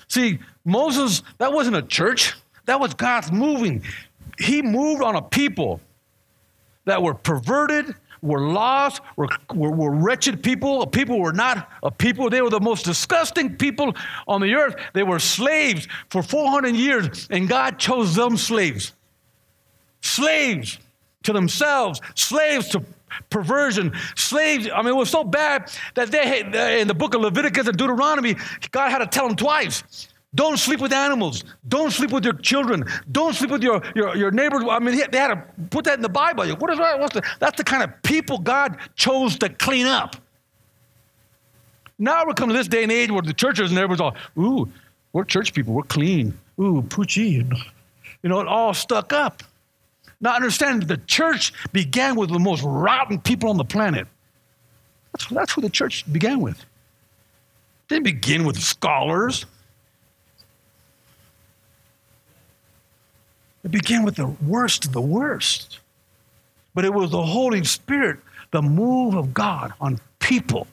See, 0.08 0.40
Moses, 0.66 1.22
that 1.38 1.54
wasn't 1.54 1.76
a 1.76 1.84
church. 1.84 2.34
That 2.66 2.80
was 2.80 2.96
God's 2.96 3.32
moving. 3.32 3.84
He 4.40 4.64
moved 4.64 5.04
on 5.04 5.16
a 5.16 5.22
people 5.22 5.82
that 6.86 7.04
were 7.04 7.14
perverted, 7.14 7.94
were 8.22 8.42
lost, 8.52 9.02
were, 9.16 9.28
were, 9.54 9.72
were 9.72 9.92
wretched 9.92 10.44
people. 10.44 10.86
People 10.88 11.20
were 11.20 11.34
not 11.34 11.70
a 11.84 11.92
people. 11.92 12.30
They 12.30 12.42
were 12.42 12.50
the 12.50 12.60
most 12.60 12.86
disgusting 12.86 13.56
people 13.56 13.96
on 14.28 14.42
the 14.42 14.54
earth. 14.56 14.76
They 14.94 15.04
were 15.04 15.20
slaves 15.20 15.88
for 16.10 16.24
400 16.24 16.76
years, 16.76 17.28
and 17.30 17.48
God 17.48 17.80
chose 17.80 18.16
them 18.16 18.38
slaves. 18.38 18.94
Slaves 20.02 20.80
to 21.24 21.34
themselves, 21.34 22.02
slaves 22.16 22.70
to 22.70 22.84
perversion, 23.30 23.94
slaves. 24.16 24.68
I 24.74 24.82
mean, 24.82 24.94
it 24.94 24.96
was 24.96 25.10
so 25.10 25.24
bad 25.24 25.72
that 25.96 26.12
they, 26.12 26.44
uh, 26.44 26.80
in 26.80 26.88
the 26.88 26.94
book 26.94 27.14
of 27.14 27.22
Leviticus 27.22 27.68
and 27.68 27.78
Deuteronomy, 27.78 28.36
God 28.72 28.90
had 28.90 29.00
to 29.00 29.08
tell 29.08 29.28
them 29.28 29.36
twice 29.36 29.84
don't 30.36 30.58
sleep 30.58 30.80
with 30.80 30.94
animals. 30.94 31.44
Don't 31.68 31.92
sleep 31.92 32.12
with 32.12 32.24
your 32.24 32.34
children. 32.34 32.86
Don't 33.12 33.34
sleep 33.34 33.50
with 33.50 33.64
your, 33.64 33.82
your, 33.96 34.16
your 34.16 34.32
neighbors. 34.32 34.64
I 34.70 34.80
mean, 34.80 35.02
they 35.12 35.18
had 35.18 35.30
to 35.30 35.44
put 35.72 35.86
that 35.86 35.96
in 35.96 36.02
the 36.02 36.10
Bible. 36.10 36.46
What 36.58 36.72
is 36.72 36.78
that? 36.78 37.24
That's 37.40 37.58
the 37.58 37.64
kind 37.64 37.84
of 37.84 38.02
people 38.04 38.38
God 38.38 38.78
chose 38.96 39.38
to 39.40 39.50
clean 39.50 39.88
up. 39.88 40.16
Now 41.98 42.26
we're 42.26 42.34
coming 42.34 42.54
to 42.54 42.60
this 42.60 42.68
day 42.68 42.84
and 42.84 42.92
age 42.92 43.12
where 43.12 43.22
the 43.22 43.34
churches 43.34 43.72
and 43.72 43.80
everyone's 43.80 44.02
all, 44.02 44.16
ooh, 44.38 44.70
we're 45.14 45.24
church 45.24 45.54
people. 45.54 45.74
We're 45.74 45.84
clean. 45.84 46.38
Ooh, 46.60 46.84
poochie. 46.84 47.46
You 48.22 48.30
know, 48.30 48.40
it 48.40 48.48
all 48.48 48.74
stuck 48.74 49.12
up. 49.12 49.44
Now 50.22 50.36
understand 50.36 50.84
the 50.84 50.98
church 50.98 51.54
began 51.72 52.16
with 52.16 52.30
the 52.30 52.40
most 52.40 52.62
rotten 52.64 53.20
people 53.20 53.50
on 53.50 53.58
the 53.58 53.66
planet. 53.66 54.08
That's, 55.12 55.28
that's 55.28 55.54
who 55.54 55.62
the 55.62 55.70
church 55.70 56.12
began 56.12 56.40
with. 56.40 56.60
It 56.60 56.66
didn't 57.90 58.04
begin 58.04 58.46
with 58.46 58.62
scholars. 58.62 59.46
It 63.64 63.72
began 63.72 64.04
with 64.04 64.16
the 64.16 64.28
worst 64.28 64.86
of 64.86 64.94
the 64.94 65.02
worst. 65.02 65.80
But 66.74 66.86
it 66.86 66.94
was 66.94 67.12
the 67.12 67.24
Holy 67.24 67.64
Spirit, 67.64 68.20
the 68.52 68.62
move 68.62 69.16
of 69.16 69.34
God 69.34 69.74
on 69.82 70.00
people 70.20 70.68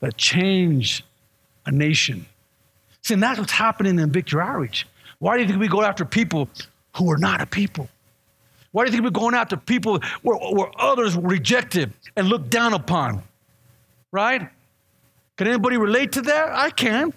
that 0.00 0.16
changed 0.16 1.04
a 1.66 1.70
nation. 1.70 2.26
See, 3.02 3.14
and 3.14 3.22
that's 3.22 3.38
what's 3.38 3.52
happening 3.52 3.98
in 3.98 4.10
Victory 4.10 4.40
Outreach. 4.40 4.86
Why 5.18 5.36
do 5.36 5.42
you 5.42 5.48
think 5.48 5.60
we 5.60 5.68
go 5.68 5.82
after 5.82 6.04
people 6.04 6.48
who 6.96 7.10
are 7.10 7.18
not 7.18 7.40
a 7.40 7.46
people? 7.46 7.88
Why 8.72 8.84
do 8.84 8.90
you 8.90 8.92
think 8.92 9.04
we're 9.04 9.20
going 9.20 9.34
after 9.34 9.56
people 9.56 10.00
where, 10.22 10.36
where 10.36 10.70
others 10.78 11.16
were 11.16 11.28
rejected 11.28 11.92
and 12.16 12.28
looked 12.28 12.50
down 12.50 12.72
upon? 12.72 13.22
Right? 14.10 14.48
Can 15.36 15.46
anybody 15.46 15.76
relate 15.76 16.12
to 16.12 16.22
that? 16.22 16.50
I 16.52 16.70
can. 16.70 17.12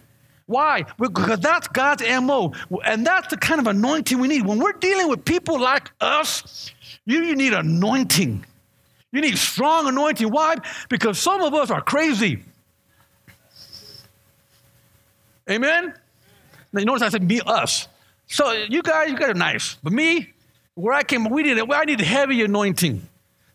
Why? 0.47 0.85
Because 0.99 1.39
that's 1.39 1.67
God's 1.67 2.03
MO. 2.21 2.53
And 2.85 3.05
that's 3.05 3.27
the 3.27 3.37
kind 3.37 3.59
of 3.59 3.67
anointing 3.67 4.19
we 4.19 4.27
need. 4.27 4.45
When 4.45 4.59
we're 4.59 4.73
dealing 4.73 5.09
with 5.09 5.25
people 5.25 5.59
like 5.59 5.91
us, 5.99 6.71
you, 7.05 7.23
you 7.23 7.35
need 7.35 7.53
anointing. 7.53 8.45
You 9.11 9.21
need 9.21 9.37
strong 9.37 9.87
anointing. 9.87 10.29
Why? 10.29 10.57
Because 10.89 11.17
some 11.17 11.41
of 11.41 11.53
us 11.53 11.71
are 11.71 11.81
crazy. 11.81 12.43
Amen? 15.49 15.93
Now, 16.73 16.79
you 16.79 16.85
notice 16.85 17.03
I 17.03 17.09
said 17.09 17.23
me, 17.23 17.41
us. 17.45 17.87
So 18.27 18.51
you 18.51 18.81
guys, 18.81 19.09
you 19.09 19.17
guys 19.17 19.29
are 19.29 19.33
nice. 19.35 19.77
But 19.81 19.93
me, 19.93 20.33
where 20.73 20.93
I 20.93 21.03
came, 21.03 21.29
we 21.29 21.43
did 21.43 21.57
it. 21.57 21.67
I 21.71 21.85
need 21.85 22.01
heavy 22.01 22.43
anointing 22.43 23.07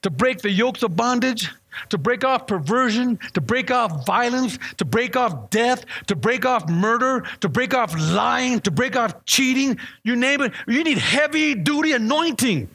to 0.03 0.11
break 0.11 0.39
the 0.39 0.51
yokes 0.51 0.83
of 0.83 0.97
bondage, 0.97 1.51
to 1.91 1.99
break 1.99 2.25
off 2.25 2.47
perversion, 2.47 3.19
to 3.35 3.41
break 3.41 3.71
off 3.71 4.07
violence, 4.07 4.59
to 4.77 4.85
break 4.85 5.17
off 5.17 5.51
death, 5.51 5.85
to 6.07 6.17
break 6.17 6.45
off 6.45 6.69
murder, 6.69 7.25
to 7.41 7.49
break 7.49 7.75
off 7.75 7.95
lying, 7.99 8.61
to 8.61 8.71
break 8.71 8.97
off 8.97 9.25
cheating. 9.25 9.79
You 10.05 10.17
name 10.17 10.41
it. 10.43 10.53
You 10.67 10.85
need 10.85 10.99
heavy 10.99 11.55
duty 11.55 11.93
anointing. 11.93 12.69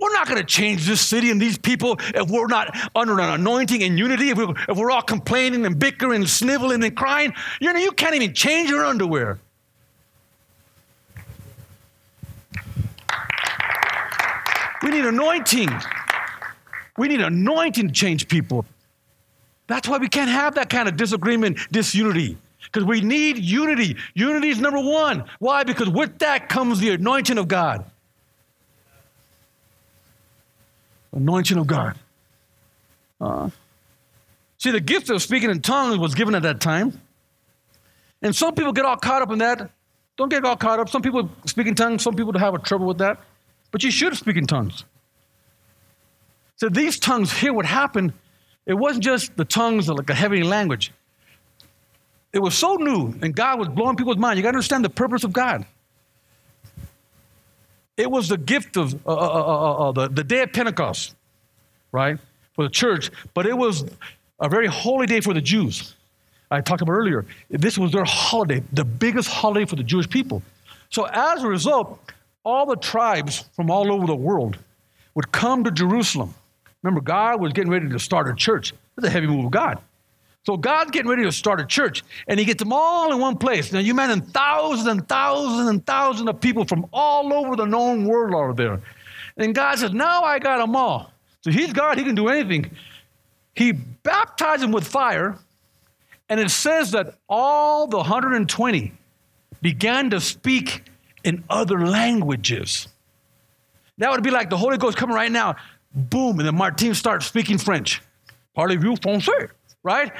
We're 0.00 0.12
not 0.12 0.26
going 0.26 0.40
to 0.40 0.46
change 0.46 0.86
this 0.86 1.00
city 1.00 1.30
and 1.30 1.40
these 1.40 1.56
people 1.56 1.98
if 2.14 2.28
we're 2.28 2.48
not 2.48 2.76
under 2.94 3.18
an 3.20 3.30
anointing 3.40 3.82
and 3.82 3.98
unity, 3.98 4.30
if 4.30 4.38
we're, 4.38 4.50
if 4.68 4.76
we're 4.76 4.90
all 4.90 5.02
complaining 5.02 5.64
and 5.64 5.78
bickering 5.78 6.16
and 6.16 6.28
sniveling 6.28 6.82
and 6.82 6.96
crying. 6.96 7.32
You 7.60 7.72
know, 7.72 7.78
you 7.78 7.92
can't 7.92 8.14
even 8.14 8.34
change 8.34 8.68
your 8.68 8.84
underwear. 8.84 9.38
We 14.82 14.90
need 14.90 15.06
anointing. 15.06 15.70
We 16.96 17.08
need 17.08 17.20
anointing 17.20 17.88
to 17.88 17.92
change 17.92 18.28
people. 18.28 18.64
That's 19.66 19.88
why 19.88 19.98
we 19.98 20.08
can't 20.08 20.30
have 20.30 20.54
that 20.56 20.70
kind 20.70 20.88
of 20.88 20.96
disagreement, 20.96 21.58
disunity. 21.70 22.36
Because 22.62 22.84
we 22.84 23.00
need 23.00 23.38
unity. 23.38 23.96
Unity 24.14 24.48
is 24.48 24.58
number 24.58 24.80
one. 24.80 25.24
Why? 25.38 25.64
Because 25.64 25.88
with 25.88 26.18
that 26.18 26.48
comes 26.48 26.80
the 26.80 26.90
anointing 26.90 27.38
of 27.38 27.48
God. 27.48 27.84
Anointing 31.12 31.58
of 31.58 31.66
God. 31.66 31.96
Uh, 33.20 33.50
see, 34.58 34.70
the 34.70 34.80
gift 34.80 35.08
of 35.10 35.22
speaking 35.22 35.50
in 35.50 35.62
tongues 35.62 35.98
was 35.98 36.14
given 36.14 36.34
at 36.34 36.42
that 36.42 36.60
time. 36.60 37.00
And 38.22 38.34
some 38.34 38.54
people 38.54 38.72
get 38.72 38.84
all 38.84 38.96
caught 38.96 39.22
up 39.22 39.30
in 39.30 39.38
that. 39.38 39.70
Don't 40.16 40.28
get 40.28 40.44
all 40.44 40.56
caught 40.56 40.80
up. 40.80 40.88
Some 40.88 41.02
people 41.02 41.28
speak 41.46 41.66
in 41.66 41.74
tongues, 41.74 42.02
some 42.02 42.14
people 42.14 42.36
have 42.38 42.54
a 42.54 42.58
trouble 42.58 42.86
with 42.86 42.98
that. 42.98 43.20
But 43.70 43.82
you 43.82 43.90
should 43.90 44.16
speak 44.16 44.36
in 44.36 44.46
tongues. 44.46 44.84
So 46.56 46.68
these 46.68 46.98
tongues 46.98 47.32
here, 47.32 47.52
what 47.52 47.66
happened, 47.66 48.12
it 48.66 48.74
wasn't 48.74 49.04
just 49.04 49.36
the 49.36 49.44
tongues 49.44 49.88
like 49.88 50.08
a 50.08 50.14
heavenly 50.14 50.44
language. 50.44 50.92
It 52.32 52.40
was 52.40 52.54
so 52.54 52.74
new, 52.76 53.14
and 53.22 53.34
God 53.34 53.58
was 53.58 53.68
blowing 53.68 53.96
people's 53.96 54.16
mind. 54.16 54.38
You 54.38 54.42
got 54.42 54.52
to 54.52 54.56
understand 54.56 54.84
the 54.84 54.90
purpose 54.90 55.24
of 55.24 55.32
God. 55.32 55.66
It 57.96 58.10
was 58.10 58.28
the 58.28 58.36
gift 58.36 58.76
of 58.76 58.94
uh, 59.06 59.10
uh, 59.10 59.14
uh, 59.14 59.88
uh, 59.88 59.92
the, 59.92 60.08
the 60.08 60.24
day 60.24 60.42
of 60.42 60.52
Pentecost, 60.52 61.14
right, 61.92 62.18
for 62.54 62.64
the 62.64 62.70
church, 62.70 63.10
but 63.34 63.46
it 63.46 63.56
was 63.56 63.84
a 64.40 64.48
very 64.48 64.66
holy 64.66 65.06
day 65.06 65.20
for 65.20 65.32
the 65.32 65.40
Jews. 65.40 65.94
I 66.50 66.60
talked 66.60 66.82
about 66.82 66.92
earlier. 66.92 67.24
This 67.50 67.78
was 67.78 67.92
their 67.92 68.04
holiday, 68.04 68.62
the 68.72 68.84
biggest 68.84 69.28
holiday 69.28 69.64
for 69.64 69.76
the 69.76 69.84
Jewish 69.84 70.08
people. 70.08 70.42
So 70.90 71.04
as 71.04 71.42
a 71.42 71.48
result, 71.48 72.00
all 72.44 72.66
the 72.66 72.76
tribes 72.76 73.44
from 73.54 73.70
all 73.70 73.92
over 73.92 74.06
the 74.06 74.16
world 74.16 74.58
would 75.14 75.30
come 75.32 75.64
to 75.64 75.70
Jerusalem. 75.70 76.34
Remember, 76.84 77.00
God 77.00 77.40
was 77.40 77.54
getting 77.54 77.70
ready 77.70 77.88
to 77.88 77.98
start 77.98 78.28
a 78.28 78.34
church. 78.34 78.74
It's 78.98 79.06
a 79.06 79.10
heavy 79.10 79.26
move 79.26 79.46
of 79.46 79.50
God. 79.50 79.78
So 80.44 80.58
God's 80.58 80.90
getting 80.90 81.10
ready 81.10 81.22
to 81.22 81.32
start 81.32 81.58
a 81.58 81.64
church, 81.64 82.04
and 82.28 82.38
He 82.38 82.44
gets 82.44 82.62
them 82.62 82.74
all 82.74 83.10
in 83.10 83.18
one 83.18 83.38
place. 83.38 83.72
Now 83.72 83.78
you 83.78 83.92
imagine 83.92 84.20
thousands 84.20 84.86
and 84.86 85.08
thousands 85.08 85.68
and 85.70 85.84
thousands 85.86 86.28
of 86.28 86.38
people 86.42 86.66
from 86.66 86.86
all 86.92 87.32
over 87.32 87.56
the 87.56 87.64
known 87.64 88.04
world 88.04 88.34
are 88.34 88.52
there. 88.52 88.80
And 89.38 89.54
God 89.54 89.78
says, 89.78 89.94
Now 89.94 90.24
I 90.24 90.38
got 90.38 90.58
them 90.58 90.76
all. 90.76 91.10
So 91.40 91.50
He's 91.50 91.72
God, 91.72 91.96
He 91.96 92.04
can 92.04 92.14
do 92.14 92.28
anything. 92.28 92.70
He 93.54 93.72
baptized 93.72 94.62
them 94.62 94.70
with 94.70 94.86
fire, 94.86 95.38
and 96.28 96.38
it 96.38 96.50
says 96.50 96.90
that 96.90 97.14
all 97.30 97.86
the 97.86 97.96
120 97.96 98.92
began 99.62 100.10
to 100.10 100.20
speak 100.20 100.84
in 101.22 101.44
other 101.48 101.86
languages. 101.86 102.88
That 103.98 104.10
would 104.10 104.22
be 104.22 104.30
like 104.30 104.50
the 104.50 104.56
Holy 104.56 104.76
Ghost 104.76 104.96
coming 104.96 105.14
right 105.14 105.30
now, 105.30 105.56
boom, 105.94 106.38
and 106.38 106.46
then 106.46 106.56
Martin 106.56 106.94
starts 106.94 107.26
speaking 107.26 107.58
French. 107.58 108.02
Parlez-vous 108.56 108.96
français? 108.96 109.50
right? 109.84 110.10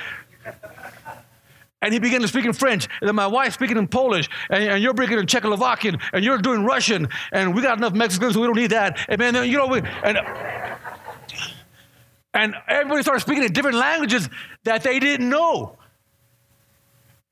And 1.82 1.92
he 1.92 1.98
began 1.98 2.22
to 2.22 2.28
speak 2.28 2.44
in 2.44 2.52
French, 2.52 2.88
and 3.00 3.08
then 3.08 3.14
my 3.14 3.26
wife 3.26 3.54
speaking 3.54 3.76
in 3.76 3.88
Polish, 3.88 4.30
and, 4.48 4.64
and 4.64 4.82
you're 4.82 4.94
speaking 4.96 5.18
in 5.18 5.26
Czechoslovakian, 5.26 6.00
and 6.12 6.24
you're 6.24 6.38
doing 6.38 6.64
Russian, 6.64 7.08
and 7.32 7.54
we 7.54 7.60
got 7.60 7.76
enough 7.76 7.92
Mexicans, 7.92 8.34
so 8.34 8.40
we 8.40 8.46
don't 8.46 8.56
need 8.56 8.70
that. 8.70 9.04
And 9.08 9.18
man, 9.18 9.34
you 9.34 9.58
know, 9.58 9.66
we, 9.66 9.82
and 10.02 10.18
and 12.32 12.54
everybody 12.68 13.02
started 13.02 13.20
speaking 13.20 13.44
in 13.44 13.52
different 13.52 13.76
languages 13.76 14.28
that 14.64 14.82
they 14.82 14.98
didn't 14.98 15.28
know. 15.28 15.76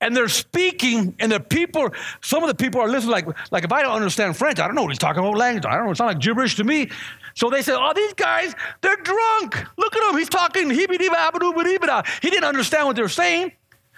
And 0.02 0.16
they're 0.16 0.28
speaking, 0.28 1.14
and 1.20 1.32
the 1.32 1.40
people, 1.40 1.88
some 2.20 2.42
of 2.42 2.48
the 2.48 2.54
people 2.54 2.80
are 2.80 2.88
listening 2.88 3.12
like, 3.12 3.26
like 3.52 3.64
if 3.64 3.72
I 3.72 3.82
don't 3.82 3.94
understand 3.94 4.36
French, 4.36 4.58
I 4.58 4.66
don't 4.66 4.74
know 4.74 4.82
what 4.82 4.90
he's 4.90 4.98
talking 4.98 5.20
about 5.20 5.38
language. 5.38 5.64
I 5.64 5.76
don't 5.76 5.86
know, 5.86 5.92
it 5.92 5.96
sounds 5.96 6.14
like 6.14 6.18
gibberish 6.18 6.56
to 6.56 6.64
me. 6.64 6.90
So 7.34 7.48
they 7.48 7.62
said, 7.62 7.76
Oh, 7.78 7.92
these 7.94 8.12
guys, 8.14 8.54
they're 8.82 8.96
drunk. 8.96 9.64
Look 9.78 9.96
at 9.96 10.10
him. 10.10 10.18
He's 10.18 10.28
talking 10.28 10.68
He 10.68 10.86
didn't 10.86 12.44
understand 12.44 12.86
what 12.86 12.96
they 12.96 13.02
were 13.02 13.08
saying, 13.08 13.52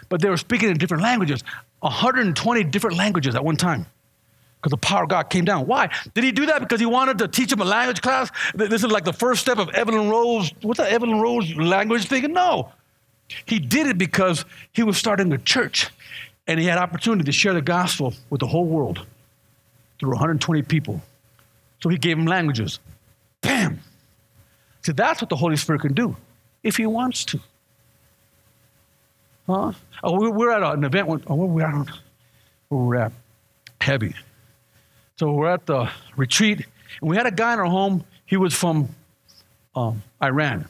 but 0.08 0.20
they 0.20 0.28
were 0.28 0.36
speaking 0.36 0.70
in 0.70 0.76
different 0.76 1.02
languages 1.02 1.42
120 1.80 2.64
different 2.64 2.96
languages 2.96 3.34
at 3.34 3.44
one 3.44 3.56
time 3.56 3.86
because 4.56 4.70
the 4.70 4.78
power 4.78 5.02
of 5.02 5.10
God 5.10 5.24
came 5.24 5.44
down. 5.44 5.66
Why? 5.66 5.90
Did 6.14 6.24
he 6.24 6.32
do 6.32 6.46
that 6.46 6.60
because 6.60 6.80
he 6.80 6.86
wanted 6.86 7.18
to 7.18 7.28
teach 7.28 7.50
them 7.50 7.60
a 7.60 7.64
language 7.64 8.00
class? 8.00 8.30
This 8.54 8.82
is 8.82 8.90
like 8.90 9.04
the 9.04 9.12
first 9.12 9.42
step 9.42 9.58
of 9.58 9.68
Evelyn 9.70 10.08
Rose. 10.08 10.50
What's 10.62 10.78
that 10.78 10.90
Evelyn 10.90 11.20
Rose 11.20 11.54
language 11.54 12.06
thing? 12.06 12.32
No. 12.32 12.72
He 13.46 13.58
did 13.58 13.86
it 13.86 13.98
because 13.98 14.44
he 14.72 14.82
was 14.82 14.96
starting 14.96 15.32
a 15.32 15.38
church 15.38 15.90
and 16.46 16.60
he 16.60 16.66
had 16.66 16.78
opportunity 16.78 17.24
to 17.24 17.32
share 17.32 17.54
the 17.54 17.62
gospel 17.62 18.14
with 18.30 18.40
the 18.40 18.46
whole 18.46 18.66
world 18.66 19.06
through 19.98 20.10
120 20.10 20.62
people. 20.62 21.00
So 21.82 21.88
he 21.88 21.98
gave 21.98 22.16
them 22.16 22.26
languages. 22.26 22.78
Bam! 23.40 23.80
See, 24.84 24.92
that's 24.92 25.20
what 25.22 25.30
the 25.30 25.36
Holy 25.36 25.56
Spirit 25.56 25.80
can 25.80 25.94
do 25.94 26.16
if 26.62 26.76
He 26.76 26.86
wants 26.86 27.24
to. 27.26 27.40
Huh? 29.46 29.72
Oh, 30.02 30.30
we're 30.30 30.50
at 30.50 30.62
an 30.62 30.84
event. 30.84 31.24
Oh, 31.26 31.34
where 31.34 31.48
we 31.48 31.62
at? 31.62 31.88
Where 32.68 32.80
we're 32.80 32.96
at? 32.96 33.12
Heavy. 33.80 34.14
So 35.16 35.32
we're 35.32 35.50
at 35.50 35.66
the 35.66 35.90
retreat, 36.16 36.66
and 37.00 37.10
we 37.10 37.16
had 37.16 37.26
a 37.26 37.30
guy 37.30 37.52
in 37.52 37.58
our 37.58 37.66
home. 37.66 38.04
He 38.26 38.36
was 38.36 38.54
from 38.54 38.88
um, 39.74 40.02
Iran. 40.22 40.66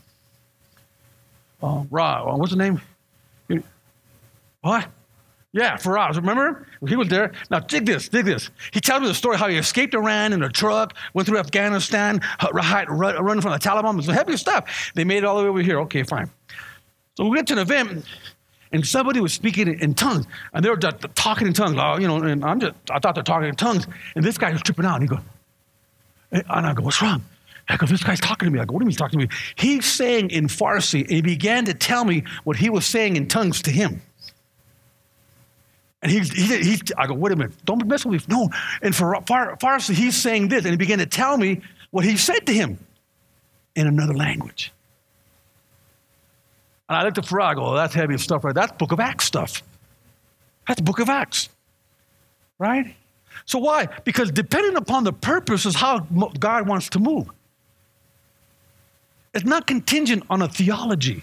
Uh, 1.65 1.85
Ra, 1.91 2.37
what's 2.37 2.53
the 2.53 2.59
name? 2.59 2.79
What? 4.61 4.87
Yeah, 5.53 5.77
Faraz. 5.77 6.17
Remember? 6.17 6.67
He 6.87 6.97
was 6.97 7.09
there. 7.09 7.33
Now, 7.51 7.61
dig 7.61 7.87
this, 7.87 8.09
dig 8.09 8.27
this. 8.27 8.51
He 8.73 8.81
tells 8.81 9.01
me 9.01 9.09
the 9.09 9.15
story 9.15 9.39
how 9.39 9.49
he 9.49 9.57
escaped 9.57 9.95
Iran 9.95 10.33
in 10.35 10.43
a 10.43 10.49
truck, 10.49 10.95
went 11.15 11.27
through 11.27 11.39
Afghanistan, 11.39 12.21
running 12.53 13.41
from 13.41 13.53
the 13.53 13.59
Taliban. 13.59 13.95
It 13.95 13.97
was 13.97 14.07
heavy 14.07 14.37
stuff. 14.37 14.93
They 14.95 15.05
made 15.05 15.19
it 15.19 15.25
all 15.25 15.39
the 15.39 15.45
way 15.45 15.49
over 15.49 15.63
here. 15.63 15.81
Okay, 15.81 16.03
fine. 16.03 16.29
So 17.17 17.25
we 17.25 17.31
went 17.31 17.49
to 17.49 17.55
an 17.55 17.61
event, 17.61 18.05
and 18.73 18.87
somebody 18.87 19.21
was 19.21 19.33
speaking 19.33 19.69
in 19.69 19.95
tongues, 19.95 20.27
and 20.53 20.65
they 20.65 20.69
were 20.69 20.77
talking 20.77 21.47
in 21.47 21.55
tongues. 21.55 21.77
Oh, 21.79 21.99
you 21.99 22.09
know, 22.09 22.17
and 22.17 22.45
I'm 22.45 22.61
just, 22.61 22.75
I 22.91 22.99
thought 22.99 23.15
they're 23.15 23.25
talking 23.25 23.49
in 23.49 23.55
tongues, 23.55 23.87
and 24.17 24.25
this 24.25 24.37
guy 24.37 24.53
was 24.53 24.61
tripping 24.61 24.85
out. 24.85 25.01
And 25.01 25.05
he 25.05 25.09
goes, 25.09 25.25
and 26.33 26.45
I 26.67 26.75
go, 26.75 26.83
what's 26.83 27.01
wrong? 27.01 27.23
I 27.69 27.77
go, 27.77 27.87
this 27.87 28.03
guy's 28.03 28.21
talking 28.21 28.47
to 28.47 28.53
me. 28.53 28.61
I 28.61 28.65
go, 28.65 28.73
what 28.73 28.81
do 28.81 28.85
you 28.85 28.87
mean 28.87 28.91
he's 28.91 28.99
talking 28.99 29.19
to 29.21 29.27
me? 29.27 29.33
He's 29.57 29.87
saying 29.87 30.31
in 30.31 30.49
Farsi, 30.49 31.01
and 31.01 31.11
he 31.11 31.23
began 31.23 31.65
to 31.65 31.75
tell 31.75 32.05
me 32.05 32.25
what 32.45 32.57
he 32.57 32.69
was 32.69 32.85
saying 32.85 33.17
in 33.17 33.27
tongues 33.27 33.63
to 33.63 33.71
him. 33.71 34.03
And 36.03 36.13
he's, 36.13 36.31
he, 36.31 36.63
he, 36.63 36.81
I 36.99 37.07
go, 37.07 37.15
wait 37.15 37.33
a 37.33 37.37
minute, 37.37 37.55
don't 37.65 37.87
mess 37.87 38.05
with 38.05 38.29
me. 38.29 38.35
No. 38.37 38.51
And 38.83 38.95
for 38.95 39.15
Farsi, 39.23 39.95
he's 39.95 40.17
saying 40.17 40.49
this, 40.49 40.65
and 40.65 40.73
he 40.73 40.77
began 40.77 40.99
to 40.99 41.07
tell 41.07 41.39
me 41.39 41.63
what 41.91 42.05
he 42.05 42.19
said 42.19 42.47
to 42.47 42.53
him 42.53 42.79
in 43.75 43.87
another 43.87 44.15
language. 44.15 44.71
And 46.89 46.99
I 46.99 47.05
looked 47.05 47.17
at 47.17 47.25
Farag, 47.25 47.57
oh, 47.57 47.75
that's 47.75 47.95
heavy 47.95 48.19
stuff, 48.19 48.45
right? 48.45 48.55
That's 48.55 48.73
book 48.73 48.93
of 48.93 49.01
Acts 49.01 49.25
stuff. 49.25 49.63
That's 50.69 50.83
book 50.83 50.99
of 50.99 51.09
Acts, 51.09 51.49
right? 52.59 52.95
So 53.47 53.59
why? 53.59 53.89
Because 54.05 54.31
depending 54.31 54.77
upon 54.77 55.05
the 55.05 55.13
purpose 55.13 55.65
is 55.65 55.75
how 55.75 56.01
God 56.39 56.69
wants 56.69 56.91
to 56.91 56.99
move. 56.99 57.31
It's 59.35 59.45
not 59.45 59.67
contingent 59.67 60.25
on 60.31 60.43
a 60.43 60.49
theology. 60.49 61.23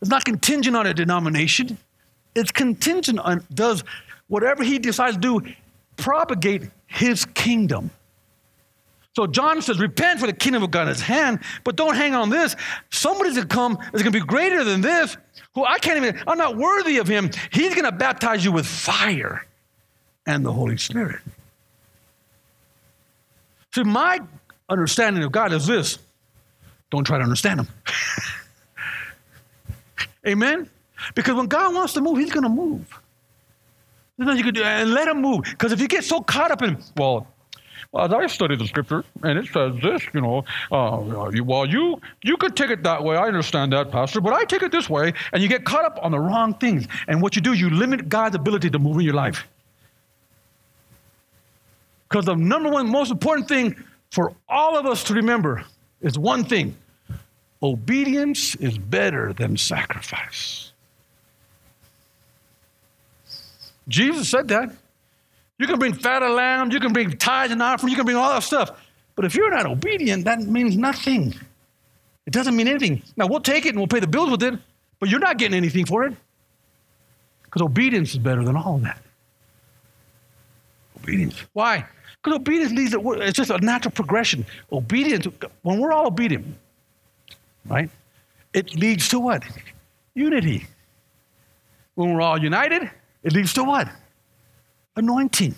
It's 0.00 0.10
not 0.10 0.24
contingent 0.24 0.76
on 0.76 0.86
a 0.86 0.94
denomination. 0.94 1.78
It's 2.34 2.50
contingent 2.50 3.18
on 3.20 3.44
does 3.52 3.84
whatever 4.26 4.62
he 4.62 4.78
decides 4.78 5.16
to 5.16 5.20
do 5.20 5.54
propagate 5.96 6.70
his 6.86 7.24
kingdom. 7.24 7.90
So 9.16 9.26
John 9.26 9.60
says, 9.62 9.80
repent 9.80 10.20
for 10.20 10.26
the 10.26 10.32
kingdom 10.32 10.62
of 10.62 10.70
God 10.70 10.88
is 10.88 11.00
hand, 11.00 11.40
but 11.64 11.74
don't 11.74 11.96
hang 11.96 12.14
on 12.14 12.30
this. 12.30 12.54
Somebody's 12.90 13.34
gonna 13.34 13.46
come 13.46 13.78
that's 13.90 14.02
gonna 14.02 14.12
be 14.12 14.20
greater 14.20 14.62
than 14.62 14.80
this, 14.80 15.16
who 15.54 15.64
I 15.64 15.78
can't 15.78 15.96
even, 15.96 16.22
I'm 16.26 16.38
not 16.38 16.56
worthy 16.56 16.98
of 16.98 17.08
him. 17.08 17.30
He's 17.50 17.74
gonna 17.74 17.90
baptize 17.90 18.44
you 18.44 18.52
with 18.52 18.66
fire 18.66 19.44
and 20.24 20.46
the 20.46 20.52
Holy 20.52 20.76
Spirit. 20.76 21.20
See, 23.74 23.82
my 23.82 24.20
understanding 24.68 25.24
of 25.24 25.32
God 25.32 25.52
is 25.52 25.66
this 25.66 25.98
don't 26.90 27.04
try 27.04 27.18
to 27.18 27.24
understand 27.24 27.60
him. 27.60 27.68
Amen? 30.26 30.68
Because 31.14 31.34
when 31.34 31.46
God 31.46 31.74
wants 31.74 31.92
to 31.94 32.00
move, 32.00 32.18
He's 32.18 32.32
going 32.32 32.44
to 32.44 32.48
move. 32.48 32.86
There's 34.16 34.26
nothing 34.26 34.38
you 34.38 34.44
can 34.44 34.54
do, 34.54 34.62
and 34.62 34.92
let 34.92 35.08
Him 35.08 35.22
move. 35.22 35.44
Because 35.44 35.72
if 35.72 35.80
you 35.80 35.88
get 35.88 36.04
so 36.04 36.20
caught 36.20 36.50
up 36.50 36.62
in, 36.62 36.78
well, 36.96 37.26
as 37.98 38.12
I 38.12 38.26
study 38.26 38.56
the 38.56 38.66
scripture, 38.66 39.04
and 39.22 39.38
it 39.38 39.46
says 39.46 39.74
this, 39.80 40.02
you 40.12 40.20
know, 40.20 40.44
uh, 40.70 41.30
well, 41.42 41.66
you 41.66 42.00
you 42.22 42.36
could 42.36 42.56
take 42.56 42.70
it 42.70 42.82
that 42.82 43.02
way. 43.02 43.16
I 43.16 43.28
understand 43.28 43.72
that, 43.72 43.90
Pastor, 43.90 44.20
but 44.20 44.32
I 44.32 44.44
take 44.44 44.62
it 44.62 44.72
this 44.72 44.90
way, 44.90 45.12
and 45.32 45.42
you 45.42 45.48
get 45.48 45.64
caught 45.64 45.84
up 45.84 45.98
on 46.02 46.10
the 46.10 46.18
wrong 46.18 46.54
things. 46.54 46.86
And 47.06 47.22
what 47.22 47.36
you 47.36 47.42
do, 47.42 47.52
you 47.52 47.70
limit 47.70 48.08
God's 48.08 48.34
ability 48.34 48.70
to 48.70 48.78
move 48.78 48.98
in 48.98 49.04
your 49.04 49.14
life. 49.14 49.46
Because 52.08 52.24
the 52.24 52.34
number 52.34 52.70
one 52.70 52.88
most 52.88 53.10
important 53.10 53.48
thing 53.48 53.76
for 54.10 54.32
all 54.48 54.76
of 54.76 54.86
us 54.86 55.04
to 55.04 55.14
remember 55.14 55.64
is 56.00 56.18
one 56.18 56.44
thing 56.44 56.76
obedience 57.62 58.54
is 58.56 58.78
better 58.78 59.32
than 59.32 59.56
sacrifice. 59.56 60.72
Jesus 63.88 64.28
said 64.28 64.48
that. 64.48 64.70
You 65.58 65.66
can 65.66 65.78
bring 65.78 65.92
fat 65.92 66.22
of 66.22 66.30
lamb, 66.34 66.70
you 66.70 66.78
can 66.78 66.92
bring 66.92 67.10
tithes 67.16 67.52
and 67.52 67.60
offering, 67.60 67.90
you 67.90 67.96
can 67.96 68.04
bring 68.04 68.16
all 68.16 68.30
that 68.30 68.44
stuff. 68.44 68.70
But 69.16 69.24
if 69.24 69.34
you're 69.34 69.50
not 69.50 69.66
obedient, 69.66 70.24
that 70.26 70.40
means 70.40 70.76
nothing. 70.76 71.34
It 72.26 72.32
doesn't 72.32 72.54
mean 72.54 72.68
anything. 72.68 73.02
Now, 73.16 73.26
we'll 73.26 73.40
take 73.40 73.66
it 73.66 73.70
and 73.70 73.78
we'll 73.78 73.88
pay 73.88 73.98
the 73.98 74.06
bills 74.06 74.30
with 74.30 74.42
it, 74.44 74.54
but 75.00 75.08
you're 75.08 75.18
not 75.18 75.38
getting 75.38 75.56
anything 75.56 75.86
for 75.86 76.04
it. 76.04 76.14
Because 77.42 77.62
obedience 77.62 78.12
is 78.12 78.18
better 78.18 78.44
than 78.44 78.54
all 78.54 78.76
of 78.76 78.82
that. 78.82 79.02
Obedience. 81.02 81.42
Why? 81.54 81.86
Because 82.22 82.38
obedience 82.38 82.72
leads 82.72 82.94
it's 82.94 83.36
just 83.36 83.50
a 83.50 83.58
natural 83.58 83.92
progression. 83.92 84.44
Obedience, 84.72 85.26
when 85.62 85.78
we're 85.78 85.92
all 85.92 86.06
obedient, 86.08 86.46
right, 87.66 87.90
it 88.52 88.74
leads 88.74 89.08
to 89.10 89.20
what? 89.20 89.44
Unity. 90.14 90.66
When 91.94 92.12
we're 92.12 92.20
all 92.20 92.42
united, 92.42 92.90
it 93.22 93.32
leads 93.32 93.52
to 93.54 93.64
what? 93.64 93.88
Anointing. 94.96 95.54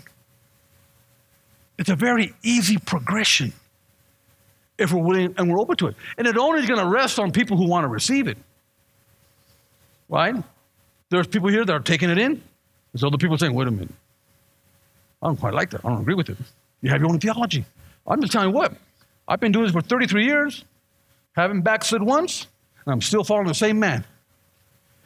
It's 1.79 1.89
a 1.89 1.97
very 1.97 2.35
easy 2.43 2.77
progression. 2.79 3.53
if 4.81 4.93
we're 4.93 5.03
willing 5.03 5.35
and 5.37 5.49
we're 5.49 5.61
open 5.61 5.77
to 5.77 5.89
it. 5.89 5.95
And 6.17 6.27
it 6.27 6.37
only 6.37 6.61
is 6.61 6.67
going 6.67 6.81
to 6.81 6.87
rest 6.87 7.19
on 7.19 7.31
people 7.31 7.57
who 7.57 7.69
want 7.69 7.85
to 7.85 7.89
receive 7.89 8.27
it. 8.27 8.39
Right? 10.09 10.35
There's 11.11 11.27
people 11.27 11.51
here 11.51 11.65
that 11.65 11.73
are 11.73 11.81
taking 11.81 12.11
it 12.11 12.19
in. 12.19 12.43
There's 12.93 13.05
other 13.05 13.19
people 13.19 13.39
saying, 13.39 13.55
wait 13.55 13.69
a 13.69 13.71
minute. 13.71 13.95
I 15.23 15.27
don't 15.27 15.39
quite 15.39 15.55
like 15.55 15.71
that. 15.71 15.85
I 15.85 15.89
don't 15.89 16.01
agree 16.01 16.15
with 16.15 16.31
it. 16.31 16.39
You 16.83 16.91
have 16.91 17.01
your 17.01 17.11
own 17.11 17.19
theology. 17.19 17.65
I'm 18.07 18.21
just 18.21 18.33
telling 18.33 18.49
you 18.49 18.55
what. 18.55 18.73
I've 19.29 19.41
been 19.41 19.53
doing 19.53 19.65
this 19.65 19.73
for 19.73 19.81
33 19.81 20.25
years, 20.25 20.65
haven't 21.37 21.63
backslid 21.63 22.03
once, 22.03 22.47
and 22.85 22.93
I'm 22.93 23.01
still 23.01 23.23
following 23.23 23.47
the 23.47 23.55
same 23.55 23.79
man. 23.79 24.05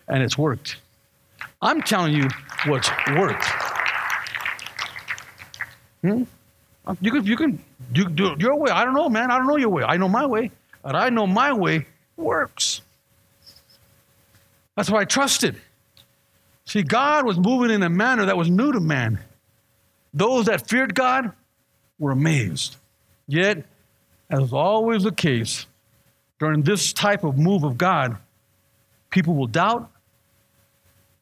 And 0.08 0.22
it's 0.22 0.38
worked. 0.38 0.76
I'm 1.60 1.82
telling 1.82 2.14
you 2.14 2.28
what's 2.66 2.90
worked. 3.14 3.44
Hmm? 6.02 6.24
You 7.00 7.10
can, 7.10 7.24
you 7.24 7.36
can 7.36 7.58
you 7.94 8.08
do 8.08 8.32
it 8.32 8.40
your 8.40 8.54
way. 8.56 8.70
I 8.70 8.84
don't 8.84 8.94
know, 8.94 9.08
man. 9.08 9.30
I 9.30 9.38
don't 9.38 9.46
know 9.46 9.56
your 9.56 9.70
way. 9.70 9.82
I 9.82 9.96
know 9.96 10.08
my 10.08 10.26
way. 10.26 10.50
And 10.84 10.96
I 10.96 11.08
know 11.08 11.26
my 11.26 11.52
way 11.52 11.86
works. 12.16 12.82
That's 14.76 14.90
why 14.90 15.00
I 15.00 15.04
trusted. 15.04 15.56
See, 16.66 16.82
God 16.82 17.24
was 17.24 17.38
moving 17.38 17.70
in 17.70 17.82
a 17.82 17.88
manner 17.88 18.26
that 18.26 18.36
was 18.36 18.50
new 18.50 18.72
to 18.72 18.80
man. 18.80 19.18
Those 20.14 20.46
that 20.46 20.68
feared 20.68 20.94
God 20.94 21.32
were 21.98 22.12
amazed. 22.12 22.76
Yet, 23.26 23.64
as 24.30 24.44
is 24.44 24.52
always 24.52 25.02
the 25.02 25.12
case, 25.12 25.66
during 26.38 26.62
this 26.62 26.92
type 26.92 27.24
of 27.24 27.36
move 27.36 27.64
of 27.64 27.76
God, 27.76 28.16
people 29.10 29.34
will 29.34 29.48
doubt, 29.48 29.90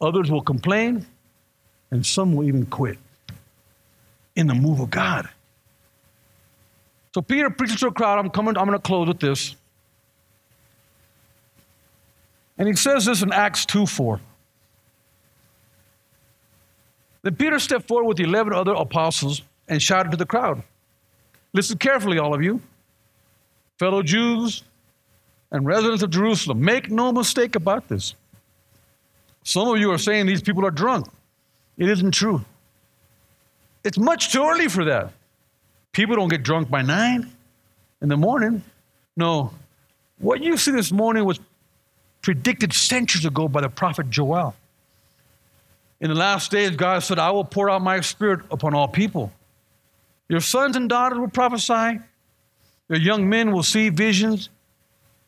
others 0.01 0.31
will 0.31 0.43
complain, 0.43 1.07
and 1.91 2.05
some 2.05 2.35
will 2.35 2.47
even 2.47 2.67
quit 2.67 2.99
in 4.37 4.47
the 4.47 4.55
move 4.55 4.81
of 4.81 4.91
God. 4.91 5.29
So 7.15 7.23
Peter 7.23 7.51
preaches 7.51 7.81
to 7.81 7.89
a 7.89 7.93
crowd. 7.93 8.19
I'm 8.19 8.31
coming, 8.31 8.57
I'm 8.57 8.71
to 8.71 8.79
close 8.79 9.09
with 9.09 9.21
this. 9.21 9.55
And 12.59 12.69
he 12.69 12.75
says 12.75 13.07
this 13.07 13.23
in 13.23 13.33
Acts 13.33 13.67
2 13.67 13.87
4. 13.87 14.21
Then 17.23 17.37
Peter 17.37 17.59
stepped 17.59 17.89
forward 17.89 18.09
with 18.09 18.17
the 18.17 18.25
11 18.25 18.53
other 18.53 18.73
apostles 18.73 19.43
and 19.69 19.81
shouted 19.81 20.11
to 20.11 20.17
the 20.17 20.27
crowd 20.27 20.63
Listen 21.55 21.77
carefully, 21.79 22.19
all 22.19 22.35
of 22.35 22.43
you, 22.43 22.63
fellow 23.79 24.03
Jews 24.03 24.63
and 25.51 25.67
residents 25.67 26.03
of 26.03 26.11
Jerusalem. 26.11 26.65
Make 26.65 26.91
no 26.91 27.13
mistake 27.13 27.57
about 27.57 27.89
this. 27.89 28.15
Some 29.45 29.69
of 29.69 29.79
you 29.79 29.91
are 29.93 29.99
saying 29.99 30.27
these 30.27 30.41
people 30.41 30.65
are 30.65 30.71
drunk. 30.71 31.07
It 31.77 31.89
isn't 31.89 32.13
true. 32.13 32.45
It's 33.85 33.99
much 33.99 34.33
too 34.33 34.45
early 34.45 34.69
for 34.69 34.85
that. 34.85 35.13
People 35.93 36.17
don't 36.17 36.29
get 36.29 36.43
drunk 36.43 36.71
by 36.71 36.83
nine 36.83 37.31
in 38.01 38.09
the 38.09 38.17
morning. 38.17 38.63
No. 39.17 39.53
What 40.19 40.41
you 40.43 40.57
see 40.57 40.71
this 40.71 40.91
morning 40.91 41.25
was 41.25 41.39
predicted 42.23 42.73
centuries 42.73 43.25
ago 43.25 43.49
by 43.49 43.61
the 43.61 43.69
prophet 43.69 44.09
Joel. 44.09 44.55
In 46.03 46.09
the 46.09 46.17
last 46.17 46.51
days, 46.51 46.75
God 46.75 46.99
said, 47.05 47.21
I 47.21 47.31
will 47.31 47.45
pour 47.45 47.71
out 47.71 47.81
my 47.81 48.01
spirit 48.01 48.41
upon 48.51 48.75
all 48.75 48.89
people. 48.89 49.33
Your 50.29 50.41
sons 50.41 50.75
and 50.75 50.89
daughters 50.89 51.21
will 51.21 51.29
prophesy, 51.29 52.01
your 52.89 52.99
young 52.99 53.29
men 53.29 53.53
will 53.53 53.63
see 53.63 53.89
visions, 53.89 54.49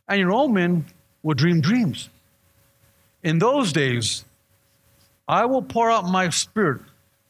and 0.09 0.19
your 0.19 0.33
old 0.33 0.53
men 0.53 0.85
will 1.23 1.35
dream 1.35 1.61
dreams. 1.61 2.09
In 3.23 3.39
those 3.39 3.73
days, 3.73 4.25
I 5.29 5.45
will 5.45 5.63
pour 5.63 5.93
out 5.93 6.07
my 6.07 6.29
spirit 6.31 6.81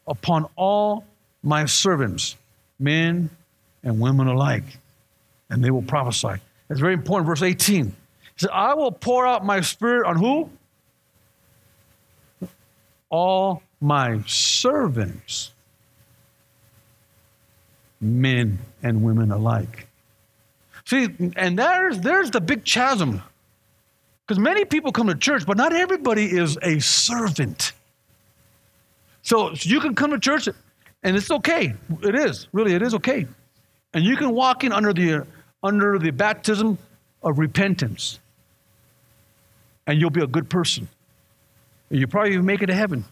upon 0.07 0.47
all 0.55 1.05
my 1.43 1.65
servants, 1.65 2.37
men 2.79 3.29
and 3.83 3.99
women 3.99 4.27
alike, 4.27 4.79
and 5.51 5.63
they 5.63 5.69
will 5.69 5.83
prophesy. 5.83 6.41
That's 6.67 6.81
very 6.81 6.93
important. 6.93 7.27
Verse 7.27 7.43
18. 7.43 7.85
He 7.85 7.93
said, 8.37 8.49
I 8.51 8.73
will 8.73 8.91
pour 8.91 9.27
out 9.27 9.45
my 9.45 9.61
spirit 9.61 10.07
on 10.07 10.17
who? 10.17 10.49
All 13.09 13.63
my 13.79 14.21
servants, 14.25 15.51
men 18.01 18.59
and 18.83 19.03
women 19.03 19.31
alike. 19.31 19.87
See, 20.85 21.07
and 21.35 21.57
there's, 21.57 21.99
there's 21.99 22.31
the 22.31 22.41
big 22.41 22.63
chasm. 22.63 23.21
Because 24.25 24.39
many 24.39 24.65
people 24.65 24.91
come 24.91 25.07
to 25.07 25.15
church, 25.15 25.45
but 25.45 25.57
not 25.57 25.73
everybody 25.73 26.25
is 26.25 26.57
a 26.63 26.79
servant. 26.79 27.73
So, 29.21 29.53
so 29.53 29.69
you 29.69 29.79
can 29.79 29.95
come 29.95 30.11
to 30.11 30.19
church 30.19 30.47
and 31.03 31.15
it's 31.15 31.29
okay. 31.29 31.73
It 32.01 32.15
is, 32.15 32.47
really, 32.51 32.73
it 32.73 32.81
is 32.81 32.95
okay. 32.95 33.27
And 33.93 34.03
you 34.03 34.17
can 34.17 34.31
walk 34.31 34.63
in 34.63 34.71
under 34.71 34.93
the, 34.93 35.25
under 35.61 35.99
the 35.99 36.11
baptism 36.11 36.77
of 37.21 37.37
repentance. 37.37 38.19
And 39.87 39.99
you'll 39.99 40.09
be 40.09 40.23
a 40.23 40.27
good 40.27 40.49
person. 40.49 40.87
You 41.99 42.07
probably 42.07 42.33
even 42.33 42.45
make 42.45 42.61
it 42.61 42.67
to 42.67 42.73
heaven. 42.73 43.05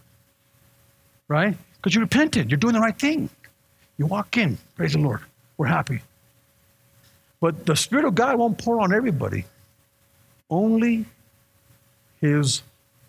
Right? 1.28 1.56
Because 1.76 1.94
you 1.94 2.00
repented. 2.00 2.50
You're 2.50 2.58
doing 2.58 2.74
the 2.74 2.80
right 2.80 2.98
thing. 2.98 3.30
You 3.96 4.06
walk 4.06 4.36
in. 4.36 4.58
Praise 4.76 4.92
the 4.92 4.98
Lord. 4.98 5.20
We're 5.56 5.66
happy. 5.66 6.02
But 7.40 7.66
the 7.66 7.76
Spirit 7.76 8.04
of 8.04 8.14
God 8.14 8.38
won't 8.38 8.58
pour 8.58 8.80
on 8.80 8.92
everybody, 8.92 9.44
only 10.50 11.06
His 12.20 12.62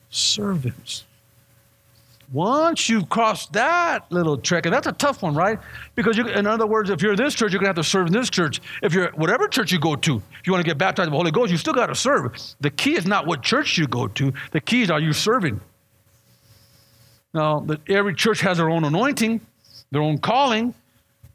servants. 0.09 1.03
Once 2.31 2.89
you 2.89 3.05
cross 3.05 3.47
that 3.47 4.11
little 4.11 4.37
trick, 4.37 4.65
and 4.65 4.73
that's 4.73 4.87
a 4.87 4.91
tough 4.93 5.21
one, 5.21 5.35
right? 5.35 5.59
Because 5.93 6.17
you, 6.17 6.27
in 6.27 6.47
other 6.47 6.65
words, 6.65 6.89
if 6.89 7.01
you're 7.01 7.11
in 7.11 7.17
this 7.17 7.35
church, 7.35 7.51
you're 7.51 7.59
gonna 7.59 7.69
have 7.69 7.75
to 7.75 7.83
serve 7.83 8.07
in 8.07 8.13
this 8.13 8.29
church. 8.29 8.61
If 8.81 8.93
you're 8.93 9.11
whatever 9.11 9.47
church 9.47 9.71
you 9.71 9.79
go 9.79 9.95
to, 9.95 10.15
if 10.15 10.47
you 10.47 10.53
want 10.53 10.63
to 10.63 10.69
get 10.69 10.77
baptized 10.77 11.07
in 11.07 11.11
the 11.11 11.17
Holy 11.17 11.31
Ghost, 11.31 11.51
you 11.51 11.57
still 11.57 11.73
got 11.73 11.87
to 11.87 11.95
serve. 11.95 12.35
The 12.61 12.71
key 12.71 12.95
is 12.95 13.05
not 13.05 13.27
what 13.27 13.43
church 13.43 13.77
you 13.77 13.87
go 13.87 14.07
to. 14.07 14.33
The 14.51 14.61
key 14.61 14.81
is 14.81 14.91
are 14.91 14.99
you 14.99 15.13
serving? 15.13 15.61
Now, 17.33 17.65
every 17.89 18.15
church 18.15 18.39
has 18.41 18.57
their 18.57 18.69
own 18.69 18.85
anointing, 18.85 19.41
their 19.91 20.01
own 20.01 20.17
calling, 20.17 20.73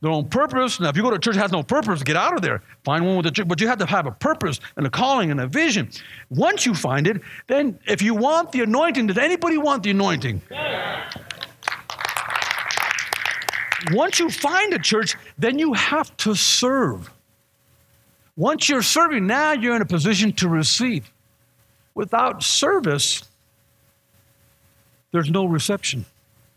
their 0.01 0.11
own 0.11 0.29
purpose. 0.29 0.81
Now, 0.81 0.89
if 0.89 0.97
you 0.97 1.03
go 1.03 1.11
to 1.11 1.17
a 1.17 1.21
church 1.21 1.35
that 1.35 1.43
has 1.43 1.53
no 1.53 1.63
purpose, 1.63 2.03
get 2.03 2.17
out 2.17 2.35
of 2.35 2.43
there. 2.43 2.63
Find 2.85 3.05
one 3.07 3.17
with 3.17 3.27
a 3.27 3.31
church. 3.31 3.47
But 3.47 3.61
you 3.61 3.69
have 3.69 3.79
to 3.79 3.87
have 3.87 4.07
a 4.07 4.13
purpose 4.13 4.61
and 4.77 4.87
a 4.87 4.91
calling 4.91 5.31
and 5.31 5.41
a 5.41 5.47
vision. 5.47 5.91
Once 6.31 6.65
you 6.65 6.75
find 6.75 7.07
it, 7.07 7.21
then 7.47 7.79
if 7.87 8.01
you 8.01 8.15
want 8.15 8.53
the 8.53 8.63
anointing, 8.63 9.09
does 9.09 9.19
anybody 9.19 9.59
want 9.59 9.83
the 9.83 9.91
anointing? 9.91 10.41
Once 13.93 14.19
you 14.19 14.31
find 14.31 14.73
a 14.75 14.79
church, 14.79 15.17
then 15.39 15.59
you 15.59 15.73
have 15.75 16.15
to 16.19 16.35
serve. 16.35 17.11
Once 18.37 18.69
you're 18.69 18.83
serving, 18.83 19.27
now 19.27 19.53
you're 19.53 19.77
in 19.77 19.83
a 19.83 19.87
position 19.87 20.33
to 20.33 20.49
receive. 20.49 21.11
Without 21.95 22.43
service, 22.43 23.23
there's 25.13 25.31
no 25.31 25.45
reception 25.45 26.05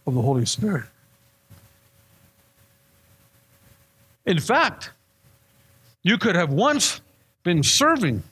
of 0.06 0.14
the 0.14 0.22
Holy 0.22 0.46
Spirit. 0.46 0.86
In 4.26 4.40
fact, 4.40 4.92
you 6.04 6.18
could 6.18 6.36
have 6.36 6.52
once 6.52 7.02
been 7.44 7.64
serving, 7.64 8.24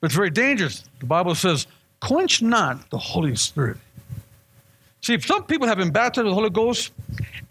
but 0.00 0.06
it's 0.06 0.14
very 0.14 0.30
dangerous. 0.30 0.84
The 1.00 1.06
Bible 1.06 1.34
says, 1.34 1.66
quench 2.00 2.42
not 2.42 2.90
the 2.90 2.98
Holy 2.98 3.36
Spirit. 3.36 3.78
See, 5.02 5.18
some 5.20 5.44
people 5.44 5.68
have 5.68 5.78
been 5.78 5.90
baptized 5.90 6.24
with 6.24 6.32
the 6.32 6.34
Holy 6.34 6.50
Ghost 6.50 6.92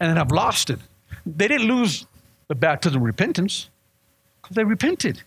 and 0.00 0.16
have 0.16 0.30
lost 0.30 0.70
it. 0.70 0.78
They 1.24 1.48
didn't 1.48 1.68
lose 1.68 2.06
the 2.48 2.54
baptism 2.54 3.00
of 3.00 3.06
repentance 3.06 3.68
because 4.40 4.56
they 4.56 4.64
repented, 4.64 5.22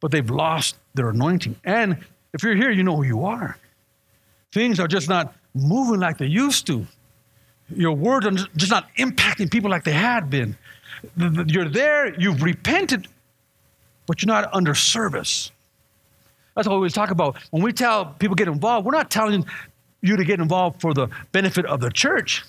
but 0.00 0.10
they've 0.10 0.30
lost 0.30 0.76
their 0.94 1.10
anointing. 1.10 1.56
And 1.64 1.98
if 2.32 2.42
you're 2.42 2.54
here, 2.54 2.70
you 2.70 2.82
know 2.82 2.96
who 2.96 3.04
you 3.04 3.24
are. 3.24 3.56
Things 4.52 4.78
are 4.78 4.86
just 4.86 5.08
not 5.08 5.34
moving 5.54 6.00
like 6.00 6.18
they 6.18 6.26
used 6.26 6.66
to. 6.66 6.86
Your 7.74 7.96
words 7.96 8.26
are 8.26 8.32
just 8.56 8.70
not 8.70 8.88
impacting 8.96 9.50
people 9.50 9.70
like 9.70 9.84
they 9.84 9.92
had 9.92 10.28
been. 10.30 10.56
You're 11.16 11.68
there, 11.68 12.14
you've 12.18 12.42
repented, 12.42 13.08
but 14.06 14.22
you're 14.22 14.32
not 14.32 14.52
under 14.52 14.74
service. 14.74 15.50
That's 16.54 16.68
what 16.68 16.80
we 16.80 16.88
talk 16.88 17.10
about. 17.10 17.36
When 17.50 17.62
we 17.62 17.72
tell 17.72 18.06
people 18.06 18.36
get 18.36 18.48
involved, 18.48 18.86
we're 18.86 18.92
not 18.92 19.10
telling 19.10 19.44
you 20.02 20.16
to 20.16 20.24
get 20.24 20.40
involved 20.40 20.80
for 20.80 20.94
the 20.94 21.08
benefit 21.32 21.66
of 21.66 21.80
the 21.80 21.90
church. 21.90 22.44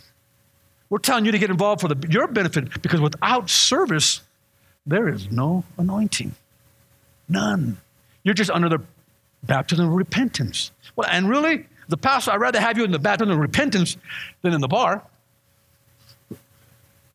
We're 0.89 0.99
telling 0.99 1.25
you 1.25 1.31
to 1.31 1.39
get 1.39 1.49
involved 1.49 1.81
for 1.81 1.87
the, 1.87 2.07
your 2.09 2.27
benefit 2.27 2.81
because 2.81 3.01
without 3.01 3.49
service, 3.49 4.21
there 4.85 5.09
is 5.09 5.31
no 5.31 5.63
anointing. 5.77 6.35
None. 7.27 7.77
You're 8.23 8.35
just 8.35 8.51
under 8.51 8.69
the 8.69 8.79
baptism 9.43 9.87
of 9.87 9.93
repentance. 9.93 10.71
Well, 10.95 11.09
and 11.09 11.27
really, 11.27 11.65
the 11.87 11.97
pastor, 11.97 12.31
I'd 12.31 12.39
rather 12.39 12.59
have 12.59 12.77
you 12.77 12.83
in 12.83 12.91
the 12.91 12.99
baptism 12.99 13.31
of 13.31 13.39
repentance 13.39 13.97
than 14.41 14.53
in 14.53 14.61
the 14.61 14.67
bar. 14.67 15.03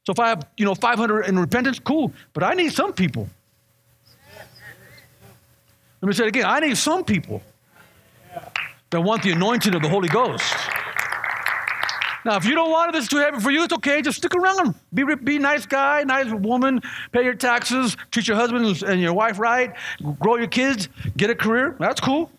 So 0.06 0.12
if 0.12 0.18
I 0.18 0.28
have, 0.28 0.46
you 0.56 0.64
know, 0.64 0.74
500 0.74 1.22
in 1.22 1.38
repentance, 1.38 1.78
cool. 1.78 2.12
But 2.32 2.42
I 2.42 2.54
need 2.54 2.72
some 2.72 2.92
people. 2.92 3.28
Let 6.00 6.08
me 6.08 6.14
say 6.14 6.24
it 6.24 6.28
again. 6.28 6.46
I 6.46 6.60
need 6.60 6.76
some 6.78 7.04
people 7.04 7.42
that 8.90 9.00
want 9.00 9.22
the 9.22 9.32
anointing 9.32 9.74
of 9.74 9.82
the 9.82 9.88
Holy 9.88 10.08
Ghost. 10.08 10.54
Now, 12.24 12.36
if 12.36 12.44
you 12.44 12.54
don't 12.54 12.70
want 12.70 12.90
it, 12.90 12.92
this 12.92 13.04
is 13.04 13.08
too 13.08 13.16
heavy 13.16 13.40
for 13.40 13.50
you, 13.50 13.64
it's 13.64 13.72
okay. 13.72 14.02
Just 14.02 14.18
stick 14.18 14.34
around. 14.34 14.74
Be, 14.92 15.04
be 15.14 15.38
nice 15.38 15.64
guy, 15.64 16.04
nice 16.04 16.30
woman, 16.30 16.82
pay 17.12 17.24
your 17.24 17.34
taxes, 17.34 17.96
treat 18.10 18.28
your 18.28 18.36
husband 18.36 18.82
and 18.82 19.00
your 19.00 19.14
wife 19.14 19.38
right, 19.38 19.74
grow 20.18 20.36
your 20.36 20.46
kids, 20.46 20.88
get 21.16 21.30
a 21.30 21.34
career. 21.34 21.76
That's 21.78 22.00
cool. 22.00 22.30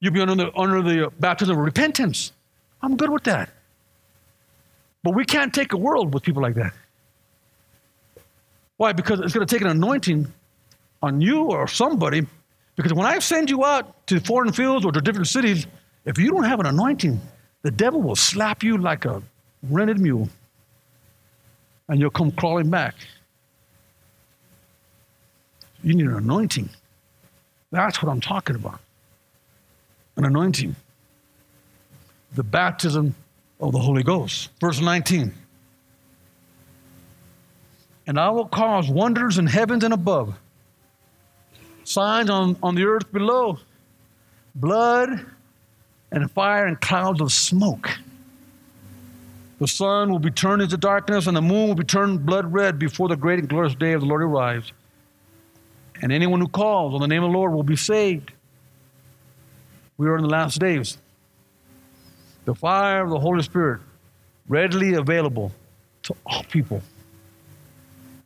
You'll 0.00 0.12
be 0.12 0.20
under 0.20 0.34
the, 0.34 0.58
under 0.58 0.82
the 0.82 1.12
baptism 1.20 1.56
of 1.56 1.64
repentance. 1.64 2.32
I'm 2.82 2.96
good 2.96 3.10
with 3.10 3.24
that. 3.24 3.50
But 5.02 5.14
we 5.14 5.24
can't 5.24 5.54
take 5.54 5.72
a 5.72 5.76
world 5.76 6.12
with 6.12 6.22
people 6.22 6.42
like 6.42 6.54
that. 6.54 6.72
Why? 8.80 8.94
Because 8.94 9.20
it's 9.20 9.34
going 9.34 9.46
to 9.46 9.54
take 9.54 9.60
an 9.60 9.68
anointing 9.68 10.26
on 11.02 11.20
you 11.20 11.50
or 11.50 11.68
somebody. 11.68 12.26
Because 12.76 12.94
when 12.94 13.04
I 13.04 13.18
send 13.18 13.50
you 13.50 13.62
out 13.62 14.06
to 14.06 14.20
foreign 14.20 14.54
fields 14.54 14.86
or 14.86 14.92
to 14.92 15.02
different 15.02 15.26
cities, 15.26 15.66
if 16.06 16.16
you 16.16 16.30
don't 16.30 16.44
have 16.44 16.60
an 16.60 16.64
anointing, 16.64 17.20
the 17.60 17.70
devil 17.70 18.00
will 18.00 18.16
slap 18.16 18.62
you 18.62 18.78
like 18.78 19.04
a 19.04 19.22
rented 19.64 20.00
mule 20.00 20.30
and 21.90 22.00
you'll 22.00 22.08
come 22.08 22.30
crawling 22.30 22.70
back. 22.70 22.94
You 25.82 25.92
need 25.92 26.06
an 26.06 26.14
anointing. 26.14 26.70
That's 27.70 28.02
what 28.02 28.10
I'm 28.10 28.22
talking 28.22 28.56
about. 28.56 28.80
An 30.16 30.24
anointing. 30.24 30.74
The 32.34 32.44
baptism 32.44 33.14
of 33.60 33.72
the 33.72 33.78
Holy 33.78 34.02
Ghost. 34.02 34.48
Verse 34.58 34.80
19. 34.80 35.34
And 38.10 38.18
I 38.18 38.28
will 38.30 38.46
cause 38.46 38.90
wonders 38.90 39.38
in 39.38 39.46
heavens 39.46 39.84
and 39.84 39.94
above, 39.94 40.36
signs 41.84 42.28
on, 42.28 42.56
on 42.60 42.74
the 42.74 42.82
earth 42.82 43.12
below, 43.12 43.60
blood 44.52 45.24
and 46.10 46.28
fire 46.28 46.66
and 46.66 46.80
clouds 46.80 47.20
of 47.20 47.30
smoke. 47.30 47.88
The 49.60 49.68
sun 49.68 50.10
will 50.10 50.18
be 50.18 50.32
turned 50.32 50.60
into 50.60 50.76
darkness, 50.76 51.28
and 51.28 51.36
the 51.36 51.40
moon 51.40 51.68
will 51.68 51.76
be 51.76 51.84
turned 51.84 52.26
blood 52.26 52.52
red 52.52 52.80
before 52.80 53.06
the 53.06 53.14
great 53.14 53.38
and 53.38 53.48
glorious 53.48 53.76
day 53.76 53.92
of 53.92 54.00
the 54.00 54.08
Lord 54.08 54.22
arrives. 54.22 54.72
And 56.02 56.10
anyone 56.10 56.40
who 56.40 56.48
calls 56.48 56.94
on 56.94 57.00
the 57.00 57.06
name 57.06 57.22
of 57.22 57.30
the 57.30 57.38
Lord 57.38 57.52
will 57.52 57.62
be 57.62 57.76
saved. 57.76 58.32
We 59.98 60.08
are 60.08 60.16
in 60.16 60.22
the 60.22 60.28
last 60.28 60.58
days. 60.58 60.98
The 62.44 62.56
fire 62.56 63.04
of 63.04 63.10
the 63.10 63.20
Holy 63.20 63.44
Spirit 63.44 63.82
readily 64.48 64.94
available 64.94 65.52
to 66.02 66.16
all 66.26 66.42
people. 66.42 66.82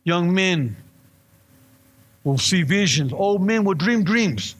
Young 0.05 0.33
men 0.33 0.77
will 2.23 2.37
see 2.37 2.63
visions, 2.63 3.11
old 3.11 3.41
men 3.41 3.65
will 3.65 3.73
dream 3.73 4.03
dreams. 4.03 4.55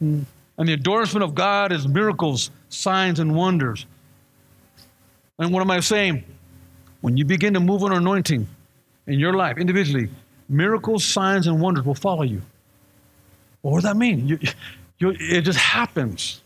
Hmm. 0.00 0.22
And 0.58 0.68
the 0.68 0.72
endorsement 0.72 1.22
of 1.22 1.36
God 1.36 1.70
is 1.70 1.86
miracles, 1.86 2.50
signs, 2.68 3.20
and 3.20 3.34
wonders. 3.34 3.86
And 5.38 5.52
what 5.52 5.60
am 5.60 5.70
I 5.70 5.80
saying? 5.80 6.24
When 7.00 7.16
you 7.16 7.24
begin 7.24 7.54
to 7.54 7.60
move 7.60 7.84
on 7.84 7.92
anointing 7.92 8.46
in 9.06 9.18
your 9.20 9.34
life 9.34 9.56
individually, 9.56 10.08
miracles, 10.48 11.04
signs, 11.04 11.46
and 11.46 11.60
wonders 11.60 11.84
will 11.84 11.94
follow 11.94 12.24
you. 12.24 12.42
What 13.62 13.76
does 13.76 13.84
that 13.84 13.96
mean? 13.96 14.26
You, 14.26 14.38
you, 14.98 15.14
it 15.18 15.42
just 15.42 15.58
happens. 15.58 16.40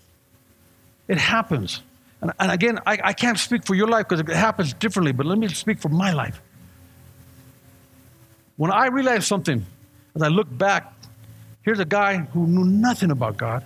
It 1.08 1.16
happens. 1.16 1.80
And, 2.20 2.32
and 2.38 2.52
again, 2.52 2.80
I, 2.84 2.98
I 3.02 3.12
can't 3.14 3.38
speak 3.38 3.64
for 3.64 3.74
your 3.74 3.88
life 3.88 4.08
because 4.08 4.20
it 4.20 4.28
happens 4.28 4.74
differently, 4.74 5.12
but 5.12 5.24
let 5.24 5.38
me 5.38 5.48
speak 5.48 5.78
for 5.78 5.88
my 5.88 6.12
life. 6.12 6.40
When 8.56 8.70
I 8.70 8.86
realized 8.88 9.24
something, 9.24 9.64
as 10.14 10.22
I 10.22 10.28
look 10.28 10.46
back, 10.56 10.92
here's 11.62 11.78
a 11.78 11.84
guy 11.84 12.18
who 12.18 12.46
knew 12.46 12.64
nothing 12.64 13.10
about 13.10 13.36
God, 13.36 13.64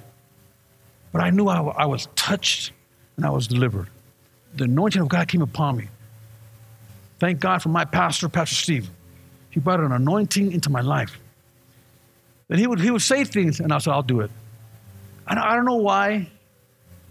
but 1.13 1.23
I 1.23 1.31
knew 1.31 1.49
I, 1.49 1.61
I 1.61 1.87
was 1.87 2.09
touched 2.15 2.73
and 3.17 3.25
I 3.25 3.31
was 3.31 3.47
delivered 3.47 3.89
the 4.57 4.65
anointing 4.65 5.03
of 5.03 5.09
God 5.09 5.29
came 5.29 5.43
upon 5.43 5.77
me. 5.77 5.89
Thank 7.19 7.41
God 7.41 7.63
for 7.63 7.69
my 7.69 7.85
pastor, 7.85 8.29
Pastor 8.29 8.55
Steve. 8.55 8.91
He 9.51 9.61
brought 9.61 9.81
an 9.81 9.93
anointing 9.93 10.53
into 10.53 10.71
my 10.71 10.81
life. 10.81 11.19
And 12.49 12.59
he 12.59 12.67
would, 12.67 12.81
he 12.81 12.91
would 12.91 13.03
say 13.03 13.25
things, 13.25 13.61
and 13.61 13.73
I 13.73 13.79
said, 13.79 13.93
I'll 13.93 14.03
do 14.03 14.21
it. 14.21 14.31
And 15.27 15.39
I 15.39 15.55
don't 15.55 15.65
know 15.65 15.77
why. 15.77 16.29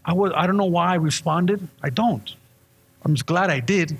I, 0.03 0.13
was, 0.13 0.31
I 0.35 0.47
don't 0.47 0.57
know 0.57 0.65
why 0.65 0.91
I 0.91 0.95
responded. 0.95 1.67
I 1.81 1.89
don't. 1.89 2.35
I'm 3.03 3.15
just 3.15 3.25
glad 3.25 3.49
I 3.49 3.59
did. 3.59 3.97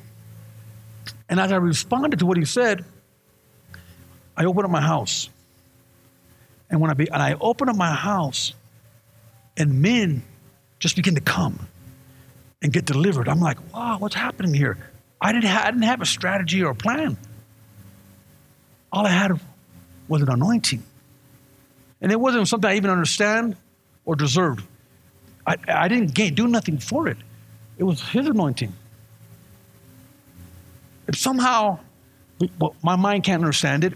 And 1.27 1.39
as 1.39 1.51
I 1.51 1.57
responded 1.57 2.19
to 2.19 2.25
what 2.25 2.37
he 2.37 2.45
said, 2.45 2.85
I 4.37 4.45
open 4.45 4.65
up 4.65 4.71
my 4.71 4.81
house. 4.81 5.29
And 6.69 6.81
when 6.81 6.91
I 6.91 6.93
be, 6.93 7.09
and 7.09 7.21
I 7.21 7.35
opened 7.39 7.69
up 7.69 7.75
my 7.75 7.93
house, 7.93 8.53
and 9.57 9.81
men 9.81 10.23
just 10.79 10.95
begin 10.95 11.15
to 11.15 11.21
come 11.21 11.67
and 12.61 12.73
get 12.73 12.85
delivered. 12.85 13.29
I'm 13.29 13.39
like, 13.39 13.57
wow, 13.73 13.97
what's 13.99 14.15
happening 14.15 14.53
here? 14.53 14.77
I 15.21 15.31
didn't, 15.31 15.45
ha- 15.49 15.63
I 15.65 15.71
didn't 15.71 15.83
have 15.83 16.01
a 16.01 16.05
strategy 16.05 16.63
or 16.63 16.71
a 16.71 16.75
plan. 16.75 17.17
All 18.91 19.05
I 19.05 19.09
had 19.09 19.39
was 20.07 20.21
an 20.21 20.29
anointing. 20.29 20.83
And 22.01 22.11
it 22.11 22.19
wasn't 22.19 22.47
something 22.47 22.69
I 22.69 22.75
even 22.75 22.89
understand 22.89 23.55
or 24.03 24.15
deserved. 24.15 24.65
I, 25.47 25.57
I 25.67 25.87
didn't 25.87 26.13
gain, 26.13 26.33
do 26.33 26.47
nothing 26.47 26.77
for 26.79 27.07
it. 27.07 27.17
It 27.77 27.83
was 27.83 28.01
His 28.01 28.27
anointing. 28.27 28.73
If 31.07 31.17
somehow 31.17 31.79
my 32.83 32.95
mind 32.95 33.23
can't 33.23 33.41
understand 33.41 33.83
it, 33.83 33.93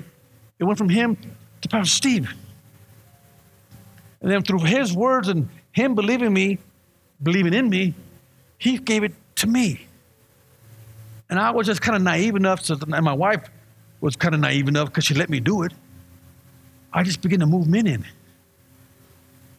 it 0.60 0.64
went 0.64 0.78
from 0.78 0.90
Him 0.90 1.18
to 1.62 1.70
Pastor 1.70 1.94
Steve. 1.94 2.34
And 4.22 4.30
then 4.30 4.44
through 4.44 4.64
His 4.64 4.94
words 4.94 5.30
and 5.30 5.50
Him 5.72 5.96
believing 5.96 6.34
me, 6.34 6.60
believing 7.24 7.54
in 7.54 7.70
me, 7.70 7.94
he 8.58 8.78
gave 8.78 9.04
it 9.04 9.14
to 9.38 9.48
me. 9.48 9.88
And 11.30 11.40
I 11.40 11.52
was 11.52 11.66
just 11.66 11.82
kind 11.82 11.96
of 11.96 12.02
naive 12.02 12.36
enough, 12.36 12.70
and 12.70 12.90
my 12.90 13.14
wife 13.14 13.50
was 14.02 14.16
kind 14.16 14.34
of 14.34 14.42
naive 14.42 14.68
enough 14.68 14.90
because 14.90 15.06
she 15.06 15.14
let 15.14 15.30
me 15.30 15.40
do 15.40 15.64
it. 15.64 15.72
I 16.92 17.04
just 17.04 17.22
began 17.22 17.40
to 17.40 17.46
move 17.46 17.68
men 17.68 17.88
in. 17.88 18.06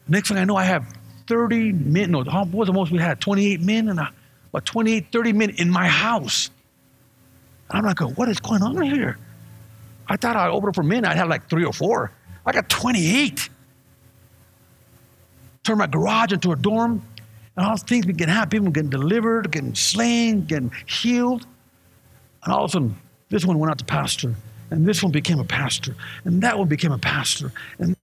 Next 0.09 0.29
thing 0.29 0.39
I 0.39 0.45
know, 0.45 0.57
I 0.57 0.65
have 0.65 0.85
30 1.29 1.73
men. 1.73 2.11
No, 2.11 2.25
what 2.25 2.49
was 2.53 2.67
the 2.67 2.73
most 2.73 2.91
we 2.91 2.99
had? 2.99 3.21
28 3.21 3.61
men 3.61 3.89
and 3.89 4.01
about 4.01 4.67
28, 4.67 5.07
30 5.13 5.33
men 5.33 5.51
in 5.51 5.71
my 5.71 5.87
house. 5.87 6.51
And 7.71 7.79
I'm 7.79 7.85
like, 7.85 8.01
what 8.19 8.29
is 8.29 8.41
going 8.41 8.63
on 8.63 8.83
here? 8.83 9.17
I 10.11 10.17
thought 10.17 10.35
I'd 10.35 10.51
open 10.51 10.69
up 10.69 10.75
for 10.75 10.83
men. 10.83 11.05
I'd 11.05 11.17
have 11.17 11.29
like 11.29 11.49
three 11.49 11.65
or 11.65 11.73
four. 11.73 12.11
I 12.45 12.51
got 12.51 12.69
28. 12.69 13.49
Turned 15.63 15.79
my 15.79 15.87
garage 15.87 16.33
into 16.33 16.51
a 16.51 16.57
dorm. 16.57 17.01
And 17.57 17.65
all 17.65 17.77
things 17.77 18.07
begin 18.07 18.27
to 18.27 18.35
happen. 18.35 18.51
People 18.51 18.73
getting 18.73 18.91
delivered, 18.91 19.53
getting 19.53 19.75
slain, 19.77 20.45
getting 20.47 20.73
healed. 20.87 21.47
And 22.43 22.53
all 22.53 22.65
of 22.65 22.71
a 22.71 22.73
sudden, 22.73 22.97
this 23.29 23.45
one 23.45 23.61
went 23.61 23.71
out 23.71 23.79
to 23.79 23.85
pastor. 23.85 24.35
And 24.71 24.85
this 24.85 25.01
one 25.01 25.13
became 25.13 25.39
a 25.39 25.45
pastor. 25.45 25.95
And 26.25 26.43
that 26.43 26.59
one 26.59 26.67
became 26.67 26.91
a 26.91 26.99
pastor. 26.99 27.53
And 27.79 27.97